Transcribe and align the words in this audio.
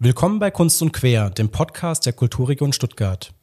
Willkommen 0.00 0.38
bei 0.38 0.52
Kunst 0.52 0.80
und 0.80 0.92
Quer, 0.92 1.28
dem 1.28 1.48
Podcast 1.48 2.06
der 2.06 2.12
Kulturregion 2.12 2.72
Stuttgart. 2.72 3.34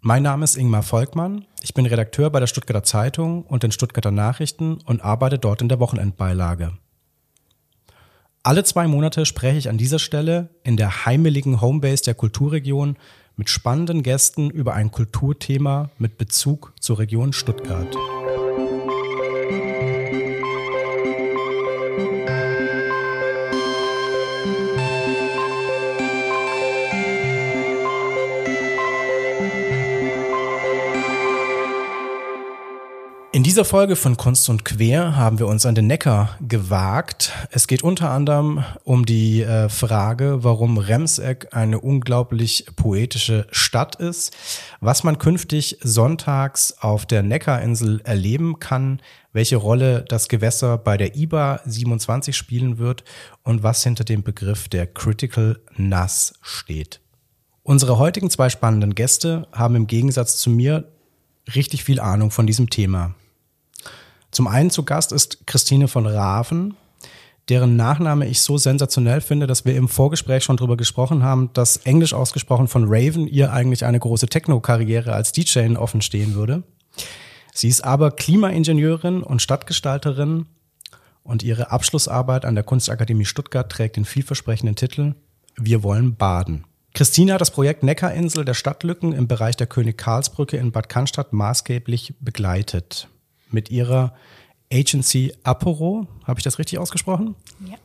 Mein 0.00 0.24
Name 0.24 0.42
ist 0.42 0.56
Ingmar 0.56 0.82
Volkmann. 0.82 1.46
Ich 1.60 1.74
bin 1.74 1.86
Redakteur 1.86 2.28
bei 2.28 2.40
der 2.40 2.48
Stuttgarter 2.48 2.82
Zeitung 2.82 3.44
und 3.44 3.62
den 3.62 3.70
Stuttgarter 3.70 4.10
Nachrichten 4.10 4.78
und 4.84 5.00
arbeite 5.04 5.38
dort 5.38 5.62
in 5.62 5.68
der 5.68 5.78
Wochenendbeilage. 5.78 6.72
Alle 8.42 8.64
zwei 8.64 8.88
Monate 8.88 9.24
spreche 9.26 9.58
ich 9.58 9.68
an 9.68 9.78
dieser 9.78 10.00
Stelle 10.00 10.48
in 10.64 10.76
der 10.76 11.06
heimeligen 11.06 11.60
Homebase 11.60 12.02
der 12.02 12.14
Kulturregion 12.14 12.96
mit 13.36 13.48
spannenden 13.48 14.02
Gästen 14.02 14.50
über 14.50 14.74
ein 14.74 14.90
Kulturthema 14.90 15.90
mit 15.98 16.18
Bezug 16.18 16.72
zur 16.80 16.98
Region 16.98 17.32
Stuttgart. 17.32 17.96
In 33.42 33.44
dieser 33.44 33.64
Folge 33.64 33.96
von 33.96 34.16
Kunst 34.16 34.48
und 34.50 34.64
Quer 34.64 35.16
haben 35.16 35.40
wir 35.40 35.48
uns 35.48 35.66
an 35.66 35.74
den 35.74 35.88
Neckar 35.88 36.38
gewagt. 36.46 37.32
Es 37.50 37.66
geht 37.66 37.82
unter 37.82 38.08
anderem 38.10 38.62
um 38.84 39.04
die 39.04 39.42
äh, 39.42 39.68
Frage, 39.68 40.44
warum 40.44 40.78
Remseck 40.78 41.48
eine 41.50 41.80
unglaublich 41.80 42.66
poetische 42.76 43.48
Stadt 43.50 43.96
ist, 43.96 44.32
was 44.78 45.02
man 45.02 45.18
künftig 45.18 45.78
sonntags 45.82 46.76
auf 46.78 47.04
der 47.04 47.24
Neckarinsel 47.24 48.00
erleben 48.04 48.60
kann, 48.60 49.02
welche 49.32 49.56
Rolle 49.56 50.04
das 50.06 50.28
Gewässer 50.28 50.78
bei 50.78 50.96
der 50.96 51.16
IBA 51.16 51.62
27 51.64 52.36
spielen 52.36 52.78
wird 52.78 53.02
und 53.42 53.64
was 53.64 53.82
hinter 53.82 54.04
dem 54.04 54.22
Begriff 54.22 54.68
der 54.68 54.86
Critical 54.86 55.58
Nass 55.76 56.34
steht. 56.42 57.00
Unsere 57.64 57.98
heutigen 57.98 58.30
zwei 58.30 58.50
spannenden 58.50 58.94
Gäste 58.94 59.48
haben 59.50 59.74
im 59.74 59.88
Gegensatz 59.88 60.36
zu 60.36 60.48
mir 60.48 60.92
richtig 61.56 61.82
viel 61.82 61.98
Ahnung 61.98 62.30
von 62.30 62.46
diesem 62.46 62.70
Thema. 62.70 63.16
Zum 64.32 64.46
einen 64.46 64.70
zu 64.70 64.82
Gast 64.82 65.12
ist 65.12 65.46
Christine 65.46 65.88
von 65.88 66.06
Raven, 66.06 66.74
deren 67.50 67.76
Nachname 67.76 68.26
ich 68.26 68.40
so 68.40 68.56
sensationell 68.56 69.20
finde, 69.20 69.46
dass 69.46 69.66
wir 69.66 69.76
im 69.76 69.88
Vorgespräch 69.88 70.42
schon 70.42 70.56
drüber 70.56 70.78
gesprochen 70.78 71.22
haben, 71.22 71.50
dass 71.52 71.76
Englisch 71.76 72.14
ausgesprochen 72.14 72.66
von 72.66 72.84
Raven 72.86 73.28
ihr 73.28 73.52
eigentlich 73.52 73.84
eine 73.84 74.00
große 74.00 74.28
Techno-Karriere 74.28 75.12
als 75.12 75.32
DJ 75.32 75.76
offen 75.76 76.00
stehen 76.00 76.34
würde. 76.34 76.62
Sie 77.52 77.68
ist 77.68 77.84
aber 77.84 78.10
Klimaingenieurin 78.10 79.22
und 79.22 79.42
Stadtgestalterin 79.42 80.46
und 81.22 81.42
ihre 81.42 81.70
Abschlussarbeit 81.70 82.46
an 82.46 82.54
der 82.54 82.64
Kunstakademie 82.64 83.26
Stuttgart 83.26 83.70
trägt 83.70 83.96
den 83.96 84.06
vielversprechenden 84.06 84.76
Titel 84.76 85.14
Wir 85.58 85.82
wollen 85.82 86.16
baden. 86.16 86.64
Christine 86.94 87.34
hat 87.34 87.42
das 87.42 87.50
Projekt 87.50 87.82
Neckarinsel 87.82 88.46
der 88.46 88.54
Stadtlücken 88.54 89.12
im 89.12 89.28
Bereich 89.28 89.58
der 89.58 89.66
König 89.66 89.98
Karlsbrücke 89.98 90.56
in 90.56 90.72
Bad 90.72 90.88
Cannstatt 90.88 91.34
maßgeblich 91.34 92.14
begleitet 92.20 93.08
mit 93.52 93.70
ihrer 93.70 94.14
Agency 94.72 95.34
Aporo, 95.42 96.06
habe 96.24 96.40
ich 96.40 96.44
das 96.44 96.58
richtig 96.58 96.78
ausgesprochen? 96.78 97.34
Ja. 97.66 97.76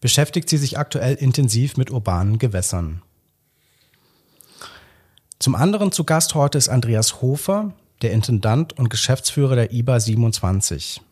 Beschäftigt 0.00 0.48
sie 0.48 0.58
sich 0.58 0.78
aktuell 0.78 1.14
intensiv 1.14 1.76
mit 1.76 1.90
urbanen 1.90 2.38
Gewässern. 2.38 3.02
Zum 5.38 5.54
anderen 5.54 5.92
zu 5.92 6.04
Gast 6.04 6.34
heute 6.34 6.58
ist 6.58 6.68
Andreas 6.68 7.20
Hofer, 7.20 7.72
der 8.02 8.12
Intendant 8.12 8.72
und 8.78 8.88
Geschäftsführer 8.90 9.56
der 9.56 9.72
IBA 9.72 10.00
27. 10.00 11.02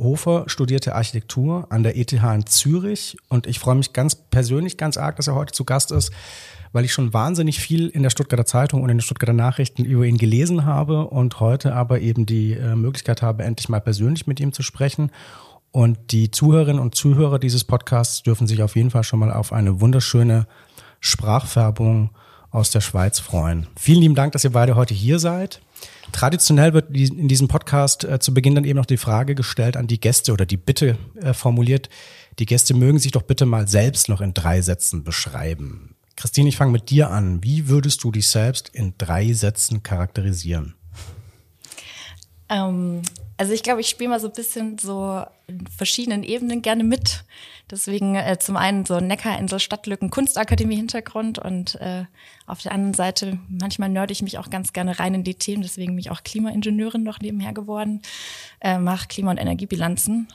Hofer 0.00 0.44
studierte 0.46 0.94
Architektur 0.94 1.66
an 1.70 1.82
der 1.82 1.96
ETH 1.96 2.12
in 2.12 2.46
Zürich 2.46 3.16
und 3.28 3.46
ich 3.46 3.58
freue 3.58 3.74
mich 3.74 3.92
ganz 3.92 4.14
persönlich 4.14 4.76
ganz 4.76 4.96
arg, 4.96 5.16
dass 5.16 5.26
er 5.26 5.34
heute 5.34 5.52
zu 5.52 5.64
Gast 5.64 5.90
ist, 5.90 6.12
weil 6.72 6.84
ich 6.84 6.92
schon 6.92 7.12
wahnsinnig 7.12 7.58
viel 7.58 7.88
in 7.88 8.04
der 8.04 8.10
Stuttgarter 8.10 8.46
Zeitung 8.46 8.82
und 8.82 8.90
in 8.90 8.98
den 8.98 9.02
Stuttgarter 9.02 9.32
Nachrichten 9.32 9.84
über 9.84 10.04
ihn 10.04 10.16
gelesen 10.16 10.64
habe 10.64 11.08
und 11.08 11.40
heute 11.40 11.74
aber 11.74 12.00
eben 12.00 12.26
die 12.26 12.52
äh, 12.52 12.76
Möglichkeit 12.76 13.22
habe, 13.22 13.42
endlich 13.42 13.68
mal 13.68 13.80
persönlich 13.80 14.26
mit 14.28 14.38
ihm 14.38 14.52
zu 14.52 14.62
sprechen. 14.62 15.10
Und 15.72 15.98
die 16.12 16.30
Zuhörerinnen 16.30 16.80
und 16.80 16.94
Zuhörer 16.94 17.38
dieses 17.38 17.64
Podcasts 17.64 18.22
dürfen 18.22 18.46
sich 18.46 18.62
auf 18.62 18.76
jeden 18.76 18.90
Fall 18.90 19.04
schon 19.04 19.18
mal 19.18 19.32
auf 19.32 19.52
eine 19.52 19.80
wunderschöne 19.80 20.46
Sprachfärbung 21.00 22.10
aus 22.50 22.70
der 22.70 22.80
Schweiz 22.80 23.18
freuen. 23.18 23.66
Vielen 23.76 24.00
lieben 24.00 24.14
Dank, 24.14 24.32
dass 24.32 24.44
ihr 24.44 24.52
beide 24.52 24.76
heute 24.76 24.94
hier 24.94 25.18
seid. 25.18 25.60
Traditionell 26.12 26.72
wird 26.72 26.96
in 26.96 27.28
diesem 27.28 27.48
Podcast 27.48 28.04
äh, 28.04 28.18
zu 28.18 28.34
Beginn 28.34 28.54
dann 28.54 28.64
eben 28.64 28.78
noch 28.78 28.86
die 28.86 28.96
Frage 28.96 29.34
gestellt 29.34 29.76
an 29.76 29.86
die 29.86 30.00
Gäste 30.00 30.32
oder 30.32 30.46
die 30.46 30.56
Bitte 30.56 30.96
äh, 31.20 31.32
formuliert, 31.32 31.88
die 32.38 32.46
Gäste 32.46 32.74
mögen 32.74 32.98
sich 32.98 33.12
doch 33.12 33.22
bitte 33.22 33.46
mal 33.46 33.68
selbst 33.68 34.08
noch 34.08 34.20
in 34.20 34.34
drei 34.34 34.62
Sätzen 34.62 35.04
beschreiben. 35.04 35.94
Christine, 36.16 36.48
ich 36.48 36.56
fange 36.56 36.72
mit 36.72 36.90
dir 36.90 37.10
an. 37.10 37.44
Wie 37.44 37.68
würdest 37.68 38.02
du 38.02 38.10
dich 38.10 38.28
selbst 38.28 38.68
in 38.72 38.94
drei 38.98 39.32
Sätzen 39.32 39.82
charakterisieren? 39.82 40.74
Ähm, 42.48 43.02
also 43.38 43.52
ich 43.52 43.62
glaube, 43.62 43.80
ich 43.80 43.88
spiele 43.88 44.10
mal 44.10 44.20
so 44.20 44.26
ein 44.26 44.32
bisschen 44.32 44.78
so 44.78 45.22
in 45.46 45.66
verschiedenen 45.68 46.24
Ebenen 46.24 46.60
gerne 46.60 46.82
mit. 46.82 47.24
Deswegen 47.70 48.16
äh, 48.16 48.36
zum 48.38 48.56
einen 48.56 48.84
so 48.84 48.98
Neckarinsel, 48.98 49.60
Stadtlücken, 49.60 50.10
Kunstakademie 50.10 50.76
Hintergrund 50.76 51.38
und 51.38 51.76
äh, 51.76 52.04
auf 52.46 52.60
der 52.62 52.72
anderen 52.72 52.94
Seite 52.94 53.38
manchmal 53.48 53.90
nörde 53.90 54.12
ich 54.12 54.22
mich 54.22 54.38
auch 54.38 54.50
ganz 54.50 54.72
gerne 54.72 54.98
rein 54.98 55.14
in 55.14 55.24
die 55.24 55.36
Themen. 55.36 55.62
Deswegen 55.62 55.92
bin 55.92 56.00
ich 56.00 56.10
auch 56.10 56.24
Klimaingenieurin 56.24 57.04
noch 57.04 57.20
nebenher 57.20 57.52
geworden, 57.52 58.02
äh, 58.60 58.78
mache 58.78 59.06
Klima- 59.06 59.30
und 59.30 59.38
Energiebilanzen 59.38 60.28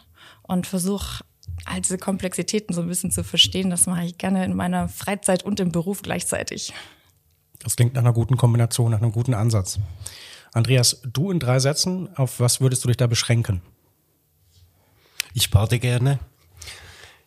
und 0.44 0.66
versuche 0.66 1.26
all 1.66 1.82
diese 1.82 1.98
Komplexitäten 1.98 2.74
so 2.74 2.82
ein 2.82 2.88
bisschen 2.88 3.12
zu 3.12 3.24
verstehen, 3.24 3.70
das 3.70 3.86
mache 3.86 4.06
ich 4.06 4.18
gerne 4.18 4.46
in 4.46 4.56
meiner 4.56 4.88
Freizeit 4.88 5.44
und 5.44 5.60
im 5.60 5.72
Beruf 5.72 6.02
gleichzeitig. 6.02 6.74
Das 7.60 7.76
klingt 7.76 7.94
nach 7.94 8.02
einer 8.02 8.14
guten 8.14 8.38
Kombination, 8.38 8.92
nach 8.92 9.02
einem 9.02 9.12
guten 9.12 9.34
Ansatz. 9.34 9.80
Andreas, 10.54 11.02
du 11.04 11.32
in 11.32 11.40
drei 11.40 11.60
Sätzen, 11.60 12.16
auf 12.16 12.40
was 12.40 12.62
würdest 12.62 12.84
du 12.84 12.88
dich 12.88 12.98
da 12.98 13.08
beschränken? 13.08 13.62
Ich 15.34 15.50
bade 15.50 15.80
gerne. 15.80 16.20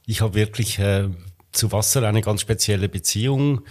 Ich 0.06 0.20
habe 0.20 0.34
wirklich 0.34 0.78
äh, 0.78 1.09
zu 1.50 1.72
Wasser 1.72 2.04
eine 2.04 2.20
ganz 2.20 2.41
spezielle 2.41 2.88
Beziehung 2.88 3.62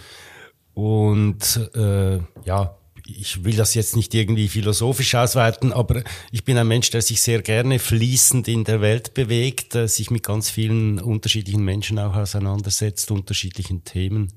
und 0.74 1.70
äh, 1.74 2.18
ja, 2.44 2.76
ich 3.06 3.44
will 3.44 3.56
das 3.56 3.74
jetzt 3.74 3.96
nicht 3.96 4.12
irgendwie 4.14 4.48
philosophisch 4.48 5.14
ausweiten, 5.14 5.72
aber 5.72 6.02
ich 6.32 6.44
bin 6.44 6.58
ein 6.58 6.66
Mensch, 6.66 6.90
der 6.90 7.00
sich 7.00 7.20
sehr 7.20 7.40
gerne 7.40 7.78
fließend 7.78 8.48
in 8.48 8.64
der 8.64 8.80
Welt 8.80 9.14
bewegt, 9.14 9.72
sich 9.72 10.10
mit 10.10 10.24
ganz 10.24 10.50
vielen 10.50 11.00
unterschiedlichen 11.00 11.64
Menschen 11.64 11.98
auch 11.98 12.16
auseinandersetzt, 12.16 13.10
unterschiedlichen 13.10 13.84
Themen. 13.84 14.32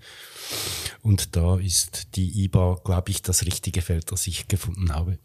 Und 1.01 1.35
da 1.35 1.57
ist 1.57 2.15
die 2.15 2.43
IBA, 2.43 2.79
glaube 2.83 3.11
ich, 3.11 3.21
das 3.21 3.45
richtige 3.45 3.81
Feld, 3.81 4.11
das 4.11 4.27
ich 4.27 4.47
gefunden 4.47 4.93
habe. 4.93 5.17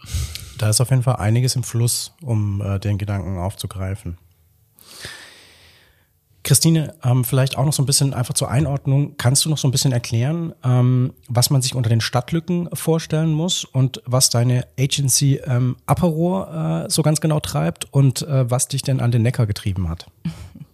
Da 0.59 0.71
ist 0.71 0.81
auf 0.81 0.91
jeden 0.91 1.03
Fall 1.03 1.17
einiges 1.17 1.57
im 1.57 1.65
Fluss, 1.65 2.13
um 2.23 2.61
äh, 2.61 2.79
den 2.79 2.99
Gedanken 2.99 3.39
aufzugreifen. 3.39 4.19
Christine, 6.45 6.95
ähm, 7.03 7.25
vielleicht 7.25 7.57
auch 7.57 7.65
noch 7.65 7.73
so 7.73 7.83
ein 7.83 7.87
bisschen 7.87 8.13
einfach 8.13 8.35
zur 8.35 8.51
Einordnung. 8.51 9.17
Kannst 9.17 9.47
du 9.47 9.51
noch 9.51 9.57
so 9.57 9.67
ein 9.67 9.71
bisschen 9.71 9.93
erklären, 9.93 10.55
ähm, 10.63 11.15
was 11.27 11.49
man 11.49 11.63
sich 11.63 11.75
unter 11.75 11.89
den 11.89 12.03
Stadtlücken 12.03 12.69
vorstellen 12.75 13.33
muss 13.33 13.65
und 13.65 14.03
was 14.05 14.29
deine 14.29 14.67
Agency 14.79 15.41
ähm, 15.47 15.77
Apero 15.87 16.45
äh, 16.85 16.91
so 16.91 17.03
ganz 17.03 17.23
genau 17.23 17.41
treibt 17.41 17.93
und 17.93 18.23
äh, 18.23 18.49
was 18.51 18.69
dich 18.69 18.83
denn 18.83 19.01
an 19.01 19.11
den 19.11 19.23
Neckar 19.23 19.47
getrieben 19.47 19.89
hat? 19.89 20.07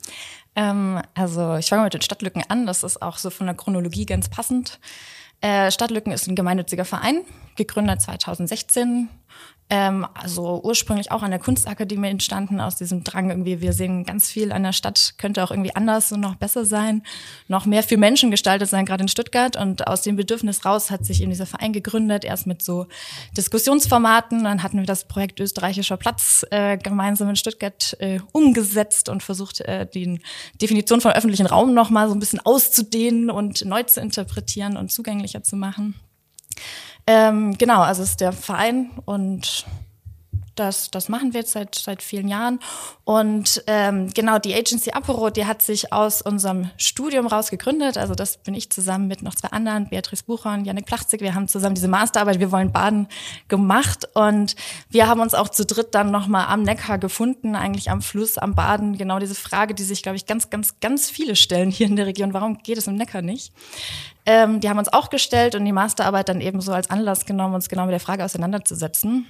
Ähm, 0.57 1.01
also 1.15 1.57
ich 1.57 1.69
fange 1.69 1.85
mit 1.85 1.95
den 1.95 2.03
Stadtlücken 2.03 2.45
an. 2.49 2.67
Das 2.67 2.83
ist 2.83 3.03
auch 3.03 3.19
so 3.19 3.31
von 3.31 3.47
der 3.47 3.55
Chronologie 3.55 4.07
ganz 4.07 4.29
passend. 4.29 4.79
Äh, 5.41 5.71
Stadtlücken 5.71 6.13
ist 6.13 6.29
ein 6.29 6.35
gemeinnütziger 6.35 6.85
Verein, 6.85 7.23
gegründet 7.57 8.03
2016 8.03 9.09
ähm, 9.71 10.05
also 10.15 10.61
ursprünglich 10.65 11.13
auch 11.13 11.23
an 11.23 11.31
der 11.31 11.39
Kunstakademie 11.39 12.09
entstanden, 12.09 12.61
aus 12.61 12.75
diesem 12.75 13.05
Drang 13.05 13.31
irgendwie, 13.31 13.61
wir 13.61 13.73
sehen 13.73 14.05
ganz 14.05 14.29
viel 14.29 14.51
an 14.51 14.65
der 14.65 14.73
Stadt, 14.73 15.15
könnte 15.17 15.45
auch 15.45 15.53
irgendwie 15.53 15.75
anders 15.77 16.11
und 16.11 16.21
noch 16.21 16.35
besser 16.35 16.65
sein, 16.65 17.05
noch 17.47 17.67
mehr 17.67 17.85
für 17.85 17.97
Menschen 17.97 18.33
gestaltet 18.33 18.69
sein, 18.69 18.85
gerade 18.85 19.03
in 19.03 19.09
Stuttgart. 19.09 19.57
Und 19.57 19.87
aus 19.87 20.03
dem 20.03 20.17
Bedürfnis 20.17 20.65
raus 20.65 20.91
hat 20.91 21.05
sich 21.05 21.23
eben 21.23 21.31
dieser 21.31 21.47
Verein 21.47 21.73
gegründet, 21.73 22.25
erst 22.25 22.49
mit 22.49 22.63
so 22.63 22.87
Diskussionsformaten. 23.37 24.43
Dann 24.43 24.65
hatten 24.65 24.79
wir 24.79 24.87
das 24.87 25.07
Projekt 25.07 25.39
Österreichischer 25.39 25.97
Platz 25.97 26.45
äh, 26.51 26.77
gemeinsam 26.77 27.29
in 27.29 27.37
Stuttgart 27.37 27.97
äh, 28.01 28.19
umgesetzt 28.33 29.09
und 29.09 29.23
versucht, 29.23 29.61
äh, 29.61 29.87
die 29.87 30.21
Definition 30.61 31.01
von 31.01 31.13
öffentlichen 31.13 31.47
Raum 31.47 31.75
nochmal 31.75 32.09
so 32.09 32.15
ein 32.15 32.21
bisschen 32.21 32.41
auszudehnen 32.41 33.31
und 33.31 33.65
neu 33.65 33.85
zu 33.85 34.01
interpretieren 34.01 34.77
und 34.77 34.91
zugänglicher 34.91 35.45
zu 35.45 35.55
machen. 35.55 35.95
Ähm, 37.07 37.57
genau, 37.59 37.83
also 37.83 38.03
es 38.03 38.11
ist 38.11 38.21
der 38.21 38.33
Verein 38.33 38.91
und 39.05 39.67
Das, 40.61 40.91
das 40.91 41.09
machen 41.09 41.33
wir 41.33 41.41
jetzt 41.41 41.53
seit, 41.53 41.75
seit 41.75 42.03
vielen 42.03 42.29
Jahren. 42.29 42.61
Und 43.05 43.65
ähm, 43.67 44.11
genau, 44.13 44.39
die 44.39 44.55
Agency 44.55 44.91
Apero, 44.91 45.31
die 45.31 45.47
hat 45.47 45.63
sich 45.63 45.91
aus 45.91 46.21
unserem 46.21 46.69
Studium 46.77 47.27
raus 47.27 47.49
gegründet. 47.49 47.97
Also 47.97 48.15
das 48.15 48.37
bin 48.37 48.53
ich 48.53 48.69
zusammen 48.71 49.09
mit 49.09 49.23
noch 49.23 49.35
zwei 49.35 49.49
anderen, 49.49 49.89
Beatrice 49.89 50.23
Bucher 50.23 50.53
und 50.53 50.67
Janik 50.67 50.85
Plachzig. 50.85 51.23
Wir 51.23 51.35
haben 51.35 51.49
zusammen 51.49 51.77
diese 51.77 51.89
Masterarbeit 51.89 52.41
Wir 52.41 52.53
wollen 52.53 52.73
baden 52.73 53.09
gemacht. 53.49 54.07
Und 54.13 54.55
wir 54.91 55.09
haben 55.09 55.21
uns 55.21 55.33
auch 55.33 55.49
zu 55.49 55.65
dritt 55.65 55.95
dann 55.95 56.11
nochmal 56.11 56.49
am 56.49 56.63
Neckar 56.63 56.99
gefunden, 56.99 57.57
eigentlich 57.57 57.91
am 57.91 58.03
Fluss, 58.03 58.37
am 58.37 58.55
Baden. 58.55 58.99
Genau 58.99 59.19
diese 59.19 59.35
Frage, 59.35 59.75
die 59.75 59.83
sich, 59.83 60.03
glaube 60.03 60.17
ich, 60.17 60.27
ganz, 60.27 60.51
ganz, 60.51 60.79
ganz 60.81 61.09
viele 61.09 61.37
stellen 61.37 61.71
hier 61.71 61.87
in 61.87 61.97
der 61.97 62.05
Region. 62.05 62.35
Warum 62.35 62.59
geht 62.59 62.77
es 62.77 62.87
im 62.87 62.97
Neckar 62.97 63.23
nicht? 63.23 63.55
Ähm, 64.27 64.61
die 64.61 64.69
haben 64.69 64.79
uns 64.79 64.93
auch 64.93 65.09
gestellt 65.09 65.55
und 65.55 65.65
die 65.65 65.73
Masterarbeit 65.73 66.29
dann 66.29 66.43
eben 66.43 66.61
so 66.61 66.73
als 66.73 66.91
Anlass 66.91 67.25
genommen, 67.25 67.55
uns 67.55 67.71
genau 67.71 67.87
mit 67.87 67.93
der 67.93 68.01
Frage 68.01 68.25
auseinanderzusetzen. 68.25 69.27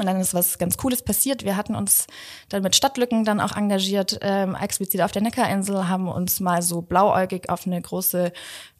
Und 0.00 0.06
dann 0.06 0.20
ist 0.20 0.34
was 0.34 0.58
ganz 0.58 0.76
Cooles 0.76 1.02
passiert. 1.02 1.44
Wir 1.44 1.56
hatten 1.56 1.74
uns 1.74 2.06
dann 2.48 2.62
mit 2.62 2.74
Stadtlücken 2.74 3.24
dann 3.24 3.40
auch 3.40 3.56
engagiert, 3.56 4.18
ähm, 4.22 4.54
explizit 4.54 5.02
auf 5.02 5.12
der 5.12 5.22
Neckarinsel, 5.22 5.88
haben 5.88 6.08
uns 6.08 6.40
mal 6.40 6.62
so 6.62 6.82
blauäugig 6.82 7.48
auf 7.48 7.66
eine 7.66 7.80
große 7.80 8.32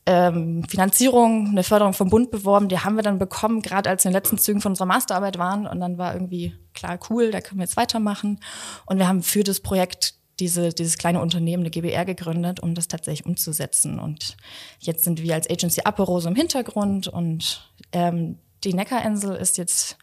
ähm, 0.07 0.65
Finanzierung, 0.69 1.49
eine 1.49 1.63
Förderung 1.63 1.93
vom 1.93 2.11
Bund 2.11 2.31
beworben. 2.31 2.69
Die 2.69 2.79
haben 2.79 2.97
wir 2.97 3.03
dann 3.03 3.19
bekommen, 3.19 3.63
gerade 3.63 3.91
als 3.91 4.05
wir 4.05 4.09
in 4.09 4.13
den 4.13 4.23
letzten 4.23 4.39
Zügen 4.39 4.61
von 4.61 4.73
unserer 4.73 4.87
Masterarbeit 4.87 5.39
waren. 5.39 5.67
Und 5.67 5.81
dann 5.81 5.99
war 5.99 6.15
irgendwie 6.15 6.55
klar, 6.75 6.99
cool, 7.11 7.31
da 7.31 7.41
können 7.41 7.61
wir 7.61 7.65
jetzt 7.65 7.77
weitermachen. 7.77 8.41
Und 8.87 8.99
wir 8.99 9.07
haben 9.07 9.23
für 9.23 9.45
das 9.45 9.61
Projekt 9.61 10.15
diese, 10.41 10.71
dieses 10.71 10.99
kleine 10.99 11.21
Unternehmen, 11.21 11.63
eine 11.63 11.71
GBR, 11.71 12.05
gegründet, 12.05 12.61
um 12.61 12.75
das 12.75 12.89
tatsächlich 12.89 13.27
umzusetzen. 13.27 14.01
Und 14.01 14.37
jetzt 14.79 15.05
sind 15.05 15.23
wir 15.23 15.35
als 15.35 15.49
Agency 15.49 15.83
Aperose 15.85 16.29
im 16.29 16.35
Hintergrund 16.35 17.09
und 17.09 17.71
ähm, 17.93 18.39
die 18.65 18.75
Neckarinsel 18.75 19.37
ist 19.37 19.59
jetzt 19.59 19.97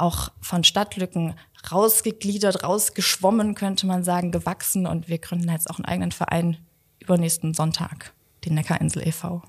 auch 0.00 0.30
von 0.40 0.64
Stadtlücken 0.64 1.34
rausgegliedert, 1.70 2.64
rausgeschwommen, 2.64 3.54
könnte 3.54 3.86
man 3.86 4.04
sagen, 4.04 4.30
gewachsen. 4.30 4.86
Und 4.86 5.08
wir 5.08 5.18
gründen 5.18 5.48
jetzt 5.48 5.70
auch 5.70 5.78
einen 5.78 5.86
eigenen 5.86 6.12
Verein 6.12 6.56
übernächsten 7.00 7.54
Sonntag, 7.54 8.12
den 8.44 8.54
Neckarinsel 8.54 9.06
e.V. 9.06 9.42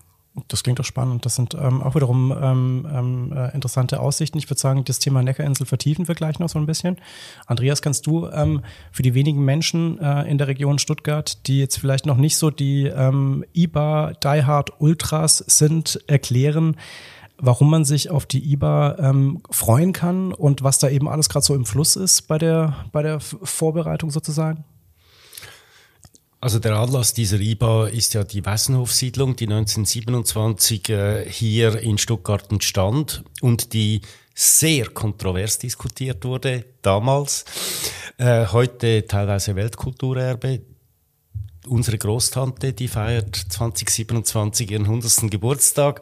Das 0.48 0.64
klingt 0.64 0.80
doch 0.80 0.86
spannend. 0.86 1.26
Das 1.26 1.36
sind 1.36 1.56
ähm, 1.56 1.82
auch 1.82 1.94
wiederum 1.94 2.32
ähm, 2.32 2.88
ähm, 2.90 3.34
äh, 3.36 3.54
interessante 3.54 4.00
Aussichten. 4.00 4.38
Ich 4.38 4.50
würde 4.50 4.62
sagen, 4.62 4.86
das 4.86 5.00
Thema 5.00 5.22
Neckarinsel 5.22 5.66
vertiefen 5.66 6.08
wir 6.08 6.16
gleich 6.16 6.40
noch 6.40 6.48
so 6.48 6.58
ein 6.58 6.66
bisschen. 6.66 6.98
Andreas, 7.48 7.82
kannst 7.82 8.08
du 8.08 8.28
ähm, 8.28 8.62
für 8.94 9.04
die 9.04 9.14
wenigen 9.14 9.44
Menschen 9.44 10.00
äh, 10.00 10.24
in 10.32 10.38
der 10.38 10.48
Region 10.48 10.80
Stuttgart, 10.80 11.46
die 11.48 11.60
jetzt 11.60 11.78
vielleicht 11.78 12.06
noch 12.06 12.16
nicht 12.16 12.38
so 12.38 12.50
die 12.50 12.86
ähm, 12.86 13.44
IBA 13.54 14.14
Die 14.24 14.46
Hard 14.46 14.80
Ultras 14.80 15.40
sind, 15.40 16.00
erklären, 16.08 16.78
warum 17.42 17.70
man 17.70 17.84
sich 17.84 18.10
auf 18.10 18.26
die 18.26 18.54
IBA 18.54 18.98
ähm, 19.00 19.42
freuen 19.50 19.92
kann 19.92 20.32
und 20.34 20.64
was 20.64 20.80
da 20.80 20.90
eben 20.90 21.10
alles 21.10 21.28
gerade 21.28 21.46
so 21.46 21.56
im 21.56 21.66
Fluss 21.66 21.96
ist 21.96 22.28
bei 22.28 22.38
der, 22.38 22.86
bei 22.92 23.02
der 23.02 23.20
Vorbereitung 23.20 24.12
sozusagen? 24.12 24.64
Also 26.40 26.58
der 26.58 26.76
Anlass 26.76 27.14
dieser 27.14 27.40
IBA 27.40 27.88
ist 27.88 28.14
ja 28.16 28.24
die 28.24 28.44
Wessenhof-Siedlung, 28.44 29.36
die 29.36 29.46
1927 29.46 30.90
äh, 30.90 31.30
hier 31.30 31.80
in 31.80 31.98
Stuttgart 31.98 32.52
entstand 32.52 33.24
und 33.42 33.74
die 33.74 34.02
sehr 34.34 34.88
kontrovers 34.88 35.60
diskutiert 35.60 36.26
wurde 36.26 36.66
damals. 36.82 37.46
Äh, 38.18 38.48
heute 38.48 39.06
teilweise 39.06 39.56
Weltkulturerbe 39.56 40.62
unsere 41.68 41.98
Großtante, 41.98 42.74
die 42.74 42.88
feiert 42.88 43.36
2027 43.36 44.72
ihren 44.72 44.84
100. 44.84 45.30
Geburtstag. 45.30 46.02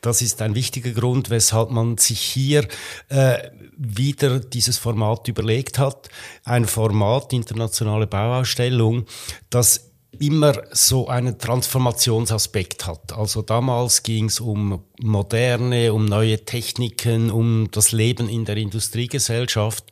Das 0.00 0.22
ist 0.22 0.42
ein 0.42 0.54
wichtiger 0.54 0.90
Grund, 0.92 1.30
weshalb 1.30 1.70
man 1.70 1.98
sich 1.98 2.20
hier 2.20 2.66
äh, 3.08 3.50
wieder 3.76 4.40
dieses 4.40 4.78
Format 4.78 5.28
überlegt 5.28 5.78
hat. 5.78 6.08
Ein 6.44 6.66
Format, 6.66 7.32
internationale 7.32 8.06
Bauausstellung, 8.06 9.06
das 9.50 9.88
immer 10.18 10.62
so 10.72 11.08
einen 11.08 11.38
Transformationsaspekt 11.38 12.86
hat. 12.86 13.12
Also 13.12 13.42
damals 13.42 14.02
ging 14.02 14.26
es 14.26 14.40
um 14.40 14.82
moderne, 15.00 15.92
um 15.92 16.06
neue 16.06 16.44
Techniken, 16.44 17.30
um 17.30 17.68
das 17.70 17.92
Leben 17.92 18.28
in 18.28 18.44
der 18.44 18.56
Industriegesellschaft 18.56 19.84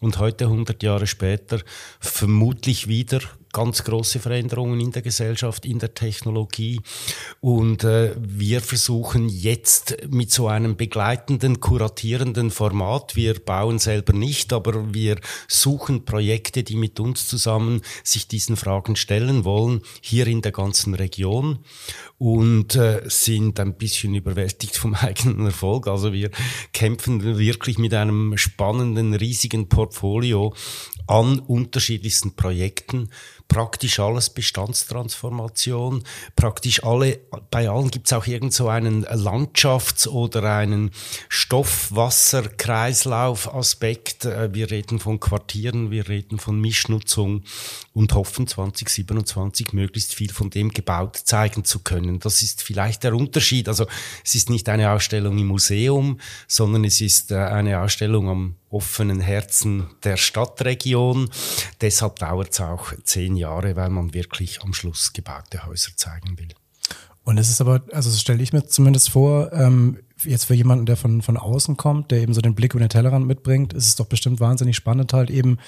und 0.00 0.18
heute 0.18 0.44
100 0.44 0.82
Jahre 0.82 1.06
später 1.06 1.60
vermutlich 2.00 2.88
wieder 2.88 3.20
ganz 3.52 3.84
große 3.84 4.20
Veränderungen 4.20 4.80
in 4.80 4.92
der 4.92 5.02
Gesellschaft, 5.02 5.64
in 5.66 5.78
der 5.78 5.94
Technologie. 5.94 6.80
Und 7.40 7.84
äh, 7.84 8.14
wir 8.18 8.60
versuchen 8.60 9.28
jetzt 9.28 9.96
mit 10.08 10.30
so 10.30 10.48
einem 10.48 10.76
begleitenden, 10.76 11.60
kuratierenden 11.60 12.50
Format, 12.50 13.16
wir 13.16 13.34
bauen 13.38 13.78
selber 13.78 14.12
nicht, 14.12 14.52
aber 14.52 14.94
wir 14.94 15.18
suchen 15.48 16.04
Projekte, 16.04 16.62
die 16.62 16.76
mit 16.76 17.00
uns 17.00 17.26
zusammen 17.26 17.82
sich 18.04 18.28
diesen 18.28 18.56
Fragen 18.56 18.96
stellen 18.96 19.44
wollen, 19.44 19.82
hier 20.00 20.26
in 20.26 20.42
der 20.42 20.52
ganzen 20.52 20.94
Region 20.94 21.58
und 22.20 22.76
äh, 22.76 23.00
sind 23.06 23.58
ein 23.60 23.78
bisschen 23.78 24.14
überwältigt 24.14 24.76
vom 24.76 24.94
eigenen 24.94 25.46
Erfolg. 25.46 25.88
Also 25.88 26.12
wir 26.12 26.30
kämpfen 26.74 27.38
wirklich 27.38 27.78
mit 27.78 27.94
einem 27.94 28.36
spannenden, 28.36 29.14
riesigen 29.14 29.70
Portfolio 29.70 30.54
an 31.06 31.38
unterschiedlichsten 31.38 32.36
Projekten 32.36 33.08
praktisch 33.50 33.98
alles 33.98 34.30
Bestandstransformation, 34.30 36.04
praktisch 36.36 36.84
alle, 36.84 37.18
bei 37.50 37.68
allen 37.68 37.90
gibt 37.90 38.06
es 38.06 38.12
auch 38.12 38.26
irgend 38.26 38.54
so 38.54 38.68
einen 38.68 39.04
Landschafts- 39.04 40.06
oder 40.08 40.44
einen 40.44 40.92
Stoff-Wasser-Kreislauf-Aspekt. 41.28 44.24
Äh, 44.24 44.54
wir 44.54 44.70
reden 44.70 45.00
von 45.00 45.20
Quartieren, 45.20 45.90
wir 45.90 46.08
reden 46.08 46.38
von 46.38 46.58
Mischnutzung 46.60 47.42
und 47.92 48.14
hoffen 48.14 48.46
2027 48.46 49.72
möglichst 49.72 50.14
viel 50.14 50.32
von 50.32 50.50
dem 50.50 50.70
gebaut 50.70 51.16
zeigen 51.16 51.64
zu 51.64 51.80
können. 51.80 52.20
Das 52.20 52.42
ist 52.42 52.62
vielleicht 52.62 53.02
der 53.02 53.14
Unterschied. 53.14 53.68
Also 53.68 53.86
es 54.24 54.34
ist 54.34 54.48
nicht 54.48 54.68
eine 54.68 54.90
Ausstellung 54.90 55.38
im 55.38 55.48
Museum, 55.48 56.20
sondern 56.46 56.84
es 56.84 57.00
ist 57.00 57.32
äh, 57.32 57.36
eine 57.36 57.80
Ausstellung 57.80 58.28
am 58.28 58.54
offenen 58.68 59.20
Herzen 59.20 59.88
der 60.04 60.16
Stadtregion. 60.16 61.28
Deshalb 61.80 62.20
dauert 62.20 62.52
es 62.52 62.60
auch 62.60 62.92
zehn 63.02 63.36
Jahre, 63.36 63.74
weil 63.74 63.90
man 63.90 64.14
wirklich 64.14 64.62
am 64.62 64.72
Schluss 64.72 65.12
gebaute 65.12 65.66
Häuser 65.66 65.90
zeigen 65.96 66.38
will. 66.38 66.48
Und 67.24 67.38
es 67.38 67.48
ist 67.48 67.60
aber, 67.60 67.82
also 67.92 68.10
das 68.10 68.20
stelle 68.20 68.42
ich 68.42 68.52
mir 68.52 68.66
zumindest 68.66 69.10
vor, 69.10 69.52
ähm, 69.52 69.98
jetzt 70.24 70.44
für 70.44 70.54
jemanden, 70.54 70.86
der 70.86 70.96
von, 70.96 71.22
von 71.22 71.36
außen 71.36 71.76
kommt, 71.76 72.10
der 72.10 72.20
eben 72.20 72.34
so 72.34 72.40
den 72.40 72.54
Blick 72.54 72.74
über 72.74 72.84
den 72.84 72.88
Tellerrand 72.88 73.26
mitbringt, 73.26 73.72
ist 73.72 73.86
es 73.86 73.96
doch 73.96 74.06
bestimmt 74.06 74.40
wahnsinnig 74.40 74.76
spannend, 74.76 75.12
halt 75.12 75.30
eben 75.30 75.58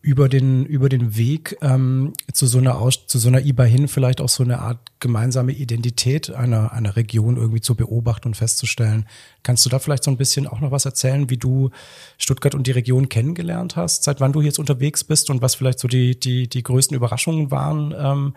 über 0.00 0.28
den, 0.28 0.64
über 0.64 0.88
den 0.88 1.16
Weg 1.16 1.56
ähm, 1.60 2.12
zu 2.32 2.46
so 2.46 2.58
einer 2.58 2.78
Aus 2.78 3.06
zu 3.06 3.18
so 3.18 3.28
einer 3.28 3.44
IBA 3.44 3.64
hin 3.64 3.88
vielleicht 3.88 4.20
auch 4.20 4.28
so 4.28 4.44
eine 4.44 4.60
Art 4.60 4.78
gemeinsame 5.00 5.52
Identität 5.52 6.30
einer, 6.30 6.72
einer 6.72 6.96
Region 6.96 7.36
irgendwie 7.36 7.60
zu 7.60 7.74
beobachten 7.74 8.28
und 8.28 8.34
festzustellen. 8.34 9.06
Kannst 9.42 9.66
du 9.66 9.70
da 9.70 9.78
vielleicht 9.78 10.04
so 10.04 10.10
ein 10.10 10.16
bisschen 10.16 10.46
auch 10.46 10.60
noch 10.60 10.70
was 10.70 10.84
erzählen, 10.84 11.30
wie 11.30 11.36
du 11.36 11.70
Stuttgart 12.16 12.54
und 12.54 12.66
die 12.66 12.72
Region 12.72 13.08
kennengelernt 13.08 13.76
hast, 13.76 14.04
seit 14.04 14.20
wann 14.20 14.32
du 14.32 14.40
jetzt 14.40 14.58
unterwegs 14.58 15.02
bist 15.02 15.30
und 15.30 15.42
was 15.42 15.56
vielleicht 15.56 15.80
so 15.80 15.88
die, 15.88 16.18
die, 16.18 16.48
die 16.48 16.62
größten 16.62 16.96
Überraschungen 16.96 17.50
waren 17.50 17.94
ähm, 17.98 18.34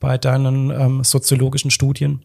bei 0.00 0.18
deinen 0.18 0.70
ähm, 0.70 1.04
soziologischen 1.04 1.70
Studien? 1.70 2.22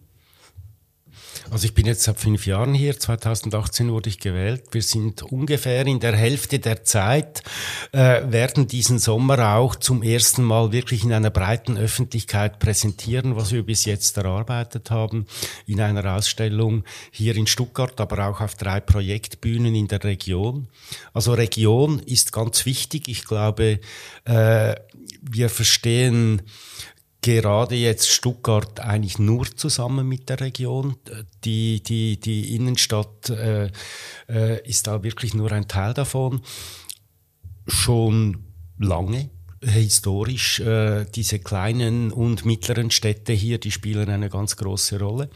Also 1.51 1.65
ich 1.65 1.73
bin 1.73 1.85
jetzt 1.85 2.03
seit 2.03 2.19
fünf 2.19 2.45
Jahren 2.45 2.73
hier. 2.73 2.97
2018 2.99 3.91
wurde 3.91 4.09
ich 4.09 4.19
gewählt. 4.19 4.63
Wir 4.71 4.81
sind 4.81 5.23
ungefähr 5.23 5.85
in 5.85 5.99
der 5.99 6.15
Hälfte 6.15 6.59
der 6.59 6.83
Zeit, 6.83 7.43
äh, 7.91 8.21
werden 8.31 8.67
diesen 8.67 8.99
Sommer 8.99 9.55
auch 9.55 9.75
zum 9.75 10.03
ersten 10.03 10.43
Mal 10.43 10.71
wirklich 10.71 11.03
in 11.03 11.13
einer 11.13 11.29
breiten 11.29 11.77
Öffentlichkeit 11.77 12.59
präsentieren, 12.59 13.35
was 13.35 13.51
wir 13.51 13.63
bis 13.63 13.85
jetzt 13.85 14.17
erarbeitet 14.17 14.91
haben, 14.91 15.25
in 15.65 15.81
einer 15.81 16.15
Ausstellung 16.15 16.83
hier 17.11 17.35
in 17.35 17.47
Stuttgart, 17.47 17.99
aber 17.99 18.27
auch 18.27 18.41
auf 18.41 18.55
drei 18.55 18.79
Projektbühnen 18.79 19.73
in 19.75 19.87
der 19.87 20.03
Region. 20.03 20.67
Also 21.13 21.33
Region 21.33 21.99
ist 21.99 22.31
ganz 22.31 22.65
wichtig. 22.65 23.07
Ich 23.07 23.25
glaube, 23.25 23.79
äh, 24.25 24.75
wir 25.21 25.49
verstehen 25.49 26.41
gerade 27.21 27.75
jetzt 27.75 28.09
Stuttgart 28.09 28.79
eigentlich 28.79 29.19
nur 29.19 29.45
zusammen 29.55 30.07
mit 30.07 30.29
der 30.29 30.39
Region. 30.39 30.95
Die, 31.43 31.83
die, 31.83 32.19
die 32.19 32.55
Innenstadt 32.55 33.29
äh, 33.29 33.69
äh, 34.29 34.67
ist 34.67 34.87
da 34.87 35.03
wirklich 35.03 35.33
nur 35.33 35.51
ein 35.51 35.67
Teil 35.67 35.93
davon. 35.93 36.41
Schon 37.67 38.45
lange 38.77 39.29
historisch 39.61 40.61
äh, 40.61 41.05
diese 41.13 41.39
kleinen 41.39 42.11
und 42.11 42.45
mittleren 42.45 42.91
Städte 42.91 43.33
hier, 43.33 43.57
die 43.57 43.71
spielen 43.71 44.09
eine 44.09 44.29
ganz 44.29 44.55
große 44.55 44.99
Rolle. 44.99 45.29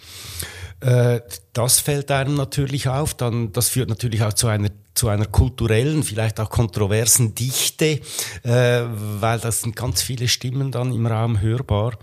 Äh, 0.80 1.20
das 1.52 1.80
fällt 1.80 2.10
einem 2.12 2.36
natürlich 2.36 2.88
auf. 2.88 3.14
Dann, 3.14 3.52
das 3.52 3.70
führt 3.70 3.90
natürlich 3.90 4.24
auch 4.24 4.34
zu 4.34 4.48
einer 4.48 4.70
zu 4.94 5.08
einer 5.08 5.26
kulturellen, 5.26 6.04
vielleicht 6.04 6.40
auch 6.40 6.50
kontroversen 6.50 7.36
Dichte, 7.36 8.00
äh, 8.44 8.84
weil 8.86 9.40
das 9.40 9.62
sind 9.62 9.76
ganz 9.76 10.02
viele 10.02 10.28
Stimmen 10.28 10.72
dann 10.72 10.94
im 10.94 11.08
Raum 11.08 11.42
hörbar. 11.42 11.98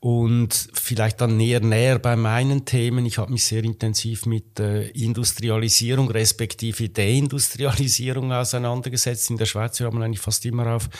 Und 0.00 0.68
vielleicht 0.74 1.22
dann 1.22 1.38
näher 1.38 1.60
näher 1.60 1.98
bei 1.98 2.14
meinen 2.14 2.66
Themen. 2.66 3.06
Ich 3.06 3.16
habe 3.16 3.32
mich 3.32 3.44
sehr 3.44 3.64
intensiv 3.64 4.26
mit 4.26 4.60
äh, 4.60 4.88
Industrialisierung 4.88 6.10
respektive 6.10 6.90
Deindustrialisierung 6.90 8.30
auseinandergesetzt. 8.34 9.30
In 9.30 9.38
der 9.38 9.46
Schweiz 9.46 9.80
wir 9.80 9.86
haben 9.86 10.02
eigentlich 10.02 10.20
fast 10.20 10.44
immer 10.44 10.74
auf, 10.74 10.90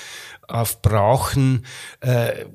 auf 0.49 0.83
Brachen 0.83 1.65
äh, 2.01 2.47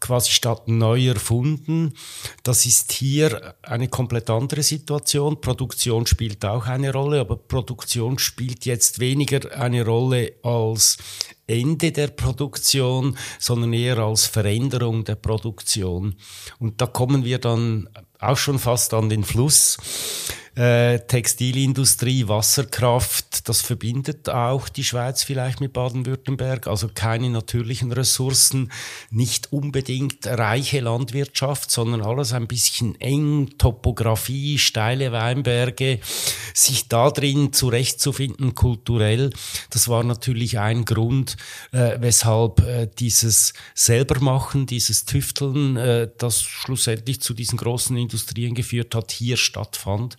quasi 0.00 0.30
statt 0.30 0.68
neu 0.68 1.08
erfunden. 1.08 1.94
Das 2.42 2.66
ist 2.66 2.92
hier 2.92 3.54
eine 3.62 3.88
komplett 3.88 4.30
andere 4.30 4.62
Situation. 4.62 5.40
Produktion 5.40 6.06
spielt 6.06 6.44
auch 6.44 6.66
eine 6.66 6.92
Rolle, 6.92 7.20
aber 7.20 7.36
Produktion 7.36 8.18
spielt 8.18 8.66
jetzt 8.66 8.98
weniger 8.98 9.56
eine 9.58 9.84
Rolle 9.84 10.34
als 10.42 10.98
Ende 11.46 11.92
der 11.92 12.08
Produktion, 12.08 13.16
sondern 13.38 13.72
eher 13.72 13.98
als 13.98 14.26
Veränderung 14.26 15.04
der 15.04 15.14
Produktion. 15.14 16.16
Und 16.58 16.80
da 16.80 16.86
kommen 16.86 17.24
wir 17.24 17.38
dann 17.38 17.88
auch 18.20 18.36
schon 18.36 18.58
fast 18.58 18.92
an 18.94 19.08
den 19.08 19.24
Fluss. 19.24 19.78
Äh, 20.58 21.06
Textilindustrie, 21.06 22.26
Wasserkraft, 22.26 23.48
das 23.48 23.60
verbindet 23.60 24.28
auch 24.28 24.68
die 24.68 24.82
Schweiz 24.82 25.22
vielleicht 25.22 25.60
mit 25.60 25.72
Baden-Württemberg. 25.72 26.66
Also 26.66 26.90
keine 26.92 27.30
natürlichen 27.30 27.92
Ressourcen, 27.92 28.72
nicht 29.12 29.52
unbedingt 29.52 30.26
reiche 30.26 30.80
Landwirtschaft, 30.80 31.70
sondern 31.70 32.02
alles 32.02 32.32
ein 32.32 32.48
bisschen 32.48 33.00
eng, 33.00 33.56
Topografie, 33.56 34.58
steile 34.58 35.12
Weinberge, 35.12 36.00
sich 36.54 36.88
da 36.88 37.12
drin 37.12 37.52
zurechtzufinden 37.52 38.56
kulturell. 38.56 39.30
Das 39.70 39.86
war 39.86 40.02
natürlich 40.02 40.58
ein 40.58 40.84
Grund, 40.84 41.36
äh, 41.70 41.98
weshalb 42.00 42.66
äh, 42.66 42.88
dieses 42.98 43.52
Selbermachen, 43.76 44.66
dieses 44.66 45.04
Tüfteln, 45.04 45.76
äh, 45.76 46.10
das 46.18 46.42
schlussendlich 46.42 47.20
zu 47.20 47.32
diesen 47.32 47.58
großen 47.58 47.96
Industrien 47.96 48.56
geführt 48.56 48.96
hat, 48.96 49.12
hier 49.12 49.36
stattfand. 49.36 50.18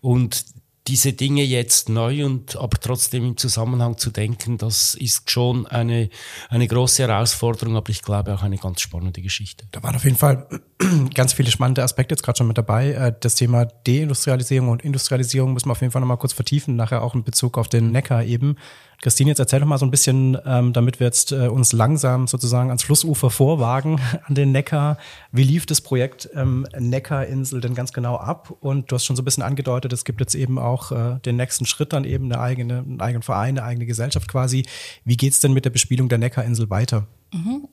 Und 0.00 0.44
diese 0.88 1.12
Dinge 1.12 1.44
jetzt 1.44 1.88
neu 1.88 2.24
und 2.26 2.56
aber 2.56 2.78
trotzdem 2.80 3.24
im 3.24 3.36
Zusammenhang 3.36 3.98
zu 3.98 4.10
denken, 4.10 4.58
das 4.58 4.94
ist 4.94 5.30
schon 5.30 5.66
eine, 5.68 6.10
eine 6.48 6.66
große 6.66 7.06
Herausforderung, 7.06 7.76
aber 7.76 7.90
ich 7.90 8.02
glaube 8.02 8.34
auch 8.34 8.42
eine 8.42 8.58
ganz 8.58 8.80
spannende 8.80 9.22
Geschichte. 9.22 9.64
Da 9.70 9.82
waren 9.84 9.94
auf 9.94 10.04
jeden 10.04 10.16
Fall 10.16 10.48
ganz 11.14 11.34
viele 11.34 11.52
spannende 11.52 11.84
Aspekte 11.84 12.14
jetzt 12.14 12.24
gerade 12.24 12.38
schon 12.38 12.48
mit 12.48 12.58
dabei. 12.58 12.92
Äh, 12.92 13.14
das 13.20 13.36
Thema 13.36 13.64
Deindustrialisierung 13.64 14.70
und 14.70 14.82
Industrialisierung 14.82 15.52
müssen 15.52 15.68
wir 15.68 15.72
auf 15.72 15.80
jeden 15.80 15.92
Fall 15.92 16.00
nochmal 16.00 16.18
kurz 16.18 16.32
vertiefen, 16.32 16.74
nachher 16.74 17.02
auch 17.02 17.14
in 17.14 17.22
Bezug 17.22 17.58
auf 17.58 17.68
den 17.68 17.92
Neckar 17.92 18.24
eben. 18.24 18.56
Christine, 19.02 19.30
jetzt 19.30 19.40
erzähl 19.40 19.58
doch 19.58 19.66
mal 19.66 19.78
so 19.78 19.84
ein 19.84 19.90
bisschen, 19.90 20.38
ähm, 20.46 20.72
damit 20.72 21.00
wir 21.00 21.08
jetzt 21.08 21.32
äh, 21.32 21.48
uns 21.48 21.72
langsam 21.72 22.28
sozusagen 22.28 22.70
ans 22.70 22.84
Flussufer 22.84 23.30
vorwagen, 23.30 24.00
an 24.26 24.36
den 24.36 24.52
Neckar. 24.52 24.96
Wie 25.32 25.42
lief 25.42 25.66
das 25.66 25.80
Projekt 25.80 26.30
ähm, 26.34 26.66
Neckarinsel 26.78 27.60
denn 27.60 27.74
ganz 27.74 27.92
genau 27.92 28.16
ab? 28.16 28.54
Und 28.60 28.90
du 28.90 28.94
hast 28.94 29.04
schon 29.04 29.16
so 29.16 29.22
ein 29.22 29.24
bisschen 29.24 29.42
angedeutet, 29.42 29.92
es 29.92 30.04
gibt 30.04 30.20
jetzt 30.20 30.36
eben 30.36 30.56
auch 30.56 30.92
äh, 30.92 31.18
den 31.24 31.36
nächsten 31.36 31.66
Schritt, 31.66 31.92
dann 31.92 32.04
eben 32.04 32.26
eine 32.26 32.40
eigene, 32.40 32.78
einen 32.78 33.00
eigenen 33.00 33.22
Verein, 33.22 33.58
eine 33.58 33.66
eigene 33.66 33.86
Gesellschaft 33.86 34.28
quasi. 34.28 34.64
Wie 35.04 35.16
geht's 35.16 35.40
denn 35.40 35.52
mit 35.52 35.64
der 35.64 35.70
Bespielung 35.70 36.08
der 36.08 36.18
Neckarinsel 36.18 36.70
weiter? 36.70 37.08
Mhm. 37.34 37.66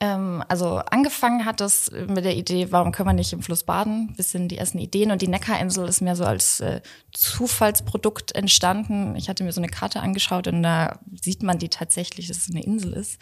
Ähm, 0.00 0.44
also 0.46 0.76
angefangen 0.76 1.44
hat 1.44 1.60
es 1.60 1.90
mit 1.90 2.24
der 2.24 2.36
Idee, 2.36 2.70
warum 2.70 2.92
können 2.92 3.08
wir 3.08 3.14
nicht 3.14 3.32
im 3.32 3.42
Fluss 3.42 3.64
baden? 3.64 4.14
Bisschen 4.16 4.46
die 4.48 4.56
ersten 4.56 4.78
Ideen 4.78 5.10
und 5.10 5.22
die 5.22 5.28
Neckarinsel 5.28 5.88
ist 5.88 6.00
mehr 6.00 6.14
so 6.14 6.24
als 6.24 6.60
äh, 6.60 6.80
Zufallsprodukt 7.12 8.32
entstanden. 8.36 9.16
Ich 9.16 9.28
hatte 9.28 9.42
mir 9.42 9.52
so 9.52 9.60
eine 9.60 9.68
Karte 9.68 10.00
angeschaut 10.00 10.46
und 10.46 10.62
da 10.62 11.00
sieht 11.20 11.42
man 11.42 11.58
die 11.58 11.68
tatsächlich, 11.68 12.28
dass 12.28 12.36
es 12.38 12.50
eine 12.50 12.62
Insel 12.62 12.92
ist. 12.92 13.20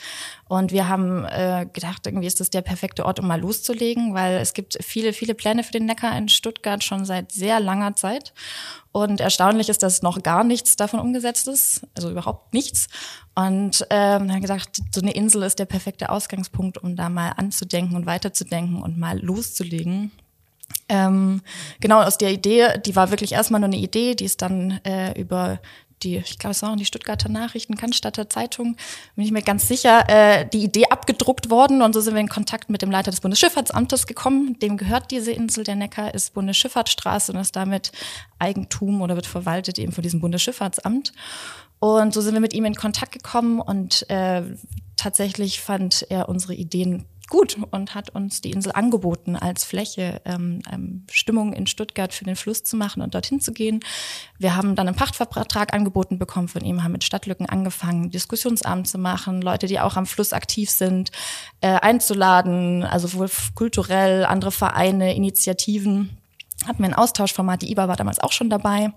Und 0.49 0.71
wir 0.71 0.89
haben 0.89 1.25
äh, 1.25 1.67
gedacht, 1.73 2.07
irgendwie 2.07 2.27
ist 2.27 2.41
das 2.41 2.51
der 2.51 2.63
perfekte 2.63 3.07
Ort, 3.07 3.21
um 3.21 3.27
mal 3.27 3.41
loszulegen, 3.41 4.13
weil 4.13 4.37
es 4.37 4.53
gibt 4.53 4.77
viele, 4.83 5.15
viele 5.15 5.35
Pläne 5.35 5.65
für 5.65 5.73
den 5.73 5.87
Neckar 5.87 6.17
in 6.19 6.29
Stuttgart 6.29 6.85
schon 6.85 7.07
seit 7.07 7.33
sehr 7.33 7.59
langer 7.59 7.97
Zeit. 7.97 8.35
Und 8.93 9.21
erstaunlich 9.21 9.69
ist, 9.69 9.83
dass 9.83 10.03
noch 10.03 10.23
gar 10.23 10.43
nichts 10.43 10.77
davon 10.77 11.01
umgesetzt 11.01 11.49
ist, 11.49 11.87
also 11.95 12.11
überhaupt 12.11 12.55
nichts. 12.55 12.89
Und 13.37 13.87
ähm, 13.91 14.33
haben 14.33 14.41
gesagt, 14.41 14.81
so 14.95 15.03
eine 15.03 15.13
Insel 15.13 15.43
ist 15.43 15.59
der 15.59 15.67
perfekte 15.67 16.09
Ausgangspunkt, 16.09 16.79
um 16.79 16.97
da 16.97 17.11
mal 17.11 17.33
anzudenken 17.37 17.95
und 17.95 18.07
weiterzudenken 18.07 18.81
und 18.81 18.97
mal 18.97 19.21
loszulegen. 19.21 20.11
Ähm, 20.89 21.43
genau 21.81 22.01
aus 22.01 22.17
der 22.17 22.33
Idee, 22.33 22.79
die 22.85 22.97
war 22.97 23.11
wirklich 23.11 23.33
erstmal 23.33 23.61
nur 23.61 23.69
eine 23.69 23.77
Idee, 23.77 24.15
die 24.15 24.25
ist 24.25 24.41
dann 24.41 24.81
äh, 24.85 25.21
über 25.21 25.61
die, 26.03 26.17
ich 26.17 26.39
glaube, 26.39 26.53
es 26.53 26.63
waren 26.63 26.79
die 26.79 26.85
Stuttgarter 26.85 27.29
Nachrichten, 27.29 27.77
Cannstatter 27.77 28.29
Zeitung, 28.29 28.77
bin 29.15 29.25
ich 29.25 29.33
mir 29.33 29.43
ganz 29.43 29.69
sicher, 29.69 30.09
äh, 30.09 30.47
die 30.49 30.65
Idee 30.65 30.87
abgedruckt 30.91 31.51
worden 31.51 31.83
und 31.83 31.93
so 31.93 32.01
sind 32.01 32.15
wir 32.15 32.21
in 32.21 32.29
Kontakt 32.29 32.71
mit 32.71 32.83
dem 32.83 32.91
Leiter 32.91 33.11
des 33.11 33.21
Bundesschifffahrtsamtes 33.21 34.07
gekommen. 34.07 34.59
Dem 34.61 34.77
gehört 34.77 35.11
diese 35.11 35.33
Insel, 35.33 35.65
der 35.65 35.77
Neckar 35.77 36.15
ist 36.15 36.35
Bundesschifffahrtsstraße 36.35 37.33
und 37.33 37.39
ist 37.39 37.57
damit 37.57 37.93
Eigentum 38.39 39.03
oder 39.03 39.15
wird 39.15 39.27
verwaltet 39.27 39.79
eben 39.79 39.93
von 39.93 40.03
diesem 40.03 40.21
Bundesschifffahrtsamt. 40.21 41.13
Und 41.79 42.15
so 42.15 42.21
sind 42.21 42.35
wir 42.35 42.41
mit 42.41 42.55
ihm 42.55 42.65
in 42.65 42.75
Kontakt 42.75 43.13
gekommen 43.13 43.61
und 43.61 44.09
äh, 44.11 44.43
tatsächlich 44.97 45.61
fand 45.61 46.07
er 46.09 46.29
unsere 46.29 46.55
Ideen 46.55 47.07
gut 47.29 47.57
und 47.71 47.95
hat 47.95 48.11
uns 48.11 48.41
die 48.41 48.53
Insel 48.53 48.73
angeboten 48.73 49.37
als 49.37 49.65
Fläche, 49.65 50.21
ähm, 50.25 50.61
ähm, 50.71 51.05
Stimmung 51.11 51.53
in 51.53 51.67
Stuttgart 51.67 52.13
für 52.13 52.25
den 52.25 52.37
Fluss 52.37 52.63
zu 52.63 52.77
machen 52.77 53.03
und 53.03 53.15
dorthin 53.15 53.41
zu 53.41 53.53
gehen. 53.53 53.81
Wir 54.39 54.57
haben 54.57 54.77
dann 54.77 54.87
einen 54.87 54.97
Pachtvertrag 54.97 55.73
angeboten 55.73 56.19
bekommen 56.19 56.49
von 56.49 56.65
ihm, 56.65 56.85
haben 56.85 56.93
mit 56.93 57.05
Stadtlücken 57.05 57.49
angefangen, 57.49 58.11
Diskussionsabend 58.11 58.87
zu 58.87 58.99
machen, 58.99 59.43
Leute, 59.43 59.67
die 59.67 59.81
auch 59.81 59.97
am 59.97 60.07
Fluss 60.07 60.33
aktiv 60.33 60.71
sind, 60.71 61.11
äh, 61.61 61.69
einzuladen, 61.69 62.85
also 62.85 63.13
wohl 63.15 63.31
kulturell, 63.55 64.25
andere 64.25 64.53
Vereine, 64.53 65.15
Initiativen. 65.15 66.17
Hatten 66.67 66.79
wir 66.79 66.87
ein 66.87 66.95
Austauschformat, 66.95 67.63
die 67.63 67.71
IBA 67.73 67.89
war 67.89 67.97
damals 67.97 68.21
auch 68.21 68.33
schon 68.33 68.51
dabei. 68.51 68.93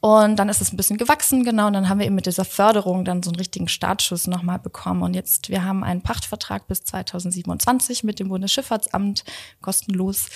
Und 0.00 0.36
dann 0.36 0.48
ist 0.48 0.60
es 0.60 0.72
ein 0.72 0.76
bisschen 0.76 0.96
gewachsen, 0.96 1.42
genau. 1.42 1.66
Und 1.66 1.72
dann 1.72 1.88
haben 1.88 1.98
wir 1.98 2.06
eben 2.06 2.14
mit 2.14 2.26
dieser 2.26 2.44
Förderung 2.44 3.04
dann 3.04 3.22
so 3.22 3.30
einen 3.30 3.36
richtigen 3.36 3.66
Startschuss 3.66 4.28
nochmal 4.28 4.60
bekommen. 4.60 5.02
Und 5.02 5.14
jetzt, 5.14 5.48
wir 5.48 5.64
haben 5.64 5.82
einen 5.82 6.02
Pachtvertrag 6.02 6.68
bis 6.68 6.84
2027 6.84 8.04
mit 8.04 8.20
dem 8.20 8.28
Bundesschifffahrtsamt, 8.28 9.24
kostenlos 9.60 10.28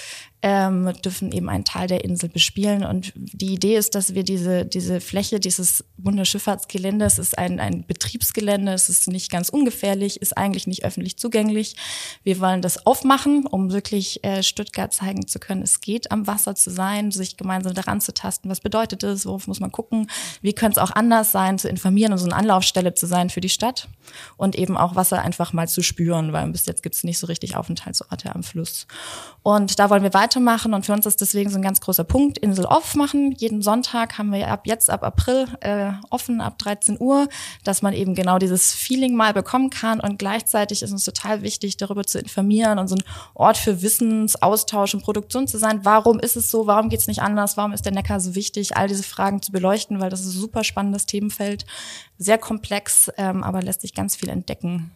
ähm, 0.43 0.93
dürfen 1.05 1.31
eben 1.31 1.49
einen 1.49 1.65
Teil 1.65 1.87
der 1.87 2.05
Insel 2.05 2.29
bespielen. 2.29 2.85
Und 2.85 3.13
die 3.15 3.55
Idee 3.55 3.77
ist, 3.77 3.95
dass 3.95 4.15
wir 4.15 4.25
diese, 4.25 4.65
diese 4.65 5.01
Fläche 5.01 5.39
dieses 5.39 5.85
Bundesschifffahrtsgelände, 5.99 7.05
es 7.05 7.21
ist 7.21 7.39
ein, 7.39 7.61
ein 7.61 7.87
Betriebsgelände, 7.87 8.73
es 8.73 8.89
ist 8.89 9.07
nicht 9.07 9.31
ganz 9.31 9.49
ungefährlich, 9.49 10.21
ist 10.21 10.37
eigentlich 10.37 10.67
nicht 10.67 10.85
öffentlich 10.85 11.17
zugänglich. 11.17 11.77
Wir 12.25 12.41
wollen 12.41 12.61
das 12.61 12.87
aufmachen, 12.87 13.47
um 13.47 13.73
wirklich 13.73 14.25
äh, 14.25 14.43
Stuttgart 14.43 14.93
zeigen 14.93 15.29
zu 15.29 15.39
können, 15.39 15.63
es 15.63 15.81
geht 15.81 16.11
am 16.11 16.27
Wasser 16.27 16.57
zu 16.57 16.71
sein, 16.71 17.13
sich 17.13 17.37
gemeinsam 17.37 17.75
daran 17.75 18.01
zu 18.01 18.13
tasten, 18.13 18.49
was 18.51 18.61
bedeutet 18.61 19.05
es, 19.05 19.27
worauf 19.27 19.47
muss 19.53 19.61
man 19.61 19.71
gucken, 19.71 20.11
wie 20.41 20.55
könnte 20.55 20.81
es 20.81 20.83
auch 20.83 20.95
anders 20.95 21.31
sein, 21.31 21.59
zu 21.59 21.69
informieren 21.69 22.13
und 22.13 22.19
so 22.19 22.25
eine 22.25 22.35
Anlaufstelle 22.35 22.95
zu 22.95 23.07
sein 23.07 23.31
für 23.31 23.41
die 23.41 23.49
Stadt 23.49 23.87
und 24.37 24.57
eben 24.57 24.77
auch 24.77 24.97
Wasser 24.97 25.23
einfach 25.23 25.53
mal 25.53 25.69
zu 25.69 25.83
spüren, 25.83 26.33
weil 26.33 26.49
bis 26.49 26.67
jetzt 26.67 26.83
gibt 26.83 26.97
es 26.97 27.05
nicht 27.05 27.19
so 27.19 27.27
richtig 27.29 27.57
Aufenthaltsorte 27.57 28.35
am 28.35 28.43
Fluss. 28.43 28.87
Und 29.43 29.79
da 29.79 29.89
wollen 29.89 30.03
wir 30.03 30.15
weiter 30.15 30.33
weitermachen 30.33 30.75
und 30.75 30.87
für 30.87 30.93
uns 30.93 31.07
ist 31.07 31.21
deswegen 31.21 31.51
so 31.51 31.57
ein 31.57 31.63
ganz 31.63 31.81
großer 31.81 32.05
Punkt, 32.05 32.39
Insel 32.39 32.65
off 32.65 32.95
machen. 32.95 33.33
Jeden 33.33 33.63
Sonntag 33.63 34.19
haben 34.19 34.33
wir 34.33 34.49
ab 34.49 34.67
jetzt, 34.67 34.89
ab 34.91 35.03
April 35.03 35.47
äh, 35.61 35.93
offen, 36.11 36.41
ab 36.41 36.59
13 36.59 36.99
Uhr, 37.01 37.29
dass 37.65 37.83
man 37.83 37.93
eben 37.93 38.15
genau 38.15 38.39
dieses 38.39 38.73
Feeling 38.73 39.15
mal 39.15 39.33
bekommen 39.33 39.71
kann 39.71 40.01
und 40.01 40.19
gleichzeitig 40.19 40.83
ist 40.83 40.93
uns 40.93 41.05
total 41.05 41.43
wichtig, 41.43 41.77
darüber 41.77 42.05
zu 42.05 42.19
informieren 42.19 42.79
und 42.79 42.89
so 42.89 42.97
ein 42.97 43.03
Ort 43.35 43.57
für 43.57 43.83
Wissensaustausch 43.83 44.95
und 44.95 45.03
Produktion 45.03 45.47
zu 45.47 45.59
sein. 45.59 45.81
Warum 45.85 46.19
ist 46.19 46.37
es 46.37 46.51
so? 46.51 46.67
Warum 46.67 46.89
geht 46.89 47.01
es 47.01 47.07
nicht 47.07 47.23
anders? 47.23 47.57
Warum 47.57 47.73
ist 47.73 47.85
der 47.85 47.93
Neckar 47.93 48.21
so 48.21 48.35
wichtig? 48.35 48.77
All 48.77 48.89
diese 48.89 49.03
Fragen 49.03 49.42
zu 49.43 49.53
beleuchten, 49.53 50.01
weil 50.01 50.11
das 50.11 50.21
ist 50.21 50.35
ein 50.35 50.41
super 50.41 50.65
spannendes 50.65 51.07
Themenfeld, 51.07 51.67
sehr 52.19 52.39
komplex, 52.39 53.11
ähm, 53.17 53.43
aber 53.43 53.63
lässt 53.63 53.83
sich 53.83 53.95
ganz 53.95 54.17
viel 54.17 54.29
entdecken. 54.29 54.93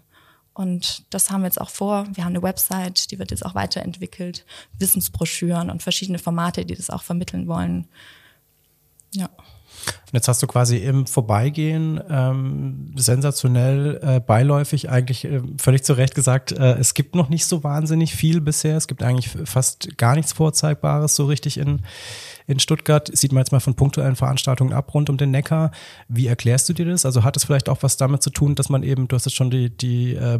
Und 0.54 1.04
das 1.10 1.30
haben 1.30 1.42
wir 1.42 1.48
jetzt 1.48 1.60
auch 1.60 1.68
vor. 1.68 2.06
Wir 2.14 2.24
haben 2.24 2.32
eine 2.32 2.42
Website, 2.42 3.10
die 3.10 3.18
wird 3.18 3.30
jetzt 3.30 3.44
auch 3.44 3.54
weiterentwickelt, 3.54 4.46
Wissensbroschüren 4.78 5.68
und 5.68 5.82
verschiedene 5.82 6.18
Formate, 6.18 6.64
die 6.64 6.74
das 6.74 6.88
auch 6.88 7.02
vermitteln 7.02 7.46
wollen. 7.46 7.88
Ja. 9.12 9.26
Und 9.26 10.14
jetzt 10.14 10.28
hast 10.28 10.42
du 10.42 10.46
quasi 10.46 10.78
im 10.78 11.06
Vorbeigehen 11.06 12.00
ähm, 12.08 12.92
sensationell 12.96 14.00
äh, 14.02 14.20
beiläufig 14.20 14.88
eigentlich 14.88 15.24
äh, 15.24 15.42
völlig 15.58 15.84
zu 15.84 15.92
Recht 15.92 16.14
gesagt, 16.14 16.52
äh, 16.52 16.74
es 16.78 16.94
gibt 16.94 17.14
noch 17.14 17.28
nicht 17.28 17.44
so 17.44 17.62
wahnsinnig 17.62 18.14
viel 18.14 18.40
bisher. 18.40 18.76
Es 18.76 18.88
gibt 18.88 19.02
eigentlich 19.02 19.28
fast 19.44 19.98
gar 19.98 20.14
nichts 20.14 20.32
Vorzeigbares 20.32 21.16
so 21.16 21.26
richtig 21.26 21.58
in, 21.58 21.82
in 22.46 22.58
Stuttgart. 22.58 23.10
Sieht 23.12 23.32
man 23.32 23.40
jetzt 23.40 23.52
mal 23.52 23.60
von 23.60 23.74
punktuellen 23.74 24.16
Veranstaltungen 24.16 24.72
ab 24.72 24.92
rund 24.94 25.10
um 25.10 25.16
den 25.16 25.30
Neckar. 25.30 25.70
Wie 26.08 26.26
erklärst 26.26 26.68
du 26.68 26.72
dir 26.72 26.86
das? 26.86 27.04
Also 27.04 27.24
hat 27.24 27.36
es 27.36 27.44
vielleicht 27.44 27.68
auch 27.68 27.82
was 27.82 27.96
damit 27.96 28.22
zu 28.22 28.30
tun, 28.30 28.54
dass 28.54 28.68
man 28.68 28.82
eben, 28.82 29.08
du 29.08 29.16
hast 29.16 29.26
jetzt 29.26 29.34
schon 29.34 29.50
die, 29.50 29.70
die, 29.70 30.14
äh, 30.14 30.38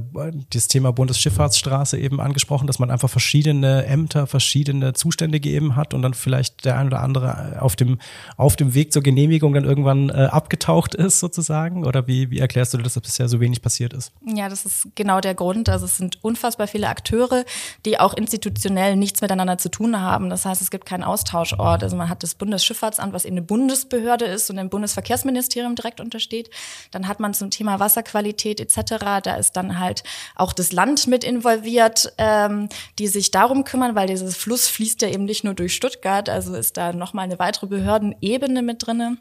das 0.51 0.69
Thema 0.69 0.93
Bundesschifffahrtsstraße 0.93 1.99
eben 1.99 2.21
angesprochen, 2.21 2.67
dass 2.67 2.79
man 2.79 2.91
einfach 2.91 3.11
verschiedene 3.11 3.87
Ämter, 3.87 4.27
verschiedene 4.27 4.93
Zustände 4.93 5.41
gegeben 5.41 5.77
hat 5.77 5.95
und 5.95 6.03
dann 6.03 6.15
vielleicht 6.15 6.65
der 6.65 6.79
ein 6.79 6.87
oder 6.89 7.01
andere 7.03 7.61
auf 7.61 7.77
dem, 7.77 7.99
auf 8.37 8.57
dem 8.57 8.75
Weg 8.75 8.93
zur 8.93 9.03
Genehmigung 9.03 9.55
dann 9.55 9.65
irgendwann 9.65 10.11
äh, 10.11 10.29
abgetaucht 10.31 10.95
ist 10.95 11.21
sozusagen? 11.21 11.85
Oder 11.85 12.07
wie, 12.07 12.31
wie 12.31 12.39
erklärst 12.39 12.73
du 12.73 12.79
dir, 12.79 12.85
dass 12.85 12.95
das 12.95 13.03
bisher 13.03 13.29
so 13.29 13.41
wenig 13.41 13.63
passiert 13.63 13.93
ist? 13.93 14.13
Ja, 14.25 14.49
das 14.49 14.65
ist 14.65 14.89
genau 14.95 15.21
der 15.21 15.35
Grund. 15.35 15.69
Also 15.69 15.87
es 15.87 15.97
sind 15.97 16.23
unfassbar 16.23 16.67
viele 16.67 16.89
Akteure, 16.89 17.45
die 17.85 17.99
auch 17.99 18.15
institutionell 18.15 18.97
nichts 18.97 19.21
miteinander 19.21 19.59
zu 19.59 19.71
tun 19.71 20.01
haben. 20.01 20.31
Das 20.31 20.45
heißt, 20.45 20.61
es 20.63 20.71
gibt 20.71 20.87
keinen 20.87 21.05
Austauschort. 21.05 21.83
Also 21.83 21.96
man 21.97 22.09
hat 22.09 22.23
das 22.23 22.35
Bundesschifffahrtsamt, 22.35 23.13
was 23.13 23.25
eben 23.25 23.37
eine 23.37 23.43
Bundesbehörde 23.43 24.25
ist 24.25 24.51
und 24.51 24.57
dem 24.57 24.69
Bundesverkehrsministerium 24.69 25.75
direkt 25.75 26.01
untersteht. 26.01 26.51
Dann 26.91 27.09
hat 27.09 27.21
man 27.21 27.35
zum 27.35 27.51
Thema 27.51 27.81
Wasserqualität 27.81 28.61
etc. 28.61 29.21
Da 29.23 29.37
ist 29.37 29.57
dann 29.57 29.79
halt 29.79 30.03
auch 30.35 30.53
das 30.53 30.73
Land 30.73 31.07
mit 31.07 31.25
involviert, 31.25 32.13
ähm, 32.19 32.69
die 32.99 33.09
sich 33.09 33.31
darum 33.31 33.65
kümmern, 33.65 33.95
weil 33.95 34.07
dieses 34.07 34.37
Fluss 34.37 34.69
fließt 34.69 35.03
ja 35.03 35.09
eben 35.09 35.25
nicht 35.25 35.45
nur 35.45 35.55
durch 35.55 35.75
Stuttgart. 35.75 36.29
Also 36.29 36.55
ist 36.55 36.77
da 36.77 36.93
nochmal 36.93 37.25
eine 37.25 37.39
weitere 37.39 37.67
Behördenebene 37.67 38.63
mit 38.63 38.87
drinne. 38.87 39.19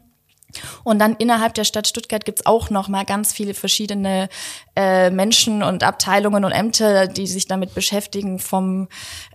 Und 0.84 1.00
dann 1.00 1.16
innerhalb 1.16 1.54
der 1.54 1.64
Stadt 1.64 1.86
Stuttgart 1.86 2.24
gibt's 2.24 2.46
auch 2.46 2.70
noch 2.70 2.88
mal 2.88 3.04
ganz 3.04 3.32
viele 3.32 3.54
verschiedene 3.54 4.28
äh, 4.74 5.10
Menschen 5.10 5.62
und 5.62 5.82
Abteilungen 5.82 6.44
und 6.44 6.52
Ämter, 6.52 7.08
die 7.08 7.26
sich 7.26 7.46
damit 7.46 7.74
beschäftigen, 7.74 8.38
vom 8.38 8.88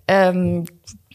ähm, 0.07 0.65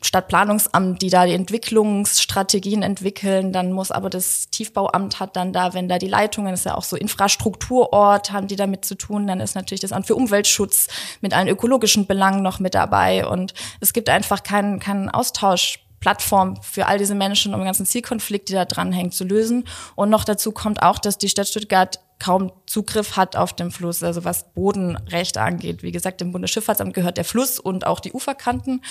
Stadtplanungsamt, 0.07 1.03
die 1.03 1.11
da 1.11 1.27
die 1.27 1.35
Entwicklungsstrategien 1.35 2.83
entwickeln. 2.83 3.53
Dann 3.53 3.73
muss 3.73 3.91
aber 3.91 4.09
das 4.09 4.49
Tiefbauamt 4.51 5.19
hat 5.19 5.35
dann 5.37 5.53
da, 5.53 5.75
wenn 5.75 5.89
da 5.89 5.99
die 5.99 6.07
Leitungen, 6.07 6.55
ist 6.55 6.65
ja 6.65 6.77
auch 6.77 6.85
so 6.85 6.97
Infrastrukturort, 6.97 8.31
haben 8.31 8.47
die 8.47 8.57
damit 8.57 8.85
zu 8.85 8.95
tun. 8.95 9.27
Dann 9.27 9.41
ist 9.41 9.57
natürlich 9.57 9.81
das 9.81 9.93
Amt 9.93 10.07
für 10.07 10.15
Umweltschutz 10.15 10.87
mit 11.21 11.35
allen 11.35 11.49
ökologischen 11.49 12.07
Belangen 12.07 12.43
noch 12.43 12.61
mit 12.61 12.75
dabei. 12.75 13.27
Und 13.27 13.53
es 13.81 13.93
gibt 13.93 14.09
einfach 14.09 14.43
keinen, 14.43 14.79
keinen 14.79 15.11
Austausch 15.11 15.81
Plattform 15.99 16.63
für 16.63 16.87
all 16.87 16.99
diese 16.99 17.15
Menschen, 17.15 17.53
um 17.53 17.61
den 17.61 17.67
ganzen 17.67 17.87
Zielkonflikt, 17.87 18.49
die 18.49 18.53
da 18.53 18.65
dranhängt, 18.65 19.13
zu 19.13 19.25
lösen. 19.25 19.65
Und 19.97 20.09
noch 20.09 20.25
dazu 20.25 20.53
kommt 20.53 20.83
auch, 20.83 20.99
dass 20.99 21.19
die 21.19 21.29
Stadt 21.29 21.49
Stuttgart 21.49 21.99
kaum 22.19 22.51
Zugriff 22.67 23.17
hat 23.17 23.37
auf 23.37 23.53
den 23.53 23.71
Fluss, 23.71 24.03
also 24.03 24.25
was 24.25 24.53
Bodenrechte 24.55 25.41
angeht. 25.41 25.83
Wie 25.83 25.93
gesagt, 25.93 26.21
dem 26.21 26.33
Bundesschifffahrtsamt 26.33 26.95
gehört 26.95 27.19
der 27.19 27.25
Fluss 27.25 27.59
und 27.59 27.87
auch 27.87 28.01
die 28.01 28.13
Uferkanten. 28.13 28.83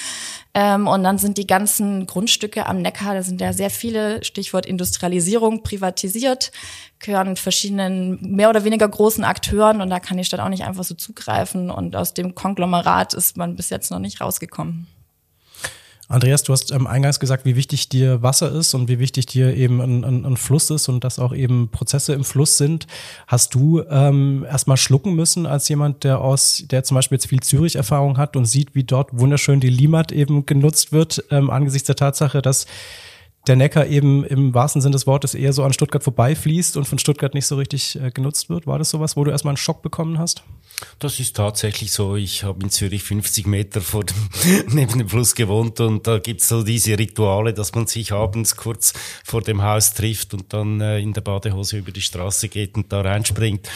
Ähm, 0.53 0.87
und 0.87 1.03
dann 1.03 1.17
sind 1.17 1.37
die 1.37 1.47
ganzen 1.47 2.05
Grundstücke 2.05 2.65
am 2.67 2.81
Neckar, 2.81 3.15
da 3.15 3.23
sind 3.23 3.41
ja 3.41 3.53
sehr 3.53 3.69
viele, 3.69 4.23
Stichwort 4.23 4.65
Industrialisierung, 4.65 5.63
privatisiert, 5.63 6.51
gehören 6.99 7.35
verschiedenen 7.35 8.35
mehr 8.35 8.49
oder 8.49 8.63
weniger 8.63 8.87
großen 8.87 9.23
Akteuren 9.23 9.81
und 9.81 9.89
da 9.89 9.99
kann 9.99 10.17
die 10.17 10.23
Stadt 10.23 10.39
auch 10.39 10.49
nicht 10.49 10.63
einfach 10.63 10.83
so 10.83 10.95
zugreifen. 10.95 11.69
Und 11.69 11.95
aus 11.95 12.13
dem 12.13 12.35
Konglomerat 12.35 13.13
ist 13.13 13.37
man 13.37 13.55
bis 13.55 13.69
jetzt 13.69 13.91
noch 13.91 13.99
nicht 13.99 14.21
rausgekommen. 14.21 14.87
Andreas, 16.07 16.43
du 16.43 16.53
hast 16.53 16.71
ähm, 16.71 16.85
eingangs 16.85 17.19
gesagt, 17.19 17.45
wie 17.45 17.55
wichtig 17.55 17.89
dir 17.89 18.21
Wasser 18.21 18.51
ist 18.51 18.75
und 18.75 18.87
wie 18.87 18.99
wichtig 18.99 19.25
dir 19.25 19.55
eben 19.55 19.81
ein, 19.81 20.03
ein, 20.03 20.25
ein 20.25 20.37
Fluss 20.37 20.69
ist 20.69 20.87
und 20.87 21.03
dass 21.03 21.17
auch 21.17 21.33
eben 21.33 21.69
Prozesse 21.69 22.13
im 22.13 22.23
Fluss 22.23 22.57
sind. 22.59 22.85
Hast 23.25 23.55
du 23.55 23.81
ähm, 23.89 24.45
erstmal 24.47 24.77
schlucken 24.77 25.15
müssen 25.15 25.47
als 25.47 25.67
jemand, 25.67 26.03
der 26.03 26.21
aus, 26.21 26.63
der 26.69 26.83
zum 26.83 26.95
Beispiel 26.95 27.15
jetzt 27.15 27.27
viel 27.27 27.39
Zürich-Erfahrung 27.39 28.17
hat 28.17 28.35
und 28.35 28.45
sieht, 28.45 28.75
wie 28.75 28.83
dort 28.83 29.17
wunderschön 29.17 29.59
die 29.59 29.69
Limat 29.69 30.11
eben 30.11 30.45
genutzt 30.45 30.91
wird, 30.91 31.23
ähm, 31.31 31.49
angesichts 31.49 31.87
der 31.87 31.95
Tatsache, 31.95 32.43
dass 32.43 32.67
der 33.47 33.55
Neckar 33.55 33.87
eben 33.87 34.23
im 34.25 34.53
wahrsten 34.53 34.81
Sinne 34.81 34.93
des 34.93 35.07
Wortes 35.07 35.33
eher 35.33 35.53
so 35.53 35.63
an 35.63 35.73
Stuttgart 35.73 36.03
vorbeifließt 36.03 36.77
und 36.77 36.85
von 36.85 36.99
Stuttgart 36.99 37.33
nicht 37.33 37.45
so 37.47 37.55
richtig 37.55 37.99
äh, 37.99 38.11
genutzt 38.11 38.49
wird. 38.49 38.67
War 38.67 38.77
das 38.77 38.91
sowas, 38.91 39.17
wo 39.17 39.23
du 39.23 39.31
erstmal 39.31 39.51
einen 39.51 39.57
Schock 39.57 39.81
bekommen 39.81 40.19
hast? 40.19 40.43
Das 40.99 41.19
ist 41.19 41.35
tatsächlich 41.35 41.91
so. 41.91 42.15
Ich 42.15 42.43
habe 42.43 42.63
in 42.63 42.69
Zürich 42.69 43.03
50 43.03 43.47
Meter 43.47 43.81
vor 43.81 44.03
dem, 44.03 44.29
neben 44.67 44.97
dem 44.97 45.09
Fluss 45.09 45.35
gewohnt 45.35 45.79
und 45.79 46.07
da 46.07 46.19
gibt's 46.19 46.47
so 46.47 46.63
diese 46.63 46.97
Rituale, 46.97 47.53
dass 47.53 47.73
man 47.73 47.87
sich 47.87 48.11
abends 48.11 48.55
kurz 48.55 48.93
vor 49.23 49.41
dem 49.41 49.61
Haus 49.61 49.93
trifft 49.93 50.33
und 50.33 50.53
dann 50.53 50.81
äh, 50.81 50.99
in 50.99 51.13
der 51.13 51.21
Badehose 51.21 51.77
über 51.77 51.91
die 51.91 52.01
Straße 52.01 52.49
geht 52.49 52.75
und 52.75 52.91
da 52.91 53.01
reinspringt. 53.01 53.69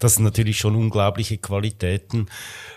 Das 0.00 0.14
sind 0.14 0.24
natürlich 0.24 0.58
schon 0.58 0.76
unglaubliche 0.76 1.38
Qualitäten, 1.38 2.28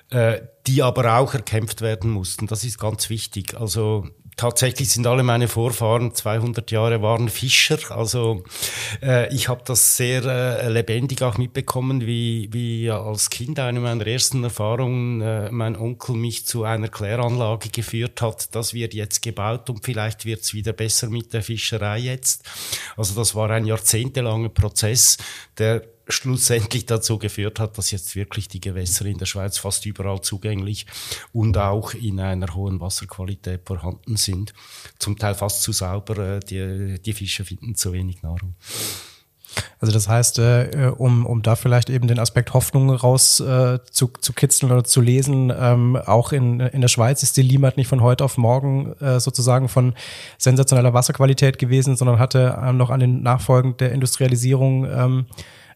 äh, 0.10 0.42
die 0.68 0.82
aber 0.82 1.18
auch 1.18 1.34
erkämpft 1.34 1.82
werden 1.82 2.12
mussten. 2.12 2.48
Das 2.48 2.64
ist 2.64 2.80
ganz 2.80 3.10
wichtig. 3.10 3.56
Also 3.60 4.08
tatsächlich 4.40 4.90
sind 4.90 5.06
alle 5.06 5.22
meine 5.22 5.50
Vorfahren 5.50 6.16
200 6.16 6.72
Jahre 6.72 7.02
waren 7.02 7.28
Fischer. 7.28 7.78
Also 7.92 8.44
äh, 9.04 9.34
ich 9.36 9.50
habe 9.50 9.62
das 9.66 9.98
sehr 9.98 10.24
äh, 10.24 10.70
lebendig 10.70 11.22
auch 11.24 11.38
mitbekommen, 11.38 12.08
wie, 12.08 12.48
wie 12.54 12.90
als 12.90 13.30
Kind 13.30 13.60
eine 13.60 13.82
meiner 13.82 14.08
ersten 14.08 14.46
Erfahrungen 14.46 15.20
äh, 15.20 15.52
mein 15.52 15.76
Onkel 15.76 16.16
mich 16.16 16.46
zu 16.46 16.64
einer 16.64 16.88
Kläranlage 16.88 17.68
geführt 17.68 18.22
hat. 18.22 18.56
Das 18.56 18.74
wird 18.74 18.94
jetzt 18.94 19.22
gebaut 19.22 19.70
und 19.70 19.84
vielleicht 19.84 20.24
wird's 20.26 20.54
wieder 20.54 20.72
besser 20.72 21.10
mit 21.10 21.34
der 21.34 21.44
Fischerei 21.44 21.98
jetzt. 22.00 22.50
Also 22.96 23.16
das 23.16 23.36
war 23.36 23.50
ein 23.50 23.66
jahrzehntelanger 23.66 24.50
Prozess, 24.50 25.18
der 25.58 25.84
schlussendlich 26.10 26.86
dazu 26.86 27.18
geführt 27.20 27.60
hat, 27.60 27.78
dass 27.78 27.92
jetzt 27.92 28.16
wirklich 28.16 28.48
die 28.48 28.62
Gewässer 28.62 29.06
in 29.06 29.18
der 29.18 29.26
Schweiz 29.26 29.58
fast 29.58 29.86
überall 29.86 30.22
zugänglich 30.22 30.86
und 31.34 31.58
auch 31.58 31.94
in 31.94 32.20
einer 32.20 32.54
hohen 32.56 32.80
Wasserqualität 32.80 33.62
vorhanden 33.66 34.18
sind. 34.18 34.54
Zum 34.98 35.18
Teil 35.18 35.36
fast 35.36 35.62
zu 35.62 35.72
sauber, 35.72 36.18
äh, 36.18 36.40
die, 36.40 37.00
die 37.00 37.14
Fische 37.14 37.46
finden 37.46 37.76
zu 37.76 37.94
wenig 37.94 38.22
Nahrung. 38.22 38.56
Also 39.80 39.94
das 39.94 40.08
heißt, 40.08 40.40
äh, 40.40 40.92
um, 40.98 41.26
um 41.26 41.42
da 41.42 41.56
vielleicht 41.56 41.90
eben 41.90 42.08
den 42.08 42.20
Aspekt 42.20 42.54
Hoffnung 42.54 42.90
raus 42.90 43.40
äh, 43.40 43.80
zu, 43.90 44.12
zu 44.20 44.34
kitzeln 44.34 44.72
oder 44.72 44.84
zu 44.84 45.02
lesen, 45.02 45.54
ähm, 45.58 45.96
auch 45.96 46.32
in, 46.32 46.60
in 46.60 46.82
der 46.82 46.88
Schweiz 46.88 47.24
ist 47.24 47.38
die 47.38 47.42
Limmat 47.42 47.78
nicht 47.78 47.88
von 47.88 48.02
heute 48.02 48.26
auf 48.26 48.38
morgen 48.38 48.94
äh, 49.00 49.20
sozusagen 49.20 49.70
von 49.70 49.94
sensationeller 50.38 50.94
Wasserqualität 50.94 51.58
gewesen, 51.60 51.96
sondern 51.96 52.20
hatte 52.20 52.60
ähm, 52.62 52.78
noch 52.78 52.90
an 52.90 53.00
den 53.00 53.24
Nachfolgen 53.24 53.78
der 53.78 53.92
Industrialisierung 53.92 54.86
ähm, 54.86 55.26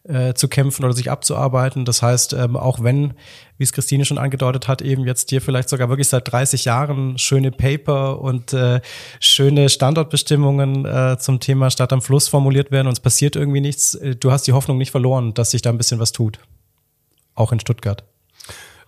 äh, 0.04 0.34
zu 0.34 0.48
kämpfen 0.48 0.84
oder 0.84 0.94
sich 0.94 1.10
abzuarbeiten. 1.10 1.86
Das 1.86 2.02
heißt, 2.02 2.34
ähm, 2.34 2.58
auch 2.58 2.84
wenn, 2.84 3.14
wie 3.58 3.64
es 3.64 3.72
Christine 3.72 4.06
schon 4.06 4.18
angedeutet 4.18 4.68
hat, 4.68 4.82
eben 4.82 5.06
jetzt 5.06 5.30
hier 5.30 5.42
vielleicht 5.42 5.70
sogar 5.70 5.90
wirklich 5.90 6.10
seit 6.10 6.32
30 6.32 6.66
Jahren 6.66 7.18
schöne 7.18 7.52
Paper 7.52 8.20
und 8.20 8.54
äh, 8.54 8.82
schöne 9.20 9.70
Standortbestimmungen 9.70 10.86
äh, 10.86 11.18
zum 11.20 11.40
Thema 11.40 11.70
Stadt 11.70 11.94
am 11.94 12.02
Fluss 12.02 12.28
formuliert 12.28 12.72
werden 12.72 12.88
und 12.88 12.94
es 12.94 13.00
passiert 13.00 13.36
irgendwie 13.36 13.62
nichts, 13.62 13.96
äh, 13.96 14.16
du 14.16 14.32
hast 14.32 14.46
die 14.48 14.54
Hoffnung 14.54 14.78
nicht 14.78 14.92
verloren, 14.92 15.34
dass 15.34 15.52
sich 15.52 15.62
da 15.62 15.70
ein 15.70 15.78
bisschen 15.78 16.00
was 16.00 16.12
tut. 16.12 16.40
Auch 17.36 17.52
in 17.52 17.60
Stuttgart. 17.60 18.04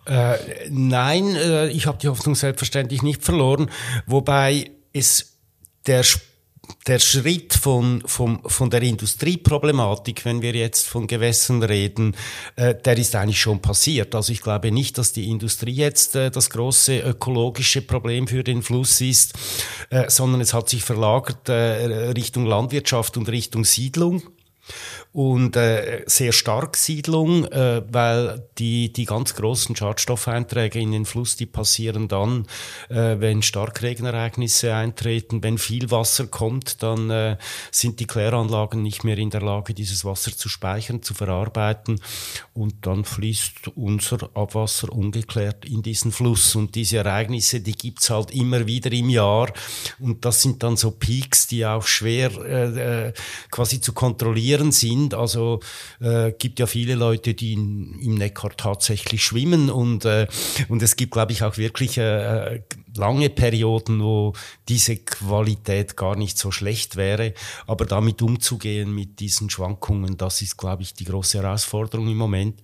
Äh, 0.06 0.36
nein, 0.70 1.36
äh, 1.36 1.70
ich 1.70 1.88
habe 1.88 1.98
die 1.98 2.10
Hoffnung 2.10 2.36
selbstverständlich 2.36 3.02
nicht 3.02 3.24
verloren, 3.24 3.72
wobei 4.06 4.72
es 4.94 5.38
der 5.88 6.04
der 6.88 7.00
Schritt 7.00 7.54
von, 7.54 8.04
von, 8.06 8.40
von 8.46 8.70
der 8.70 8.82
Industrieproblematik, 8.82 10.26
wenn 10.26 10.42
wir 10.42 10.54
jetzt 10.54 10.88
von 10.88 11.08
Gewässern 11.08 11.64
reden, 11.64 12.16
äh, 12.56 12.76
der 12.76 12.98
ist 12.98 13.16
eigentlich 13.16 13.40
schon 13.40 13.62
passiert. 13.62 14.14
Also 14.14 14.32
ich 14.32 14.42
glaube 14.42 14.72
nicht, 14.72 14.98
dass 14.98 15.14
die 15.14 15.30
Industrie 15.30 15.74
jetzt 15.74 16.16
äh, 16.16 16.30
das 16.30 16.50
große 16.50 17.00
ökologische 17.00 17.82
Problem 17.82 18.28
für 18.28 18.44
den 18.44 18.62
Fluss 18.62 19.02
ist, 19.02 19.34
äh, 19.90 20.10
sondern 20.10 20.42
es 20.42 20.54
hat 20.54 20.70
sich 20.70 20.84
verlagert 20.84 21.50
äh, 21.50 21.54
Richtung 22.12 22.46
Landwirtschaft 22.46 23.18
und 23.18 23.30
Richtung 23.30 23.66
Siedlung 23.66 24.24
und 25.16 25.56
äh, 25.56 26.04
sehr 26.08 26.34
stark 26.34 26.76
Siedlung, 26.76 27.46
äh, 27.46 27.84
weil 27.90 28.50
die, 28.58 28.92
die 28.92 29.06
ganz 29.06 29.34
großen 29.34 29.74
Schadstoffeinträge 29.74 30.78
in 30.78 30.92
den 30.92 31.06
Fluss, 31.06 31.38
die 31.38 31.46
passieren 31.46 32.10
dann, 32.10 32.46
äh, 32.90 33.16
wenn 33.20 33.42
Starkregenereignisse 33.42 34.76
eintreten, 34.76 35.42
wenn 35.42 35.58
viel 35.58 35.90
Wasser 35.90 36.28
kommt, 36.28 36.84
dann 36.84 37.10
äh, 37.12 37.38
sind 37.72 38.02
die 38.02 38.08
Kläranlagen 38.08 38.82
nicht 38.82 39.06
mehr 39.06 39.18
in 39.18 39.30
der 39.30 39.40
Lage, 39.42 39.74
dieses 39.74 40.04
Wasser 40.04 40.36
zu 40.36 40.50
speichern, 40.50 41.02
zu 41.02 41.14
verarbeiten. 41.14 42.02
Und 42.54 42.86
dann 42.86 43.06
fließt 43.06 43.70
unser 43.76 44.32
Abwasser 44.34 44.92
ungeklärt 44.92 45.64
in 45.64 45.82
diesen 45.82 46.12
Fluss. 46.12 46.56
Und 46.56 46.76
diese 46.76 46.98
Ereignisse, 46.98 47.62
die 47.62 47.72
gibt's 47.72 48.10
halt 48.10 48.32
immer 48.32 48.68
wieder 48.68 48.92
im 48.92 49.08
Jahr. 49.08 49.50
Und 49.98 50.26
das 50.26 50.42
sind 50.42 50.62
dann 50.62 50.76
so 50.76 50.92
Peaks, 50.92 51.48
die 51.48 51.66
auch 51.66 51.88
schwer 51.88 52.32
äh, 52.46 53.08
äh 53.08 53.14
quasi 53.50 53.80
zu 53.80 53.94
kontrollieren 53.94 54.74
sind 54.74 55.05
sind. 55.06 55.14
Also 55.14 55.60
äh, 56.00 56.32
gibt 56.32 56.60
ja 56.60 56.68
viele 56.68 56.96
Leute, 56.96 57.34
die 57.34 57.54
in, 57.54 58.00
im 58.00 58.16
Neckar 58.16 58.56
tatsächlich 58.56 59.24
schwimmen 59.24 59.70
und, 59.70 60.06
äh, 60.06 60.28
und 60.70 60.82
es 60.82 60.96
gibt, 60.96 61.12
glaube 61.12 61.32
ich, 61.32 61.44
auch 61.44 61.58
wirklich 61.58 61.98
äh, 61.98 62.62
lange 62.96 63.30
Perioden, 63.30 64.02
wo 64.02 64.34
diese 64.68 64.98
Qualität 64.98 65.98
gar 65.98 66.16
nicht 66.16 66.38
so 66.38 66.52
schlecht 66.52 66.96
wäre. 66.96 67.34
Aber 67.68 67.86
damit 67.86 68.22
umzugehen 68.22 68.94
mit 68.94 69.20
diesen 69.20 69.50
Schwankungen, 69.50 70.18
das 70.18 70.42
ist, 70.42 70.58
glaube 70.58 70.84
ich, 70.84 70.94
die 70.94 71.06
große 71.06 71.42
Herausforderung 71.42 72.08
im 72.08 72.18
Moment. 72.18 72.62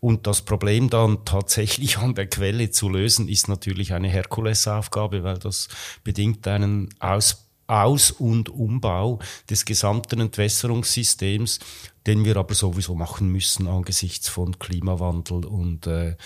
Und 0.00 0.26
das 0.26 0.42
Problem 0.42 0.90
dann 0.90 1.24
tatsächlich 1.24 1.98
an 1.98 2.14
der 2.14 2.26
Quelle 2.26 2.70
zu 2.70 2.88
lösen, 2.88 3.28
ist 3.28 3.48
natürlich 3.48 3.92
eine 3.92 4.08
Herkulesaufgabe, 4.08 5.22
weil 5.22 5.38
das 5.38 5.68
bedingt 6.04 6.46
einen 6.46 6.88
Ausbau 6.98 7.47
Aus- 7.68 8.10
und 8.10 8.48
Umbau 8.48 9.20
des 9.48 9.64
gesamten 9.64 10.20
Entwässerungssystems, 10.20 11.60
den 12.06 12.24
wir 12.24 12.36
aber 12.36 12.54
sowieso 12.54 12.94
machen 12.94 13.30
müssen 13.30 13.68
angesichts 13.68 14.28
von 14.28 14.58
Klimawandel 14.58 15.44
und 15.44 15.86
äh, 15.86 16.16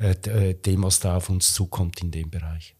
äh, 0.00 0.54
dem, 0.54 0.82
was 0.82 1.00
da 1.00 1.16
auf 1.16 1.30
uns 1.30 1.54
zukommt 1.54 2.02
in 2.02 2.10
dem 2.10 2.30
Bereich. 2.30 2.77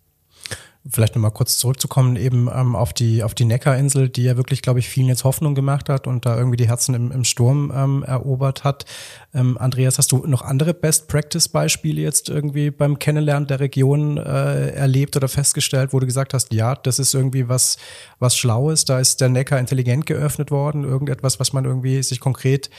Vielleicht 0.90 1.14
nochmal 1.14 1.32
kurz 1.32 1.58
zurückzukommen 1.58 2.16
eben 2.16 2.48
ähm, 2.52 2.74
auf 2.74 2.94
die 2.94 3.22
auf 3.22 3.34
die 3.34 3.44
Neckarinsel, 3.44 4.08
die 4.08 4.22
ja 4.22 4.36
wirklich, 4.38 4.62
glaube 4.62 4.78
ich, 4.78 4.88
vielen 4.88 5.08
jetzt 5.08 5.24
Hoffnung 5.24 5.54
gemacht 5.54 5.90
hat 5.90 6.06
und 6.06 6.24
da 6.24 6.38
irgendwie 6.38 6.56
die 6.56 6.68
Herzen 6.68 6.94
im, 6.94 7.12
im 7.12 7.24
Sturm 7.24 7.70
ähm, 7.74 8.02
erobert 8.04 8.64
hat. 8.64 8.86
Ähm, 9.34 9.58
Andreas, 9.58 9.98
hast 9.98 10.12
du 10.12 10.26
noch 10.26 10.40
andere 10.40 10.72
Best-Practice-Beispiele 10.72 12.00
jetzt 12.00 12.30
irgendwie 12.30 12.70
beim 12.70 12.98
Kennenlernen 12.98 13.46
der 13.46 13.60
Region 13.60 14.16
äh, 14.16 14.70
erlebt 14.70 15.16
oder 15.16 15.28
festgestellt, 15.28 15.92
wo 15.92 16.00
du 16.00 16.06
gesagt 16.06 16.32
hast, 16.32 16.54
ja, 16.54 16.74
das 16.74 16.98
ist 16.98 17.12
irgendwie 17.12 17.48
was 17.48 17.76
was 18.18 18.36
Schlaues, 18.36 18.84
da 18.86 18.98
ist 18.98 19.20
der 19.20 19.28
Neckar 19.28 19.58
intelligent 19.58 20.06
geöffnet 20.06 20.50
worden, 20.50 20.84
irgendetwas, 20.84 21.38
was 21.38 21.52
man 21.52 21.66
irgendwie 21.66 22.02
sich 22.02 22.20
konkret 22.20 22.70